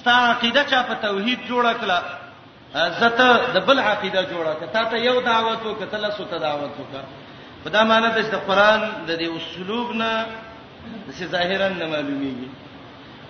ستا 0.00 0.12
عقیده 0.30 0.64
چا 0.64 0.82
په 0.82 0.94
توحید 0.94 1.38
جوړه 1.48 1.72
کړه 1.82 1.98
زته 2.74 3.52
د 3.54 3.66
بل 3.66 3.78
عقیده 3.80 4.22
جوړه 4.22 4.52
کړه 4.60 4.72
تا 4.72 4.84
ته 4.84 4.96
یو 4.96 5.20
دعوت 5.20 5.58
وکړه 5.62 5.88
تل 5.90 6.10
سو 6.12 6.24
ته 6.24 6.38
دعوت 6.38 6.72
وکړه 6.80 7.04
په 7.64 7.70
دا 7.70 7.84
معنی 7.84 8.10
ده 8.14 8.22
چې 8.22 8.30
د 8.34 8.40
قران 8.46 8.80
د 9.06 9.18
دې 9.18 9.30
اسلوب 9.36 9.92
نه 9.94 10.26
د 11.08 11.12
څه 11.12 11.24
ظاهرا 11.34 11.68
نه 11.68 11.86
معلومیږي 11.92 12.48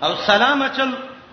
او 0.04 0.14
سلام 0.26 0.62
اچل 0.62 0.90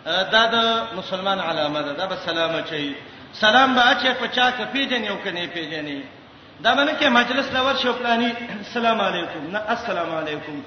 دا 0.08 0.44
د 0.54 0.56
مسلمان 1.00 1.40
علامه 1.40 1.82
ده 1.86 1.94
دا 2.00 2.06
به 2.12 2.16
سلام 2.26 2.62
چي 2.70 2.96
سلام 3.34 3.76
به 3.76 3.82
اچي 3.92 4.14
په 4.20 4.28
چا 4.28 4.52
کې 4.58 4.64
پیژنې 4.74 5.10
او 5.12 5.18
کې 5.24 5.28
نه 5.36 5.48
پیژنې 5.56 6.00
دا 6.64 6.76
باندې 6.76 6.94
کې 7.00 7.06
مجلس 7.20 7.46
لور 7.54 7.76
شو 7.84 7.94
پلاني 7.94 8.30
السلام 8.62 9.02
علیکم 9.02 9.44
نه 9.54 9.62
السلام 9.76 10.16
علیکم 10.16 10.60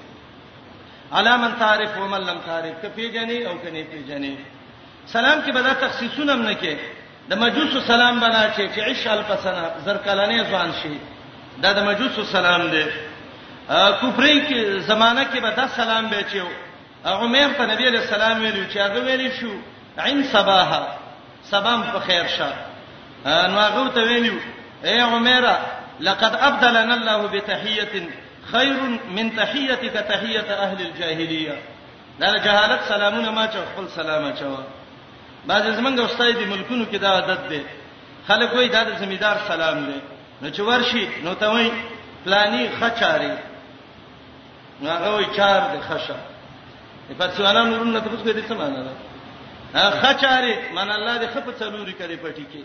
علامن 1.19 1.51
تعرف 1.59 1.97
ومن 1.97 2.21
لم 2.29 2.37
تعرف 2.45 2.75
کې 2.83 2.87
پیژنې 2.97 3.47
او 3.47 3.55
کې 3.63 3.69
نه 3.73 3.83
پیژنې 3.83 4.35
سلام 5.15 5.37
کې 5.45 5.51
به 5.53 5.61
دا 5.61 5.73
تخصیصونه 5.85 6.33
نه 6.35 6.55
کې 6.61 6.75
د 7.29 7.33
مجوسو 7.45 7.79
سلام 7.91 8.19
بنا 8.19 8.43
شي 8.55 8.67
چې 8.75 8.79
عشال 8.89 9.21
پسنه 9.29 9.69
زرکلانه 9.85 10.43
ځوان 10.49 10.75
شي 10.83 10.97
دا 11.61 11.73
د 11.79 11.87
مجوسو 11.89 12.23
سلام 12.31 12.67
دی 12.75 12.85
کفرې 13.69 14.49
کې 14.49 14.85
زمانہ 14.87 15.23
کې 15.33 15.39
به 15.39 15.49
دا 15.61 15.67
سلام 15.77 16.07
به 16.13 16.23
چیو 16.33 16.45
عمر 17.05 17.53
ته 17.57 17.65
نبی 17.65 17.87
علیہ 17.87 17.99
السلام 17.99 18.41
ویلو 18.41 18.63
چې 18.73 18.77
هغه 18.77 18.99
ویلی 19.05 19.29
شو 19.39 19.51
عین 19.97 20.23
صباحا 20.31 20.81
سبام 21.49 21.83
په 21.93 21.99
خیر 21.99 22.27
شه 22.27 22.53
نو 23.25 23.57
هغه 23.59 23.89
ته 23.95 24.01
ویلو 24.09 24.37
اے 24.83 24.99
عمره 24.99 25.57
لقد 25.99 26.35
ابدلنا 26.35 26.93
الله 26.95 27.27
بتحيه 27.27 28.07
خير 28.51 28.73
من 29.17 29.35
تحيتك 29.35 29.93
تحيه 29.93 30.39
اهل 30.39 30.81
الجاهليه 30.85 31.53
دا 32.19 32.37
جهالت 32.37 32.83
سلامونه 32.87 33.31
ما 33.31 33.47
چا 33.47 33.65
خپل 33.73 33.87
سلامه 33.87 34.31
چا 34.31 34.57
بعض 35.45 35.63
زمنګ 35.77 35.99
استاد 35.99 36.37
دي 36.37 36.45
ملکونو 36.45 36.85
کې 36.85 36.95
دا 36.95 37.09
عادت 37.09 37.39
ده 37.49 37.61
خلک 38.27 38.53
وایي 38.55 38.69
دا 38.69 38.83
د 38.83 38.97
زمیدار 38.99 39.37
سلام 39.47 39.85
دی 39.85 39.99
نو 40.41 40.49
چې 40.55 40.59
ورشي 40.59 41.07
نو 41.23 41.33
ته 41.33 41.47
وایي 41.53 41.71
پلاني 42.25 42.67
خچاري 42.81 43.37
نو 44.81 44.89
هغه 44.89 45.09
وایي 45.13 45.27
چار 45.37 45.61
دی 45.75 45.81
خشه 45.81 46.15
فتسوانا 47.19 47.63
e, 47.65 47.67
نورن 47.67 47.93
ته 48.01 48.09
پوښتنه 48.09 48.31
دي 48.33 48.41
څه 48.47 48.53
معنا 48.55 48.83
ده 49.73 49.89
خچاره 50.01 50.53
من 50.73 50.91
الله 50.91 51.15
دې 51.21 51.27
خپ 51.33 51.47
څلوري 51.61 51.93
کړي 51.99 52.15
پټي 52.23 52.45
کې 52.53 52.63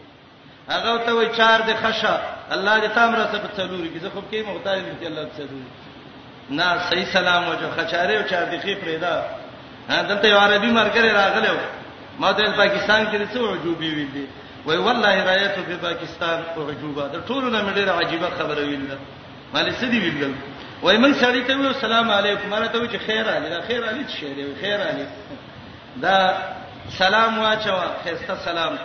هغه 0.71 0.91
ته 1.07 1.13
وای 1.17 1.29
چار 1.39 1.59
دې 1.69 1.75
خشا 1.83 2.15
الله 2.55 2.75
دې 2.83 2.89
تام 2.97 3.11
را 3.15 3.27
سب 3.33 3.43
څلوري 3.59 3.89
کې 3.91 3.99
زه 4.05 4.09
خپ 4.15 4.27
کې 4.31 4.41
محتاج 4.49 4.79
دې 5.01 5.07
الله 5.07 5.23
دې 5.29 5.33
څلوري 5.37 5.67
نه 6.59 6.67
صحیح 6.91 7.07
سلام 7.17 7.43
وجه 7.49 7.69
خچاره 7.77 8.15
او 8.19 8.23
چار 8.33 8.45
دې 8.53 8.57
خې 8.65 8.73
پرېدا 8.85 9.15
ها 9.89 9.97
دلته 10.11 10.27
یو 10.29 10.39
عربي 10.47 10.71
مرګره 10.81 11.09
راغله 11.21 11.51
ما 12.21 12.33
ته 12.33 12.51
پاکستان 12.63 13.03
کې 13.07 13.33
څه 13.33 13.39
عجوبي 13.53 13.89
ویل 13.95 14.11
دي 14.17 14.27
وای 14.67 14.79
والله 14.87 15.25
رايته 15.31 15.61
په 15.69 15.75
پاکستان 15.89 16.39
او 16.57 16.63
عجوبه 16.71 17.03
دا 17.13 17.19
ټولونه 17.29 17.59
مې 17.65 17.73
ډېر 17.79 17.89
عجيبه 17.91 18.29
خبره 18.39 18.61
ویل 18.63 18.85
ده 18.91 18.99
مالې 19.55 19.73
څه 19.81 19.85
دی 19.91 19.99
ویل 20.01 20.21
ده 20.21 20.56
وای 20.87 20.99
موږ 21.03 21.13
سړی 21.23 21.43
ته 21.47 21.57
ویو 21.59 21.73
سلام 21.83 22.11
علیکم 22.17 22.49
مړه 22.55 22.67
ته 22.73 22.79
وی 22.81 22.89
چې 22.89 22.99
خیر 23.07 23.29
علی 23.37 23.49
دا 23.53 23.61
خیر 23.69 23.85
علی 23.93 24.05
څه 24.05 24.21
دی 24.21 24.55
خیر 24.61 24.81
علی 24.81 25.07
دا 26.03 26.17
سلام 26.99 27.39
واچو 27.45 27.77
خیرسته 28.05 28.37
سلام 28.45 28.77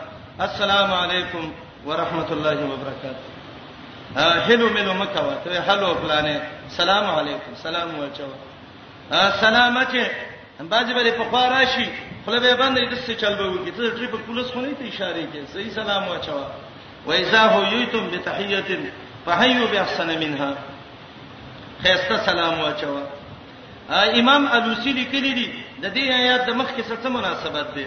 السلام 0.46 0.92
علیکم 1.02 1.44
ورحمت 1.90 2.32
الله 2.36 2.58
وبرکاته 2.72 4.46
هلو 4.50 4.70
ملو 4.78 4.94
مکوا 5.02 5.36
ته 5.44 5.60
هلو 5.68 5.92
پلانې 5.96 6.72
سلام 6.78 7.06
علیکم 7.20 7.56
سلام 7.64 7.94
واچو 8.00 8.28
سلامته 9.42 10.12
باځي 10.60 10.94
بلې 10.96 11.10
په 11.22 11.30
خوا 11.30 11.44
راشي 11.54 11.88
خلبه 12.26 12.54
باندې 12.54 12.94
د 12.94 13.08
څه 13.08 13.22
چل 13.22 13.36
به 13.36 13.50
وږي 13.56 13.78
ته 13.78 13.98
ټریپ 14.02 14.16
پولیس 14.32 14.48
خو 14.58 14.66
نه 14.66 14.74
ته 14.80 14.88
اشاره 14.96 15.26
کوي 15.38 15.46
صحیح 15.54 15.70
سلام 15.78 16.08
واچو 16.16 16.44
وایذا 17.08 17.40
هو 17.56 17.64
یتم 17.78 18.10
بتحیه 18.10 18.80
فحیو 19.26 19.66
باحسن 19.72 20.08
منها 20.20 20.56
خيسته 21.84 22.16
سلام 22.26 22.60
واچو 22.62 22.96
امام 24.20 24.46
الوسی 24.58 24.94
لیکلی 24.94 25.32
دی 25.38 25.46
د 25.82 25.94
دې 25.94 26.04
آیات 26.20 26.44
د 26.50 26.60
مخ 26.60 26.68
کې 26.76 27.04
څه 27.04 27.10
مناسبت 27.10 27.74
دی 27.78 27.86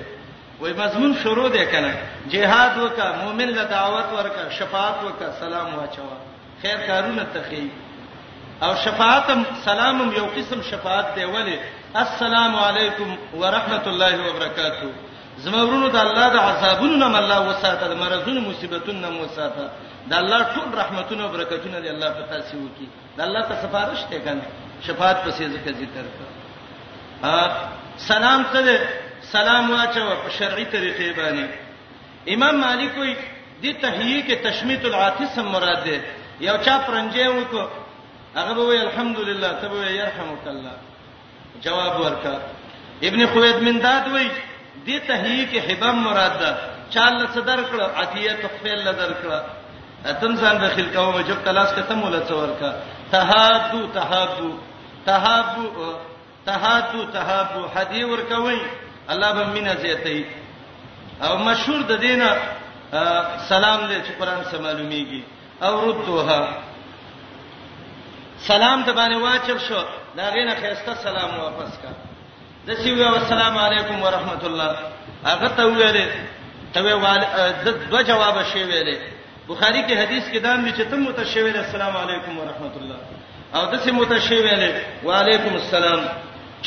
وای 0.62 0.72
مضمون 0.78 1.14
شروع 1.22 1.44
دی 1.56 1.66
کنه 1.74 1.92
جهاد 2.32 2.78
وکا 2.80 3.06
مؤمن 3.22 3.48
له 3.58 3.64
دعوت 3.74 4.12
ورکا 4.16 4.48
شفاعت 4.58 5.04
وکا 5.04 5.30
سلام 5.44 5.74
واچو 5.78 6.08
خیر 6.62 6.76
کارونه 6.88 7.26
تخی 7.36 7.62
او 8.64 8.72
شفاعتم 8.84 9.44
سلامم 9.68 10.12
یو 10.18 10.26
قسم 10.36 10.62
شفاعت 10.70 11.14
دی 11.16 11.24
ولی 11.38 11.56
السلام 12.04 12.56
علیکم 12.66 13.16
ورحمت 13.40 13.86
الله 13.94 14.16
وبرکاتہ 14.26 14.86
زمورونو 15.44 15.88
د 15.94 15.98
الله 16.04 16.28
د 16.38 16.52
عذابونو 16.52 16.96
نه 17.08 17.18
الله 17.24 17.42
وساته 17.48 17.88
د 17.94 17.98
مرزونو 18.02 18.40
مصیبتونو 18.50 19.08
نه 19.08 19.22
وساته 19.22 19.70
د 20.10 20.12
الله 20.22 20.40
ټول 20.54 20.68
رحمتونه 20.82 21.22
او 21.24 21.30
برکتونه 21.34 21.76
دی 21.84 21.88
الله 21.94 22.10
په 22.18 22.24
تاسو 22.32 22.54
وکي 22.66 22.86
د 23.16 23.20
الله 23.26 23.42
ته 23.48 23.54
سفارش 23.64 24.00
ته 24.10 24.16
کنه 24.24 24.44
شفاعت 24.86 25.18
پسې 25.24 25.44
ذکر 25.54 25.72
ذکر 25.82 26.04
ا 27.28 27.62
سلام 28.10 28.40
ته 28.52 28.78
سلام 29.34 29.64
واچو 29.74 30.02
په 30.24 30.28
شرعي 30.38 30.64
طریقې 30.64 31.10
باندې 31.18 31.46
امام 32.34 32.56
مالک 32.64 32.92
وی 33.02 33.14
د 33.62 33.66
تهیه 33.82 34.20
کې 34.26 34.36
تشمیت 34.48 34.84
العاطس 34.90 35.38
هم 35.42 35.46
مراد 35.56 35.82
ده 35.88 35.98
یو 36.48 36.56
چا 36.66 36.74
پرنجه 36.86 37.26
وکړه 37.28 37.66
هغه 38.36 38.52
به 38.58 38.62
وی 38.68 38.78
الحمدلله 38.84 39.50
ته 39.62 39.66
به 39.72 39.90
يرحمک 40.02 40.46
الله 40.54 40.74
جواب 41.64 41.92
ورکړه 42.00 42.38
ابن 43.08 43.26
خوید 43.32 43.56
منداد 43.66 44.12
وی 44.14 44.28
د 44.86 45.06
تهیه 45.06 45.44
کې 45.50 45.58
حبم 45.70 45.94
مراد 46.06 46.38
ده 46.46 46.50
چا 46.94 47.04
لڅ 47.20 47.34
درکړه 47.48 47.84
عطیه 48.02 48.32
تخفیل 48.46 48.80
لدرکړه 48.88 49.40
اتن 50.06 50.36
ځان 50.36 50.58
داخل 50.60 50.86
کوم 50.94 51.14
چې 51.24 51.34
تلاش 51.44 51.68
کته 51.76 51.94
مولا 51.98 52.18
څور 52.30 52.48
کا 52.60 52.72
تهادو 53.12 53.80
تهادو 53.96 54.50
تهادو 55.06 55.86
تهادو 56.48 57.04
تهادو 57.14 57.62
حدی 57.76 58.04
ور 58.10 58.20
کوي 58.32 58.58
الله 59.14 59.32
به 59.38 59.44
مینا 59.54 59.74
زیاتې 59.74 60.24
او 61.24 61.38
مشهور 61.38 61.82
د 61.92 62.00
دینه 62.06 62.28
سلام 63.48 63.80
دې 63.88 64.04
چې 64.06 64.20
قران 64.20 64.44
سره 64.44 64.60
معلومیږي 64.60 65.20
او 65.62 65.90
رتوها 65.90 66.48
سلام 68.46 68.82
د 68.82 68.90
باندې 68.90 69.14
واچب 69.26 69.58
شو 69.68 69.82
دا 70.16 70.30
غینه 70.36 70.54
خيسته 70.60 70.94
سلام 71.08 71.40
واپس 71.40 71.78
کا 71.82 71.90
د 72.66 72.74
سیو 72.84 73.08
السلام 73.14 73.58
علیکم 73.64 74.02
ورحمت 74.02 74.44
الله 74.44 74.76
هغه 75.26 75.48
ته 75.58 75.62
ویلې 75.62 76.06
ته 76.74 76.80
ویل 76.82 77.24
د 77.64 77.68
دوه 77.90 78.02
جواب 78.12 78.42
شی 78.52 78.64
ویلې 78.70 78.96
بخاری 79.48 79.80
کې 79.82 79.92
حدیث 80.00 80.28
کې 80.28 80.38
دام 80.46 80.66
چې 80.72 80.82
تم 80.90 81.00
متشویل 81.06 81.56
السلام 81.62 81.96
علیکم 82.02 82.38
ورحمت 82.42 82.76
الله 82.76 82.96
او 83.58 83.64
دسه 83.76 83.92
متشویل 83.96 84.62
وعلیکم 85.08 85.54
السلام 85.58 86.00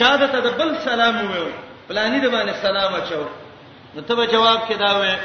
چا 0.02 0.10
د 0.24 0.28
تدبل 0.36 0.74
سلام 0.84 1.16
ویو 1.30 1.48
پلانی 1.88 2.20
د 2.26 2.30
باندې 2.32 2.56
سلام 2.62 2.94
اچو 2.98 3.26
نو 3.96 4.02
ته 4.10 4.28
جواب 4.34 4.60
کې 4.70 4.74
دا 4.84 4.92
وې 5.02 5.16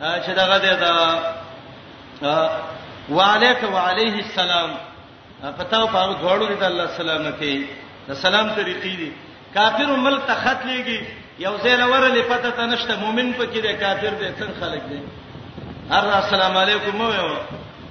چې 0.00 0.30
دغه 0.30 0.58
دې 0.58 0.80
دا 0.82 2.36
وعلیک 3.20 3.62
وعلیه 3.62 4.22
السلام 4.26 4.70
پتاو 5.58 5.86
پاو 5.86 6.12
غوړو 6.12 6.60
دې 6.60 6.62
الله 6.70 6.86
سلامتی 6.98 7.54
د 8.10 8.14
سلام 8.26 8.52
طریقې 8.56 8.96
دي 9.00 9.12
کافر 9.56 9.84
ملک 10.10 10.20
ته 10.32 10.44
خط 10.44 10.64
لېږي 10.64 11.04
یو 11.48 11.56
ځای 11.64 11.76
لور 11.82 12.06
لې 12.14 12.22
پته 12.34 12.50
تنشته 12.62 12.98
مؤمن 13.06 13.32
پکې 13.32 13.58
دی 13.58 13.74
کافر 13.74 14.12
دې 14.20 14.42
څنګه 14.42 14.60
خلک 14.68 14.82
دي 14.92 15.00
هر 15.92 16.04
السلام 16.18 16.56
علیکم 16.56 17.00
وایو 17.00 17.28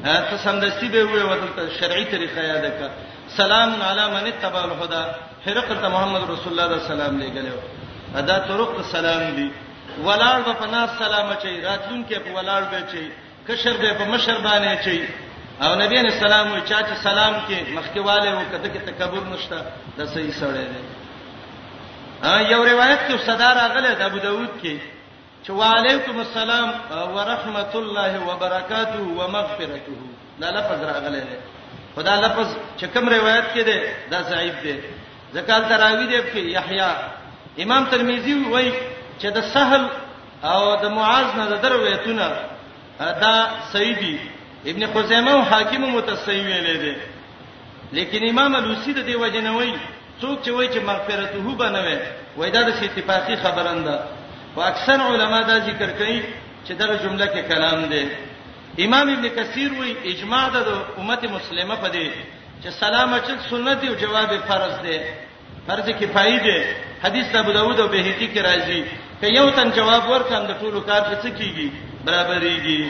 ته 0.03 0.37
سمدستی 0.43 0.87
به 0.87 1.03
وایو 1.03 1.27
ورته 1.29 1.69
شرعي 1.79 2.05
طریقه 2.05 2.41
یاد 2.43 2.65
کا 2.79 2.87
سلام 3.37 3.81
علی 3.87 4.05
من 4.13 4.25
اتبع 4.27 4.59
الهدى 4.59 5.03
فرقه 5.45 5.87
محمد 5.89 6.21
رسول 6.31 6.47
الله 6.59 6.79
صلی 6.79 6.91
الله 6.91 6.93
علیه 6.93 6.93
وسلم 6.93 7.17
لګلو 7.23 7.57
ادا 8.19 8.37
طرق 8.49 8.71
سلام 8.91 9.23
دی 9.35 9.49
ولاړ 10.05 10.39
په 10.61 10.65
ناس 10.75 10.89
سلام 10.99 11.33
چي 11.41 11.61
راتلون 11.61 12.05
کې 12.09 12.15
په 12.27 12.31
ولاړ 12.35 12.61
به 12.71 12.79
چي 12.91 13.11
کشر 13.47 13.73
به 13.81 13.93
په 13.93 14.05
مشر 14.13 14.37
باندې 14.43 14.83
چي 14.83 15.07
او 15.61 15.75
نبی 15.81 15.97
علیہ 16.03 16.13
السلام 16.15 16.51
وی 16.53 16.61
چا 16.69 16.79
چې 16.81 17.03
سلام 17.03 17.33
کې 17.33 17.69
مخکیواله 17.77 18.31
وکړه 18.39 18.67
کې 18.73 18.89
تکبر 18.91 19.23
نشته 19.33 19.65
د 19.97 20.05
صحیح 20.13 20.31
سره 20.31 20.57
دی 20.71 22.23
ها 22.23 22.41
یو 22.41 22.63
روایت 22.71 22.99
کې 23.09 23.17
صدا 23.25 23.53
راغله 23.59 23.93
د 24.03 24.07
ابو 24.07 24.17
داود 24.27 24.49
کې 24.63 24.77
چې 25.47 25.51
وعليكم 25.51 26.19
السلام 26.19 26.69
ورحمت 27.15 27.75
الله 27.75 28.11
وبرکاته 28.27 29.01
ومغفرته 29.19 29.97
دا 30.39 30.49
لفظ 30.51 30.81
راغلی 30.83 31.19
دی 31.21 31.37
خدا 31.95 32.15
لفظ 32.21 32.47
چې 32.79 32.85
کوم 32.93 33.09
روایت 33.09 33.45
کې 33.53 33.61
دی 33.65 33.77
دا 34.11 34.21
ضعیف 34.21 34.55
دی 34.63 34.75
ځکه 35.33 35.55
تراوی 35.69 36.07
دی 36.07 36.21
په 36.31 36.39
یحیی 36.39 37.63
امام 37.63 37.85
ترمذی 37.85 38.33
وایي 38.51 38.73
چې 39.21 39.25
د 39.31 39.39
سهل 39.53 39.83
او 40.43 40.75
د 40.83 40.91
معاذ 40.91 41.29
نه 41.35 41.45
د 41.49 41.61
درویتونه 41.61 42.27
دا 42.99 43.33
صحیح 43.73 43.95
دی 43.99 44.17
ابن 44.71 44.81
خزیمه 44.93 45.31
او 45.31 45.41
حاکم 45.41 45.81
متصوی 45.81 46.41
ویلې 46.43 46.77
دی 46.85 46.95
لیکن 47.93 48.29
امام 48.29 48.55
لوسی 48.57 48.93
د 48.93 48.99
دی 49.05 49.15
وجنوي 49.15 49.73
څوک 50.21 50.43
چې 50.43 50.49
وایي 50.49 50.69
چې 50.73 50.79
مغفرته 50.83 51.39
به 51.59 51.69
نه 51.69 51.79
وي 51.85 51.97
وای 52.37 52.51
دا 52.51 52.61
د 52.61 52.69
اتفاقی 52.83 53.35
خبره 53.35 53.73
ده 53.87 53.99
خو 54.53 54.59
اکثر 54.71 54.93
علما 55.11 55.39
دا 55.49 55.57
ذکر 55.69 55.89
کوي 55.99 56.19
چې 56.67 56.71
دا 56.79 56.85
جمله 57.03 57.25
کې 57.33 57.39
کلام 57.51 57.79
دی 57.91 58.03
امام 58.85 59.07
ابن 59.13 59.25
کثیر 59.37 59.71
وایي 59.77 59.93
اجماع 60.11 60.45
د 60.69 60.69
امت 60.99 61.21
مسلمه 61.35 61.75
په 61.83 61.89
دې 61.95 62.07
چې 62.63 62.69
سلام 62.81 63.09
اچل 63.17 63.37
سنت 63.49 63.81
او 63.87 63.93
جواب 64.03 64.31
فرض 64.47 64.73
دی 64.85 64.97
فرض 65.67 65.87
کفایه 65.99 66.37
دی 66.45 66.57
حدیث 67.03 67.25
ابو 67.41 67.51
داود 67.57 67.77
او 67.81 67.87
بهقی 67.93 68.27
کې 68.35 68.39
راځي 68.49 68.81
که 69.21 69.27
یو 69.39 69.47
تن 69.57 69.67
جواب 69.77 70.03
ورکړم 70.09 70.43
د 70.47 70.53
ټولو 70.61 70.79
کار 70.89 71.01
څه 71.23 71.29
کیږي 71.39 71.67
برابرېږي 72.05 72.81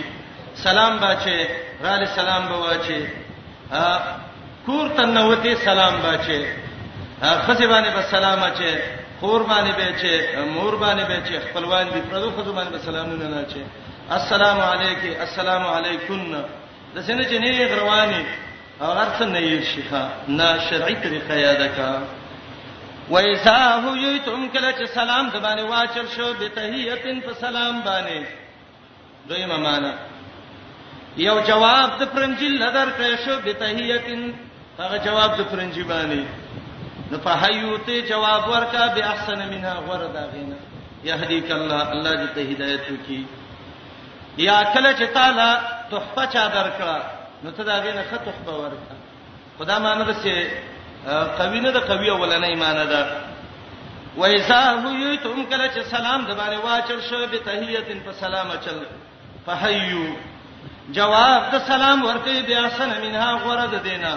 سلام 0.66 0.93
باچه 1.03 1.38
غالي 1.84 2.05
سلام 2.20 2.43
بواچه 2.45 3.07
کور 4.66 4.86
تنوته 4.97 5.55
سلام 5.68 5.95
باچه 6.01 6.45
خزبانه 7.47 7.89
به 7.95 8.01
سلام 8.16 8.43
اچه 8.49 8.74
خور 9.20 9.41
باندې 9.43 9.72
به 9.78 9.88
چې 10.01 10.11
مور 10.55 10.74
باندې 10.84 11.03
به 11.09 11.17
چې 11.28 11.36
خپلوان 11.51 11.86
دي 11.93 12.01
پردو 12.09 12.32
خو 12.36 12.41
باندې 12.43 12.86
سلامونه 12.86 13.26
نه 13.34 13.43
چې 13.49 13.59
السلام 14.17 14.59
علیکم 14.59 15.20
السلام 15.26 15.63
علیکن 15.63 16.43
د 16.95 17.03
سینې 17.07 17.26
چې 17.32 17.38
نه 17.43 17.67
غروانی 17.72 18.24
او 18.82 18.88
غرڅ 18.97 19.20
نه 19.22 19.39
یې 19.41 19.63
شيخه 19.63 20.09
نه 20.28 20.47
شرعي 20.70 20.95
طریقه 21.05 21.39
یاد 21.41 21.63
کا 21.78 21.89
وایسا 23.09 23.82
هویتم 23.84 24.49
کله 24.53 24.72
چې 24.72 24.86
سلام 24.86 25.30
د 25.30 25.36
باندې 25.43 25.72
واچل 25.72 26.07
شو 26.15 26.34
به 26.34 26.49
تحیتن 26.55 27.22
په 27.28 27.34
سلام 27.41 27.82
باندې 27.82 28.24
دویمه 29.30 29.57
معنا 29.57 29.93
یو 31.17 31.39
جواب 31.47 31.97
د 32.01 32.11
پرنجل 32.13 32.53
لدر 32.63 32.88
کړ 32.99 33.26
شو 33.26 33.41
به 33.45 33.53
تحیتن 33.53 34.22
هغه 34.82 34.97
جواب 35.07 35.38
د 35.39 35.51
پرنجي 35.51 35.84
باندې 35.84 36.22
نو 37.12 37.18
فحیوته 37.18 38.01
جواب 38.10 38.49
ورکا 38.49 38.88
به 38.88 39.05
احسن 39.12 39.39
منا 39.49 39.74
غردا 39.88 40.26
غینا 40.34 40.55
یهدیک 41.03 41.51
الله 41.51 41.89
الله 41.91 42.16
دې 42.26 42.36
ته 42.36 42.41
هدایت 42.41 42.91
وکي 42.91 43.26
یا 44.38 44.64
کله 44.64 44.93
چې 44.99 45.03
تعالی 45.14 45.68
تحفه 45.91 46.26
چا 46.26 46.45
درکړه 46.57 47.01
نو 47.43 47.51
ته 47.51 47.64
دا 47.64 47.80
غینه 47.80 48.03
خط 48.12 48.26
تحفه 48.26 48.51
ورکا 48.60 48.93
خدا 49.60 49.80
مانه 49.80 50.03
ده 50.03 50.14
چې 50.14 50.47
قوی 51.41 51.60
نه 51.60 51.72
ده 51.72 51.80
قوی 51.80 52.10
ولنه 52.10 52.47
ایمان 52.47 52.86
ده 52.89 53.07
و 54.18 54.24
اذا 54.26 54.64
حییتم 54.82 55.45
کله 55.51 55.70
چې 55.76 55.82
سلام 55.82 56.26
د 56.26 56.38
باندې 56.38 56.66
واچل 56.66 57.01
شو 57.10 57.28
به 57.28 57.38
تحیتن 57.38 57.99
په 57.99 58.12
سلام 58.20 58.47
چل 58.66 58.80
فحیو 59.45 60.07
جواب 60.97 61.51
د 61.53 61.60
سلام 61.68 62.03
ورکې 62.07 62.47
بیا 62.47 62.70
سن 62.70 63.01
منها 63.01 63.34
غرد 63.45 63.84
دینه 63.84 64.14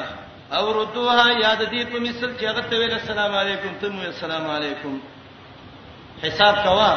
او 0.53 0.73
ردوها 0.83 1.29
یاد 1.33 1.59
دې 1.73 1.83
په 1.93 1.99
مثل 2.01 2.29
چې 2.39 2.45
هغه 2.45 2.61
ته 2.71 2.77
ویل 2.79 2.93
السلام 2.93 3.33
علیکم 3.43 3.75
ته 3.81 3.89
مو 3.93 4.03
السلام 4.09 4.51
علیکم 4.57 4.99
حساب 6.25 6.57
کوا 6.65 6.91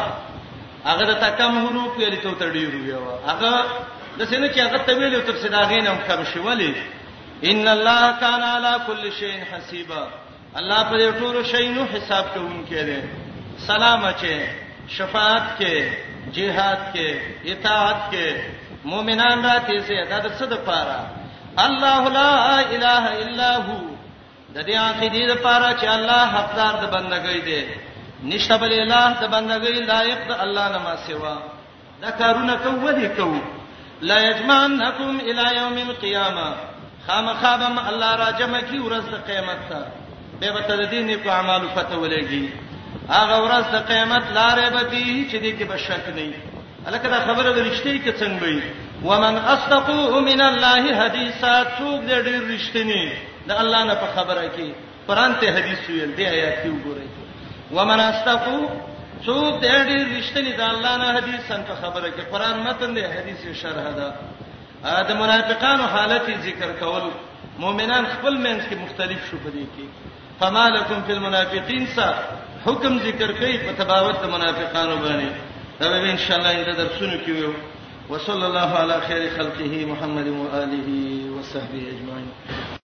هغه 0.87 1.05
د 1.11 1.13
تکم 1.21 1.53
حروف 1.67 1.97
یې 1.97 2.09
لته 2.13 2.31
تړي 2.39 2.63
ویو 2.71 2.99
هغه 3.27 3.65
د 4.19 4.21
سینه 4.25 4.47
چې 4.55 4.59
هغه 4.59 4.77
ته 4.89 4.93
ویل 4.93 5.21
تر 5.21 5.35
صداغې 5.43 5.79
نه 5.87 5.93
کم 6.09 6.21
شولې 6.33 6.73
ان 7.53 7.67
الله 7.77 8.13
کان 8.19 8.41
علی 8.51 8.75
کل 8.87 9.09
شیء 9.21 9.37
حسیبا 9.53 10.03
الله 10.59 10.83
پر 10.83 10.97
ټول 11.23 11.41
شی 11.51 11.65
نو 11.77 11.85
حساب 11.93 12.25
کوونکی 12.33 12.83
دی 12.89 12.99
سلام 13.65 14.05
اچي 14.11 14.37
شفاعت 14.99 15.43
کې 15.59 16.33
جهاد 16.37 16.79
کې 16.93 17.07
اطاعت 17.53 17.99
کې 18.13 18.89
مؤمنان 18.93 19.45
راته 19.49 19.79
سي 19.89 20.05
دا 20.13 20.19
د 20.27 20.31
صد 20.41 20.63
پاره 20.69 21.23
الله 21.59 22.01
لا 22.19 22.35
اله 22.75 23.03
الا 23.23 23.51
هو 23.65 23.77
د 24.55 24.57
دې 24.67 24.75
عقیدې 24.87 25.23
لپاره 25.33 25.67
چې 25.79 25.85
الله 25.95 26.21
حقدار 26.35 26.73
د 26.83 26.85
بندګۍ 26.95 27.39
دی 27.47 27.61
نشته 28.29 28.55
بل 28.57 28.71
اله 28.83 29.07
د 29.21 29.25
بندګۍ 29.35 29.73
لایق 29.91 30.19
د 30.29 30.31
الله 30.45 30.65
نه 30.73 30.77
ما 30.85 30.95
سوا 31.07 31.37
دا 32.01 32.09
کارونه 32.19 32.53
کوو 32.63 32.91
دي 32.91 33.07
کوو 33.17 33.39
لا 34.09 34.17
یجمعنکم 34.27 35.11
الی 35.29 35.45
یوم 35.59 35.77
القیامه 35.89 36.47
خامخابم 37.07 37.75
الله 37.89 38.11
را 38.21 38.29
جمع 38.39 38.61
کی 38.69 38.79
ورځ 38.79 39.05
د 39.11 39.15
قیامت 39.27 39.59
ته 39.69 39.79
به 40.39 40.47
وت 40.53 40.71
د 40.79 40.83
دین 40.91 41.07
کو 41.23 41.29
اعمال 41.31 41.61
فتو 41.75 42.01
ولګي 42.01 42.45
هغه 43.15 43.37
ورځ 43.45 43.65
د 43.75 43.77
قیامت 43.89 44.23
لارې 44.37 44.67
به 44.75 44.81
دي 44.91 45.27
چې 45.29 45.37
دې 45.43 45.51
کې 45.59 45.63
بشک 45.71 46.05
نه 46.15 46.21
وي 46.21 46.39
الکه 46.87 47.07
دا 47.09 47.19
خبره 47.27 47.49
ورشته 47.51 47.91
کې 48.03 48.11
څنګه 48.19 48.43
وي 48.49 48.84
ومن 49.03 49.37
اصدقوا 49.37 50.19
من 50.21 50.41
الله 50.41 50.99
حدیثا 51.05 51.63
څوک 51.77 52.01
دې 52.07 52.17
ډېر 52.27 52.41
رښتینی 52.53 53.11
د 53.47 53.51
الله 53.51 53.83
نه 53.83 53.93
په 53.95 54.07
خبره 54.15 54.43
کې 54.55 54.69
قران 55.07 55.35
ته 55.39 55.51
حدیث 55.57 55.89
ویل 55.89 56.15
دی 56.17 56.25
آیات 56.27 56.55
کې 56.63 56.69
وګورئ 56.69 57.07
ومن 57.75 57.99
اصدقوا 57.99 58.63
څوک 59.25 59.61
دې 59.63 59.73
ډېر 59.89 60.03
رښتینی 60.17 60.51
د 60.51 60.61
الله 60.61 60.97
نه 60.97 61.07
حدیثا 61.19 61.57
په 61.69 61.75
خبره 61.81 62.09
کې 62.09 62.21
قران 62.31 62.59
متن 62.67 62.95
دې 62.97 63.03
حدیث 63.17 63.57
شرح 63.61 63.87
ده 63.99 64.13
د 65.09 65.15
منافقانو 65.21 65.83
حالت 65.87 66.25
ذکر 66.47 66.71
کول 66.79 67.05
مؤمنان 67.59 68.05
خپل 68.13 68.37
منځ 68.37 68.61
کې 68.69 68.75
مختلف 68.83 69.29
شو 69.31 69.37
پدې 69.37 69.65
کې 69.77 69.85
فمالکم 70.39 71.01
فی 71.05 71.13
المنافقین 71.13 71.85
سا 71.95 72.07
حکم 72.65 72.99
ذکر 72.99 73.31
کوي 73.31 73.57
په 73.57 73.71
تباوت 73.83 74.15
د 74.23 74.27
منافقانو 74.31 74.95
باندې 74.95 75.31
دا 75.79 75.87
به 75.89 76.11
ان 76.11 76.17
شاء 76.17 76.37
الله 76.37 76.51
انده 76.51 76.73
درسونه 76.83 77.17
کوي 77.25 77.53
وصلى 78.09 78.47
الله 78.47 78.59
على 78.77 79.01
خير 79.01 79.31
خلقه 79.37 79.85
محمد 79.85 80.27
واله 80.27 80.89
وصحبه 81.39 81.87
اجمعين 81.89 82.74